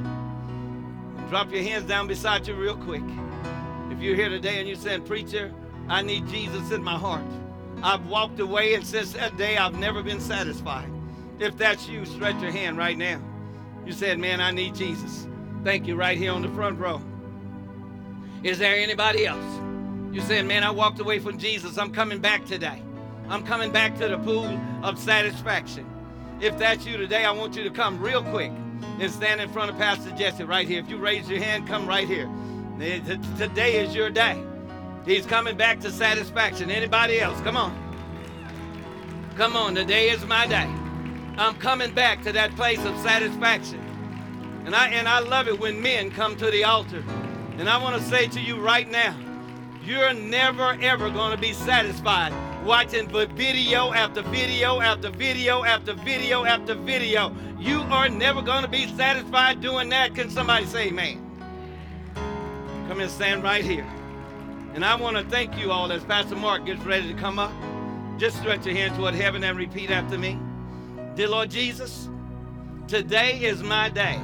Drop 1.28 1.53
your 1.53 1.62
hands 1.62 1.87
down 1.87 2.07
beside 2.07 2.47
you 2.47 2.55
real 2.55 2.76
quick. 2.76 3.03
If 3.91 4.01
you're 4.01 4.16
here 4.16 4.28
today 4.28 4.59
and 4.59 4.68
you're 4.68 4.78
saying, 4.78 5.03
Preacher, 5.05 5.53
I 5.89 6.03
need 6.03 6.26
Jesus 6.28 6.70
in 6.70 6.82
my 6.82 6.97
heart. 6.97 7.24
I've 7.82 8.07
walked 8.07 8.41
away, 8.41 8.74
and 8.74 8.87
since 8.87 9.12
that 9.12 9.37
day, 9.37 9.57
I've 9.57 9.78
never 9.78 10.03
been 10.03 10.20
satisfied. 10.20 10.91
If 11.39 11.57
that's 11.57 11.89
you, 11.89 12.05
stretch 12.05 12.41
your 12.41 12.53
hand 12.53 12.76
right 12.76 12.97
now. 12.97 13.20
You 13.85 13.93
said, 13.93 14.18
Man, 14.18 14.41
I 14.41 14.51
need 14.51 14.74
Jesus. 14.74 15.26
Thank 15.64 15.87
you, 15.87 15.97
right 15.97 16.16
here 16.16 16.32
on 16.32 16.43
the 16.43 16.49
front 16.49 16.78
row. 16.78 17.03
Is 18.43 18.59
there 18.59 18.76
anybody 18.76 19.26
else? 19.26 19.61
You 20.12 20.20
said, 20.20 20.47
Man, 20.47 20.62
I 20.62 20.70
walked 20.70 21.01
away 21.01 21.18
from 21.18 21.39
Jesus. 21.39 21.76
I'm 21.76 21.93
coming 21.93 22.18
back 22.18 22.45
today. 22.45 22.82
I'm 23.28 23.43
coming 23.45 23.72
back 23.72 23.99
to 23.99 24.09
the 24.09 24.18
pool 24.18 24.59
of 24.82 24.99
satisfaction. 24.99 25.87
If 26.41 26.59
that's 26.59 26.87
you 26.87 26.97
today, 26.97 27.24
I 27.24 27.30
want 27.30 27.57
you 27.57 27.64
to 27.64 27.70
come 27.70 28.01
real 28.01 28.22
quick 28.22 28.53
and 29.01 29.11
stand 29.11 29.41
in 29.41 29.49
front 29.51 29.70
of 29.70 29.78
Pastor 29.78 30.11
Jesse 30.12 30.45
right 30.45 30.68
here. 30.68 30.80
If 30.80 30.89
you 30.89 30.99
raise 30.99 31.28
your 31.28 31.41
hand, 31.41 31.66
come 31.66 31.87
right 31.87 32.07
here. 32.07 32.28
Today 33.39 33.76
is 33.76 33.95
your 33.95 34.11
day. 34.11 34.43
He's 35.07 35.26
coming 35.26 35.57
back 35.57 35.80
to 35.80 35.91
satisfaction. 35.91 36.70
Anybody 36.70 37.20
else? 37.20 37.41
Come 37.41 37.57
on. 37.57 37.80
Come 39.37 39.57
on, 39.57 39.74
today 39.74 40.11
is 40.11 40.24
my 40.26 40.47
day. 40.47 40.68
I'm 41.37 41.57
coming 41.57 41.93
back 41.93 42.22
to 42.22 42.32
that 42.32 42.55
place 42.55 42.85
of 42.85 42.97
satisfaction. 42.99 43.80
And 44.66 44.74
I 44.74 44.89
and 44.89 45.09
I 45.09 45.18
love 45.18 45.49
it 45.49 45.59
when 45.59 45.82
men 45.82 46.11
come 46.11 46.37
to 46.37 46.51
the 46.51 46.64
altar. 46.64 47.03
And 47.59 47.68
I 47.68 47.82
want 47.82 48.01
to 48.01 48.09
say 48.09 48.28
to 48.28 48.41
you 48.41 48.61
right 48.61 48.89
now, 48.89 49.16
you're 49.85 50.14
never 50.14 50.78
ever 50.80 51.11
going 51.11 51.32
to 51.32 51.37
be 51.37 51.53
satisfied 51.53 52.32
watching 52.64 53.09
video 53.09 53.93
after 53.93 54.22
video 54.22 54.80
after 54.80 55.11
video 55.11 55.64
after 55.64 55.93
video 55.93 56.45
after 56.45 56.74
video. 56.74 57.35
You 57.59 57.80
are 57.80 58.09
never 58.09 58.41
going 58.41 58.62
to 58.62 58.70
be 58.70 58.87
satisfied 58.97 59.61
doing 59.61 59.89
that. 59.91 60.14
Can 60.14 60.30
somebody 60.30 60.66
say 60.66 60.89
amen? 60.89 61.20
Come 62.89 63.01
and 63.01 63.11
stand 63.11 63.43
right 63.43 63.64
here. 63.64 63.87
And 64.74 64.85
I 64.85 64.95
want 64.95 65.16
to 65.16 65.24
thank 65.24 65.59
you 65.59 65.72
all 65.72 65.91
as 65.93 66.05
Pastor 66.05 66.37
Mark 66.37 66.64
gets 66.64 66.82
ready 66.85 67.12
to 67.12 67.18
come 67.18 67.39
up. 67.39 67.53
Just 68.18 68.39
stretch 68.39 68.66
your 68.66 68.74
hand 68.74 68.95
toward 68.95 69.14
heaven 69.14 69.43
and 69.45 69.59
repeat 69.59 69.91
after 69.91 70.16
me. 70.16 70.39
Dear 71.14 71.28
Lord 71.28 71.48
Jesus, 71.48 72.08
today 72.88 73.38
is 73.38 73.62
my 73.62 73.88
day. 73.88 74.20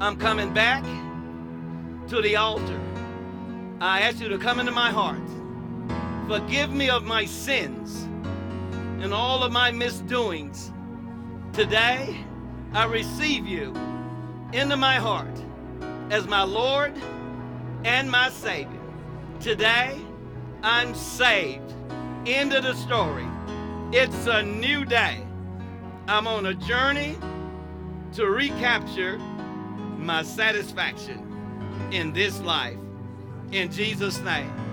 I'm 0.00 0.16
coming 0.16 0.52
back 0.52 0.82
to 2.08 2.20
the 2.20 2.34
altar. 2.34 2.80
I 3.80 4.00
ask 4.00 4.18
you 4.18 4.28
to 4.30 4.38
come 4.38 4.58
into 4.58 4.72
my 4.72 4.90
heart. 4.90 5.22
Forgive 6.26 6.72
me 6.72 6.90
of 6.90 7.04
my 7.04 7.24
sins 7.24 8.02
and 9.00 9.14
all 9.14 9.44
of 9.44 9.52
my 9.52 9.70
misdoings. 9.70 10.72
Today, 11.52 12.18
I 12.72 12.86
receive 12.86 13.46
you 13.46 13.72
into 14.52 14.76
my 14.76 14.96
heart 14.96 15.40
as 16.10 16.26
my 16.26 16.42
Lord 16.42 16.94
and 17.84 18.10
my 18.10 18.28
Savior. 18.30 18.80
Today, 19.38 19.96
I'm 20.64 20.96
saved. 20.96 21.72
End 22.26 22.52
of 22.52 22.64
the 22.64 22.74
story. 22.74 23.28
It's 23.92 24.26
a 24.26 24.42
new 24.42 24.84
day. 24.84 25.23
I'm 26.06 26.26
on 26.26 26.44
a 26.44 26.54
journey 26.54 27.16
to 28.12 28.26
recapture 28.26 29.16
my 29.98 30.22
satisfaction 30.22 31.88
in 31.92 32.12
this 32.12 32.40
life. 32.40 32.76
In 33.52 33.72
Jesus' 33.72 34.20
name. 34.20 34.63